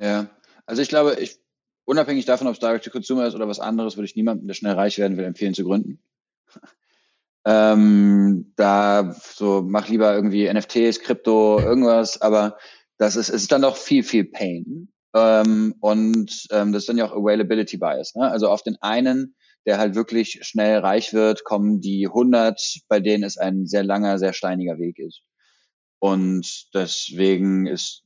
Ja, 0.00 0.28
also 0.66 0.82
ich 0.82 0.88
glaube, 0.88 1.16
ich, 1.20 1.38
unabhängig 1.84 2.24
davon, 2.24 2.46
ob 2.46 2.54
es 2.54 2.60
Direct-to-Consumer 2.60 3.26
ist 3.26 3.34
oder 3.34 3.48
was 3.48 3.60
anderes, 3.60 3.96
würde 3.96 4.06
ich 4.06 4.16
niemandem, 4.16 4.46
der 4.46 4.54
schnell 4.54 4.74
reich 4.74 4.98
werden 4.98 5.16
will, 5.16 5.24
empfehlen 5.24 5.54
zu 5.54 5.64
gründen. 5.64 6.02
ähm, 7.44 8.52
da 8.56 9.14
so 9.20 9.62
mach 9.66 9.88
lieber 9.88 10.14
irgendwie 10.14 10.52
NFTs, 10.52 11.00
Krypto, 11.00 11.60
irgendwas, 11.60 12.20
aber 12.20 12.58
das 12.98 13.16
ist, 13.16 13.30
ist 13.30 13.50
dann 13.50 13.62
doch 13.62 13.76
viel, 13.76 14.04
viel 14.04 14.24
Pain. 14.24 14.91
Ähm, 15.14 15.74
und 15.80 16.46
ähm, 16.50 16.72
das 16.72 16.82
ist 16.82 16.88
dann 16.88 16.98
ja 16.98 17.06
auch 17.06 17.16
Availability 17.16 17.76
Bias. 17.76 18.14
Ne? 18.14 18.30
Also 18.30 18.48
auf 18.48 18.62
den 18.62 18.76
einen, 18.80 19.34
der 19.66 19.78
halt 19.78 19.94
wirklich 19.94 20.40
schnell 20.42 20.78
reich 20.78 21.12
wird, 21.12 21.44
kommen 21.44 21.80
die 21.80 22.06
100, 22.06 22.60
bei 22.88 23.00
denen 23.00 23.24
es 23.24 23.36
ein 23.36 23.66
sehr 23.66 23.84
langer, 23.84 24.18
sehr 24.18 24.32
steiniger 24.32 24.78
Weg 24.78 24.98
ist. 24.98 25.22
Und 25.98 26.74
deswegen 26.74 27.66
ist, 27.66 28.02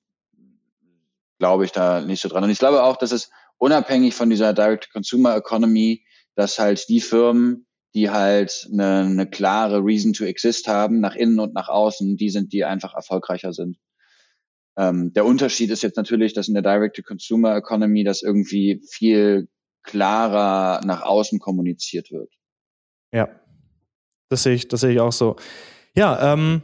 glaube 1.39 1.65
ich, 1.65 1.73
da 1.73 2.03
nicht 2.03 2.21
so 2.21 2.29
dran. 2.29 2.45
Und 2.45 2.51
ich 2.51 2.59
glaube 2.59 2.83
auch, 2.83 2.97
dass 2.97 3.13
es 3.13 3.31
unabhängig 3.59 4.15
von 4.15 4.29
dieser 4.29 4.53
Direct-Consumer-Economy, 4.53 6.05
dass 6.35 6.59
halt 6.59 6.89
die 6.89 7.01
Firmen, 7.01 7.67
die 7.95 8.11
halt 8.11 8.69
eine, 8.71 9.01
eine 9.01 9.31
klare 9.31 9.79
Reason 9.83 10.13
to 10.13 10.25
exist 10.25 10.69
haben, 10.69 11.01
nach 11.01 11.15
innen 11.15 11.41
und 11.41 11.55
nach 11.55 11.69
außen, 11.69 12.19
die 12.19 12.29
sind, 12.29 12.53
die 12.53 12.65
einfach 12.65 12.95
erfolgreicher 12.95 13.55
sind. 13.55 13.79
Ähm, 14.77 15.13
der 15.13 15.25
Unterschied 15.25 15.71
ist 15.71 15.83
jetzt 15.83 15.97
natürlich, 15.97 16.35
dass 16.35 16.49
in 16.49 16.55
der 16.55 16.63
Direct-to-Consumer-Economy 16.63 18.05
das 18.05 18.23
irgendwie 18.23 18.83
viel 18.91 19.49
klarer 19.83 20.85
nach 20.85 21.03
außen 21.03 21.39
kommuniziert 21.39 22.11
wird. 22.11 22.31
Ja, 23.13 23.29
das 24.29 24.43
sehe 24.43 24.55
ich, 24.55 24.69
das 24.69 24.81
sehe 24.81 24.93
ich 24.93 25.01
auch 25.01 25.13
so. 25.13 25.37
Ja, 25.95 26.33
ähm, 26.33 26.63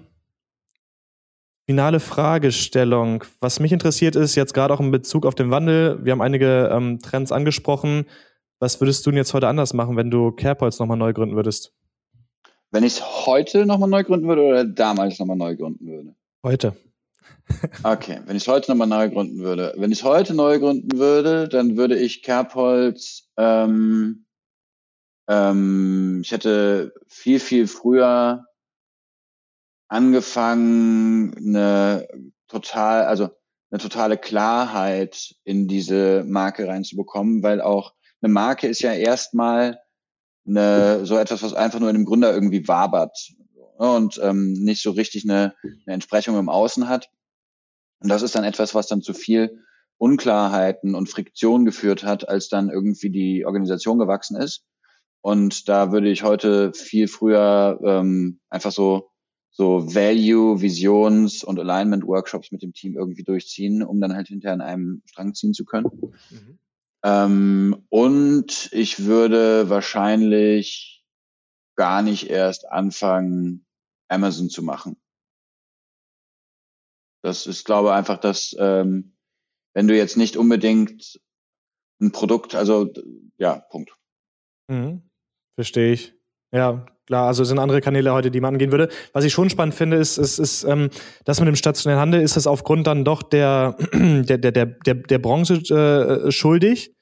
finale 1.66 2.00
Fragestellung. 2.00 3.24
Was 3.40 3.60
mich 3.60 3.72
interessiert 3.72 4.16
ist, 4.16 4.34
jetzt 4.34 4.52
gerade 4.52 4.74
auch 4.74 4.80
in 4.80 4.90
Bezug 4.90 5.24
auf 5.24 5.34
den 5.34 5.50
Wandel, 5.50 6.04
wir 6.04 6.12
haben 6.12 6.20
einige 6.20 6.68
ähm, 6.72 6.98
Trends 6.98 7.32
angesprochen. 7.32 8.06
Was 8.58 8.80
würdest 8.80 9.06
du 9.06 9.10
denn 9.10 9.16
jetzt 9.16 9.32
heute 9.32 9.48
anders 9.48 9.72
machen, 9.72 9.96
wenn 9.96 10.10
du 10.10 10.32
CarePoints 10.32 10.78
nochmal 10.78 10.98
neu 10.98 11.12
gründen 11.12 11.34
würdest? 11.34 11.72
Wenn 12.70 12.84
ich 12.84 12.94
es 12.94 13.26
heute 13.26 13.66
nochmal 13.66 13.88
neu 13.88 14.04
gründen 14.04 14.28
würde 14.28 14.42
oder 14.42 14.64
damals 14.64 15.18
nochmal 15.18 15.36
neu 15.36 15.56
gründen 15.56 15.86
würde? 15.86 16.14
Heute. 16.42 16.76
Okay, 17.82 18.20
wenn 18.26 18.36
ich 18.36 18.48
heute 18.48 18.70
nochmal 18.70 18.86
neu 18.86 19.10
gründen 19.10 19.40
würde. 19.40 19.74
Wenn 19.76 19.92
ich 19.92 20.04
heute 20.04 20.34
neu 20.34 20.58
gründen 20.58 20.98
würde, 20.98 21.48
dann 21.48 21.76
würde 21.76 21.98
ich 21.98 22.22
Kerbholz, 22.22 23.28
ähm, 23.36 24.26
ähm, 25.28 26.20
ich 26.24 26.32
hätte 26.32 26.94
viel, 27.08 27.40
viel 27.40 27.66
früher 27.66 28.46
angefangen, 29.88 31.34
eine 31.36 32.08
total, 32.48 33.04
also 33.04 33.30
eine 33.70 33.80
totale 33.80 34.18
Klarheit 34.18 35.34
in 35.44 35.68
diese 35.68 36.24
Marke 36.24 36.68
reinzubekommen, 36.68 37.42
weil 37.42 37.60
auch 37.60 37.94
eine 38.20 38.32
Marke 38.32 38.68
ist 38.68 38.80
ja 38.80 38.92
erstmal 38.92 39.80
eine, 40.46 41.06
so 41.06 41.16
etwas, 41.16 41.42
was 41.42 41.54
einfach 41.54 41.80
nur 41.80 41.90
in 41.90 41.96
dem 41.96 42.04
Gründer 42.04 42.32
irgendwie 42.32 42.66
wabert 42.68 43.32
und 43.82 44.20
ähm, 44.22 44.52
nicht 44.52 44.82
so 44.82 44.92
richtig 44.92 45.24
eine, 45.24 45.54
eine 45.62 45.94
Entsprechung 45.94 46.38
im 46.38 46.48
Außen 46.48 46.88
hat. 46.88 47.10
Und 48.00 48.08
das 48.08 48.22
ist 48.22 48.34
dann 48.34 48.44
etwas, 48.44 48.74
was 48.74 48.86
dann 48.86 49.02
zu 49.02 49.12
viel 49.12 49.64
Unklarheiten 49.98 50.94
und 50.94 51.08
Friktion 51.08 51.64
geführt 51.64 52.04
hat, 52.04 52.28
als 52.28 52.48
dann 52.48 52.70
irgendwie 52.70 53.10
die 53.10 53.44
Organisation 53.44 53.98
gewachsen 53.98 54.36
ist. 54.36 54.64
Und 55.20 55.68
da 55.68 55.92
würde 55.92 56.10
ich 56.10 56.22
heute 56.22 56.72
viel 56.72 57.08
früher 57.08 57.78
ähm, 57.84 58.40
einfach 58.50 58.72
so 58.72 59.08
so 59.54 59.94
Value, 59.94 60.62
Visions 60.62 61.44
und 61.44 61.58
Alignment 61.60 62.06
Workshops 62.06 62.52
mit 62.52 62.62
dem 62.62 62.72
Team 62.72 62.96
irgendwie 62.96 63.22
durchziehen, 63.22 63.82
um 63.82 64.00
dann 64.00 64.14
halt 64.14 64.28
hinterher 64.28 64.54
an 64.54 64.62
einem 64.62 65.02
Strang 65.04 65.34
ziehen 65.34 65.52
zu 65.52 65.66
können. 65.66 65.90
Mhm. 66.30 66.58
Ähm, 67.04 67.84
und 67.90 68.70
ich 68.72 69.04
würde 69.04 69.68
wahrscheinlich 69.68 71.04
gar 71.76 72.02
nicht 72.02 72.30
erst 72.30 72.70
anfangen, 72.70 73.66
Amazon 74.12 74.48
zu 74.48 74.62
machen. 74.62 74.96
Das 77.24 77.46
ist, 77.46 77.64
glaube 77.64 77.88
ich, 77.88 77.94
einfach, 77.94 78.18
dass 78.18 78.54
ähm, 78.58 79.16
wenn 79.74 79.88
du 79.88 79.96
jetzt 79.96 80.16
nicht 80.16 80.36
unbedingt 80.36 81.20
ein 82.00 82.12
Produkt, 82.12 82.54
also 82.54 82.92
ja, 83.38 83.60
Punkt. 83.70 83.92
Mhm. 84.68 85.08
Verstehe 85.54 85.92
ich. 85.92 86.14
Ja, 86.52 86.84
klar, 87.06 87.28
also 87.28 87.42
es 87.42 87.48
sind 87.48 87.58
andere 87.58 87.80
Kanäle 87.80 88.12
heute, 88.12 88.30
die 88.30 88.40
man 88.40 88.54
angehen 88.54 88.72
würde. 88.72 88.88
Was 89.12 89.24
ich 89.24 89.32
schon 89.32 89.48
spannend 89.48 89.74
finde, 89.74 89.96
ist, 89.96 90.18
ist, 90.18 90.38
ist 90.38 90.64
ähm, 90.64 90.90
das 91.24 91.40
mit 91.40 91.46
dem 91.46 91.56
stationären 91.56 92.00
Handel, 92.00 92.20
ist 92.20 92.36
es 92.36 92.46
aufgrund 92.46 92.86
dann 92.86 93.04
doch 93.04 93.22
der, 93.22 93.76
der, 93.92 94.38
der, 94.38 94.52
der, 94.52 94.66
der, 94.66 94.94
der 94.94 95.18
Branche 95.18 95.54
äh, 95.54 96.30
schuldig? 96.30 96.94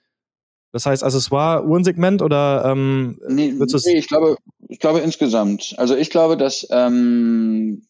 Das 0.73 0.87
heißt, 0.87 1.03
also 1.03 1.19
es 1.19 1.33
war 1.33 1.67
Uhrensegment 1.67 2.23
oder 2.23 2.65
ähm, 2.65 3.19
nee, 3.29 3.53
nee, 3.53 3.99
ich 3.99 4.07
glaube, 4.07 4.37
ich 4.71 4.79
glaube 4.79 5.01
insgesamt. 5.01 5.75
Also 5.77 5.97
ich 5.97 6.11
glaube, 6.11 6.37
dass 6.37 6.67
ähm, 6.71 7.83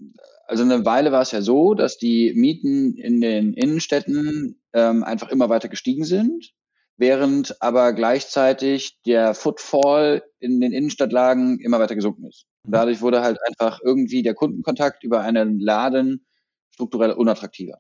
also 0.47 0.65
eine 0.65 0.85
Weile 0.85 1.13
war 1.13 1.23
es 1.23 1.31
ja 1.31 1.43
so, 1.43 1.75
dass 1.75 1.99
die 1.99 2.33
Mieten 2.35 2.97
in 2.97 3.21
den 3.21 3.55
Innenstädten 3.55 4.61
ähm, 4.73 5.05
einfach 5.05 5.29
immer 5.29 5.49
weiter 5.49 5.69
gestiegen 5.69 6.05
sind 6.05 6.53
während 7.01 7.61
aber 7.63 7.95
gleichzeitig 7.95 9.01
der 9.07 9.35
Footfall 9.35 10.23
in 10.39 10.61
den 10.61 10.73
Innenstadtlagen 10.73 11.59
immer 11.59 11.81
weiter 11.81 11.95
gesunken 11.95 12.27
ist. 12.27 12.45
Und 12.63 12.73
dadurch 12.73 13.01
wurde 13.01 13.23
halt 13.23 13.39
einfach 13.49 13.81
irgendwie 13.83 14.23
der 14.23 14.35
Kundenkontakt 14.35 15.03
über 15.03 15.23
einen 15.23 15.59
Laden 15.59 16.27
strukturell 16.75 17.13
unattraktiver. 17.13 17.79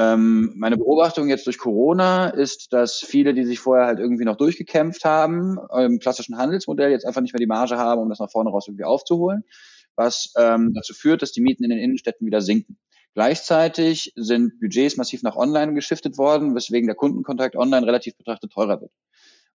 Ähm, 0.00 0.54
meine 0.56 0.78
Beobachtung 0.78 1.28
jetzt 1.28 1.44
durch 1.46 1.58
Corona 1.58 2.30
ist, 2.30 2.72
dass 2.72 3.00
viele, 3.00 3.34
die 3.34 3.44
sich 3.44 3.60
vorher 3.60 3.84
halt 3.84 3.98
irgendwie 3.98 4.24
noch 4.24 4.36
durchgekämpft 4.36 5.04
haben, 5.04 5.58
im 5.76 5.98
klassischen 5.98 6.38
Handelsmodell 6.38 6.90
jetzt 6.90 7.04
einfach 7.04 7.20
nicht 7.20 7.34
mehr 7.34 7.40
die 7.40 7.46
Marge 7.46 7.76
haben, 7.76 8.00
um 8.00 8.08
das 8.08 8.18
nach 8.18 8.30
vorne 8.30 8.48
raus 8.48 8.66
irgendwie 8.66 8.84
aufzuholen, 8.84 9.44
was 9.96 10.32
ähm, 10.38 10.72
dazu 10.74 10.94
führt, 10.94 11.20
dass 11.20 11.32
die 11.32 11.42
Mieten 11.42 11.64
in 11.64 11.70
den 11.70 11.78
Innenstädten 11.78 12.26
wieder 12.26 12.40
sinken. 12.40 12.78
Gleichzeitig 13.12 14.14
sind 14.16 14.58
Budgets 14.58 14.96
massiv 14.96 15.22
nach 15.22 15.36
online 15.36 15.74
geschiftet 15.74 16.16
worden, 16.16 16.54
weswegen 16.54 16.86
der 16.86 16.96
Kundenkontakt 16.96 17.54
online 17.54 17.86
relativ 17.86 18.16
betrachtet 18.16 18.52
teurer 18.52 18.80
wird. 18.80 18.92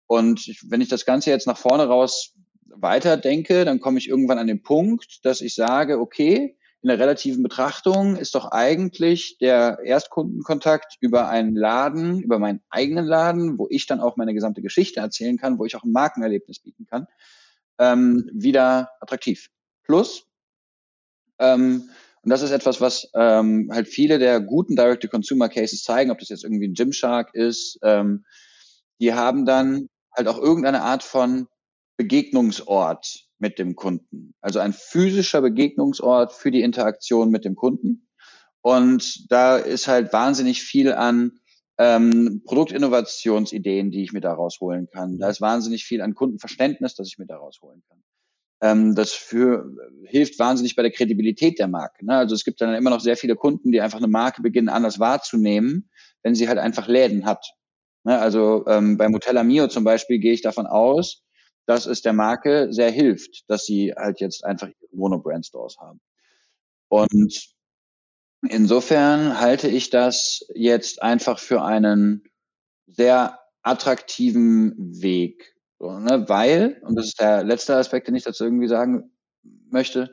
Und 0.06 0.52
wenn 0.70 0.82
ich 0.82 0.90
das 0.90 1.06
Ganze 1.06 1.32
jetzt 1.32 1.48
nach 1.48 1.58
vorne 1.58 1.88
raus 1.88 2.36
weiterdenke, 2.68 3.66
dann 3.66 3.80
komme 3.80 3.98
ich 3.98 4.08
irgendwann 4.08 4.38
an 4.38 4.46
den 4.46 4.62
Punkt, 4.62 5.26
dass 5.26 5.42
ich 5.42 5.56
sage, 5.56 6.00
okay, 6.00 6.56
in 6.86 6.90
der 6.90 7.00
relativen 7.00 7.42
Betrachtung 7.42 8.16
ist 8.16 8.36
doch 8.36 8.52
eigentlich 8.52 9.40
der 9.40 9.80
Erstkundenkontakt 9.84 10.98
über 11.00 11.30
einen 11.30 11.56
Laden, 11.56 12.22
über 12.22 12.38
meinen 12.38 12.62
eigenen 12.70 13.06
Laden, 13.06 13.58
wo 13.58 13.66
ich 13.72 13.88
dann 13.88 14.00
auch 14.00 14.18
meine 14.18 14.36
gesamte 14.36 14.62
Geschichte 14.62 15.00
erzählen 15.00 15.40
kann, 15.40 15.58
wo 15.58 15.66
ich 15.66 15.76
auch 15.76 15.84
ein 15.84 15.92
Markenerlebnis 15.92 16.60
bieten 16.60 16.86
kann, 16.86 17.08
ähm, 17.80 18.30
wieder 18.32 18.92
attraktiv. 19.02 19.50
Plus, 19.82 20.28
ähm, 21.40 21.90
und 22.22 22.30
das 22.30 22.44
ist 22.44 22.52
etwas, 22.52 22.80
was 22.82 23.10
ähm, 23.16 23.72
halt 23.74 23.88
viele 23.88 24.20
der 24.20 24.40
guten 24.40 24.76
Direct-to-Consumer-Cases 24.76 25.82
zeigen, 25.82 26.12
ob 26.12 26.20
das 26.20 26.30
jetzt 26.30 26.44
irgendwie 26.44 26.68
ein 26.68 26.76
Gymshark 26.76 27.34
ist. 27.34 27.80
Ähm, 27.82 28.26
die 29.00 29.16
haben 29.16 29.48
dann 29.48 29.90
halt 30.16 30.28
auch 30.28 30.38
irgendeine 30.38 30.84
Art 30.84 31.02
von 31.02 31.48
Begegnungsort 31.98 33.25
mit 33.38 33.60
dem 33.60 33.76
Kunden. 33.76 34.34
Also 34.42 34.60
ein 34.60 34.74
physischer 34.74 35.42
Begegnungsort 35.42 36.34
für 36.34 36.52
die 36.52 36.62
Interaktion 36.62 37.30
mit 37.30 37.46
dem 37.46 37.56
Kunden. 37.56 38.08
Und 38.62 39.32
da 39.32 39.58
ist 39.58 39.88
halt 39.88 40.14
wahnsinnig 40.14 40.64
viel 40.64 40.94
an 40.94 41.40
ähm, 41.78 42.42
Produktinnovationsideen, 42.46 43.92
die 43.92 44.04
ich 44.04 44.14
mir 44.14 44.22
daraus 44.22 44.60
holen 44.62 44.88
kann. 44.92 45.20
Da 45.20 45.30
ist 45.30 45.42
wahnsinnig 45.42 45.86
viel 45.86 46.02
an 46.02 46.16
Kundenverständnis, 46.16 46.96
das 46.96 47.10
ich 47.10 47.18
mir 47.18 47.28
daraus 47.28 47.62
holen 47.62 47.84
kann 47.88 48.02
ähm, 48.62 48.96
das 48.96 49.12
für, 49.12 49.70
hilft 50.06 50.40
wahnsinnig 50.40 50.76
bei 50.76 50.82
der 50.82 50.92
Kredibilität 50.92 51.60
der 51.60 51.68
Marke. 51.68 52.06
Ne? 52.06 52.16
Also 52.16 52.36
es 52.36 52.44
gibt 52.44 52.62
dann 52.62 52.74
immer 52.74 52.90
noch 52.90 53.02
sehr 53.02 53.18
viele 53.18 53.36
Kunden, 53.36 53.72
die 53.72 53.82
einfach 53.82 53.98
eine 53.98 54.08
Marke 54.08 54.42
beginnen 54.42 54.70
anders 54.70 55.00
wahrzunehmen, 55.00 55.90
wenn 56.24 56.36
sie 56.36 56.48
halt 56.48 56.58
einfach 56.58 56.88
Läden 56.88 57.26
hat. 57.26 57.46
Ne? 58.04 58.18
Also 58.18 58.66
ähm, 58.68 58.98
bei 58.98 59.10
Motella 59.10 59.44
Mio 59.44 59.68
zum 59.68 59.84
Beispiel 59.84 60.20
gehe 60.20 60.34
ich 60.34 60.42
davon 60.42 60.66
aus, 60.68 61.24
dass 61.66 61.86
es 61.86 62.02
der 62.02 62.14
Marke 62.14 62.72
sehr 62.72 62.92
hilft, 62.92 63.50
dass 63.50 63.66
sie 63.66 63.94
halt 63.96 64.20
jetzt 64.20 64.46
einfach 64.46 64.70
Mono-Brand-Stores 64.92 65.78
haben. 65.80 66.00
Und 66.90 67.54
insofern 68.48 69.40
halte 69.40 69.68
ich 69.68 69.90
das 69.90 70.46
jetzt 70.54 71.02
einfach 71.02 71.40
für 71.40 71.64
einen 71.64 72.24
sehr 72.88 73.40
attraktiven 73.64 74.76
Weg, 75.02 75.56
so, 75.80 76.00
ne? 76.00 76.26
Weil, 76.28 76.82
und 76.84 76.96
das 76.96 77.08
ist 77.08 77.20
der 77.20 77.44
letzte 77.44 77.76
Aspekt, 77.76 78.08
den 78.08 78.16
ich 78.16 78.24
dazu 78.24 78.44
irgendwie 78.44 78.68
sagen 78.68 79.12
möchte, 79.70 80.12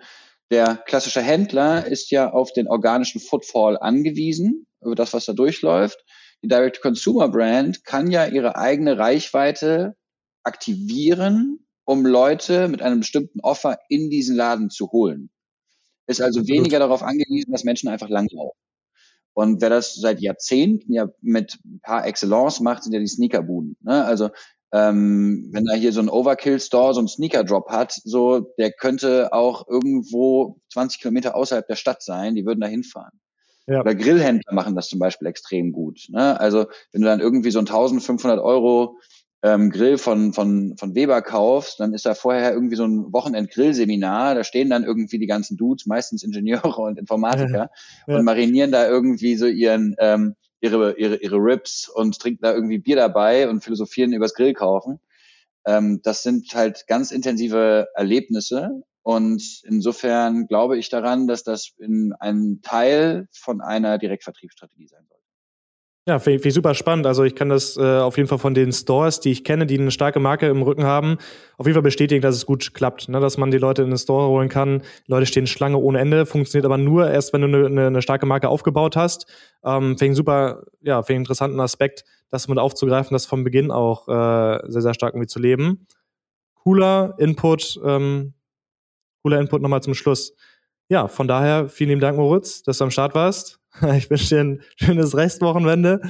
der 0.51 0.77
klassische 0.77 1.23
Händler 1.23 1.87
ist 1.87 2.11
ja 2.11 2.31
auf 2.31 2.53
den 2.53 2.69
organischen 2.69 3.21
Footfall 3.21 3.79
angewiesen, 3.79 4.67
über 4.81 4.95
das, 4.95 5.13
was 5.13 5.25
da 5.25 5.33
durchläuft. 5.33 6.05
Die 6.43 6.49
Direct-to-Consumer-Brand 6.49 7.85
kann 7.85 8.11
ja 8.11 8.27
ihre 8.27 8.57
eigene 8.57 8.99
Reichweite 8.99 9.97
aktivieren, 10.45 11.67
um 11.85 12.07
Leute 12.07 12.69
mit 12.69 12.83
einem 12.83 13.01
bestimmten 13.01 13.41
Offer 13.41 13.79
in 13.89 14.11
diesen 14.11 14.37
Laden 14.37 14.71
zu 14.71 14.91
holen. 14.93 15.31
Ist 16.07 16.21
also 16.21 16.47
weniger 16.47 16.79
darauf 16.79 17.03
angewiesen, 17.03 17.53
dass 17.53 17.65
Menschen 17.65 17.89
einfach 17.89 18.09
langlaufen. 18.09 18.59
Und 19.35 19.63
wer 19.63 19.71
das 19.71 19.95
seit 19.95 20.21
Jahrzehnten 20.21 20.93
ja 20.93 21.09
mit 21.21 21.59
par 21.83 22.07
excellence 22.07 22.61
macht, 22.61 22.85
sind 22.85 22.93
ja 22.93 23.01
die 23.01 23.07
Sneakerbuden. 23.07 23.77
Ne? 23.81 24.05
Also 24.05 24.29
ähm, 24.73 25.51
wenn 25.53 25.67
er 25.67 25.77
hier 25.77 25.93
so 25.93 26.01
ein 26.01 26.09
Overkill-Store, 26.09 26.95
so 26.95 27.01
ein 27.01 27.09
Sneaker-Drop 27.09 27.69
hat, 27.71 27.93
so, 28.05 28.41
der 28.59 28.73
könnte 28.73 29.33
auch 29.33 29.69
irgendwo 29.69 30.61
20 30.73 31.01
Kilometer 31.01 31.35
außerhalb 31.35 31.67
der 31.67 31.77
Stadt 31.77 32.03
sein, 32.03 32.35
die 32.35 32.47
würden 32.47 32.61
da 32.61 32.67
hinfahren. 32.67 33.21
Ja. 33.67 33.81
Oder 33.81 33.95
Grillhändler 33.95 34.53
machen 34.55 34.75
das 34.75 34.89
zum 34.89 34.99
Beispiel 34.99 35.29
extrem 35.29 35.73
gut. 35.73 36.07
Ne? 36.09 36.39
Also 36.41 36.67
wenn 36.91 37.03
du 37.03 37.07
dann 37.07 37.21
irgendwie 37.21 37.51
so 37.51 37.59
ein 37.59 37.67
1500 37.67 38.41
Euro 38.41 38.99
ähm, 39.43 39.71
Grill 39.71 39.99
von, 39.99 40.33
von, 40.33 40.77
von 40.77 40.95
Weber 40.95 41.21
kaufst, 41.23 41.81
dann 41.81 41.95
ist 41.95 42.07
da 42.07 42.15
vorher 42.15 42.53
irgendwie 42.53 42.77
so 42.77 42.85
ein 42.85 43.13
Wochenend-Grillseminar, 43.13 44.35
da 44.35 44.45
stehen 44.45 44.71
dann 44.71 44.85
irgendwie 44.85 45.19
die 45.19 45.27
ganzen 45.27 45.57
Dudes, 45.57 45.87
meistens 45.87 46.23
Ingenieure 46.23 46.81
und 46.81 46.99
Informatiker 46.99 47.71
ja. 48.07 48.15
und 48.17 48.25
marinieren 48.25 48.71
da 48.71 48.87
irgendwie 48.87 49.37
so 49.37 49.47
ihren 49.47 49.97
ähm, 49.99 50.37
ihre, 50.63 50.97
ihre, 50.97 51.17
ihre 51.17 51.37
Rips 51.37 51.89
und 51.89 52.19
trinken 52.19 52.43
da 52.43 52.55
irgendwie 52.55 52.79
Bier 52.79 52.97
dabei 52.97 53.49
und 53.49 53.63
philosophieren 53.65 54.13
übers 54.13 54.33
Grill 54.35 54.55
kaufen. 54.55 55.01
Ähm, 55.67 56.01
das 56.03 56.23
sind 56.23 56.55
halt 56.55 56.87
ganz 56.87 57.11
intensive 57.11 57.89
Erlebnisse. 57.95 58.83
Und 59.03 59.43
insofern 59.65 60.47
glaube 60.47 60.79
ich 60.79 60.89
daran, 60.89 61.27
dass 61.27 61.43
das 61.43 61.73
in 61.79 62.15
ein 62.21 62.61
Teil 62.63 63.29
von 63.33 63.61
einer 63.61 63.99
Direktvertriebsstrategie 63.99 64.87
sein 64.87 65.05
soll. 65.09 65.12
Ja, 66.05 66.19
finde 66.19 66.49
ich 66.49 66.55
super 66.55 66.75
spannend. 66.75 67.07
Also 67.07 67.23
ich 67.23 67.37
kann 67.37 67.49
das 67.49 67.77
äh, 67.77 67.99
auf 67.99 68.17
jeden 68.17 68.29
Fall 68.29 68.39
von 68.39 68.55
den 68.55 68.73
Stores, 68.73 69.21
die 69.21 69.31
ich 69.31 69.45
kenne, 69.45 69.67
die 69.67 69.79
eine 69.79 69.93
starke 69.93 70.19
Marke 70.19 70.49
im 70.49 70.63
Rücken 70.63 70.83
haben, 70.83 71.17
auf 71.59 71.67
jeden 71.67 71.75
Fall 71.75 71.83
bestätigen, 71.83 72.21
dass 72.21 72.35
es 72.35 72.45
gut 72.45 72.75
klappt. 72.75 73.09
Ne? 73.09 73.21
Dass 73.21 73.39
man 73.39 73.53
die 73.53 73.59
Leute 73.59 73.83
in 73.83 73.91
den 73.91 73.99
Store 73.99 74.29
holen 74.29 74.49
kann. 74.49 74.81
Die 75.07 75.11
Leute 75.13 75.27
stehen 75.27 75.47
Schlange 75.47 75.77
ohne 75.77 76.01
Ende, 76.01 76.27
funktioniert 76.27 76.65
aber 76.65 76.77
nur 76.77 77.09
erst, 77.09 77.33
wenn 77.33 77.43
du 77.43 77.47
eine, 77.47 77.67
eine, 77.67 77.87
eine 77.87 78.03
starke 78.03 78.27
Marke 78.27 78.49
aufgebaut 78.49 78.97
hast. 78.97 79.27
Ähm, 79.65 79.97
finde 79.97 80.13
ich 80.13 80.17
super, 80.17 80.65
ja, 80.81 81.05
finde 81.05 81.19
ich 81.19 81.21
interessanten 81.21 81.61
Aspekt, 81.61 82.05
das 82.31 82.49
mit 82.49 82.59
aufzugreifen, 82.59 83.15
das 83.15 83.27
vom 83.27 83.45
Beginn 83.45 83.71
auch 83.71 84.09
äh, 84.09 84.59
sehr, 84.67 84.83
sehr 84.83 84.95
stark 84.95 85.15
irgendwie 85.15 85.29
zu 85.29 85.39
leben. 85.39 85.87
Cooler 86.65 87.15
Input, 87.19 87.81
ähm, 87.85 88.35
cooler 89.23 89.39
Input 89.39 89.63
nochmal 89.63 89.85
zum 89.85 89.95
Schluss. 89.95 90.35
Ja, 90.89 91.07
von 91.07 91.29
daher 91.29 91.69
vielen 91.69 91.91
lieben 91.91 92.01
Dank, 92.01 92.17
Moritz, 92.17 92.65
dass 92.65 92.79
du 92.79 92.85
am 92.85 92.91
Start 92.91 93.15
warst. 93.15 93.62
Ich 93.97 94.11
wünsche 94.11 94.29
dir 94.35 94.41
ein 94.41 94.63
schönes 94.77 95.17
Restwochenende 95.17 96.01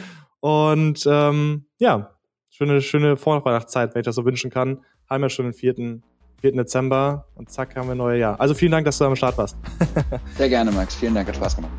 und 0.41 1.05
ähm, 1.07 1.67
ja, 1.79 2.17
schöne, 2.51 2.81
schöne 2.81 3.17
Vorweihnachtszeit, 3.17 3.95
wenn 3.95 4.01
ich 4.01 4.07
das 4.07 4.17
so 4.17 4.25
wünschen 4.25 4.51
kann. 4.51 4.81
Haben 5.09 5.23
wir 5.23 5.29
schon 5.29 5.47
den 5.47 5.55
4. 5.55 6.01
4. 6.41 6.53
Dezember 6.53 7.27
und 7.37 7.51
zack 7.51 7.77
haben 7.77 7.87
wir 7.87 7.95
ein 7.95 7.99
neues 7.99 8.21
Jahr. 8.21 8.41
Also 8.41 8.55
vielen 8.55 8.73
Dank, 8.73 8.85
dass 8.85 8.99
du 8.99 9.05
am 9.05 9.17
Start 9.17 9.39
warst. 9.39 9.57
Sehr 10.37 10.49
gerne, 10.49 10.73
Max. 10.73 10.97
Vielen 10.97 11.15
Dank, 11.15 11.29
hat 11.29 11.37
Spaß 11.37 11.57
gemacht. 11.57 11.73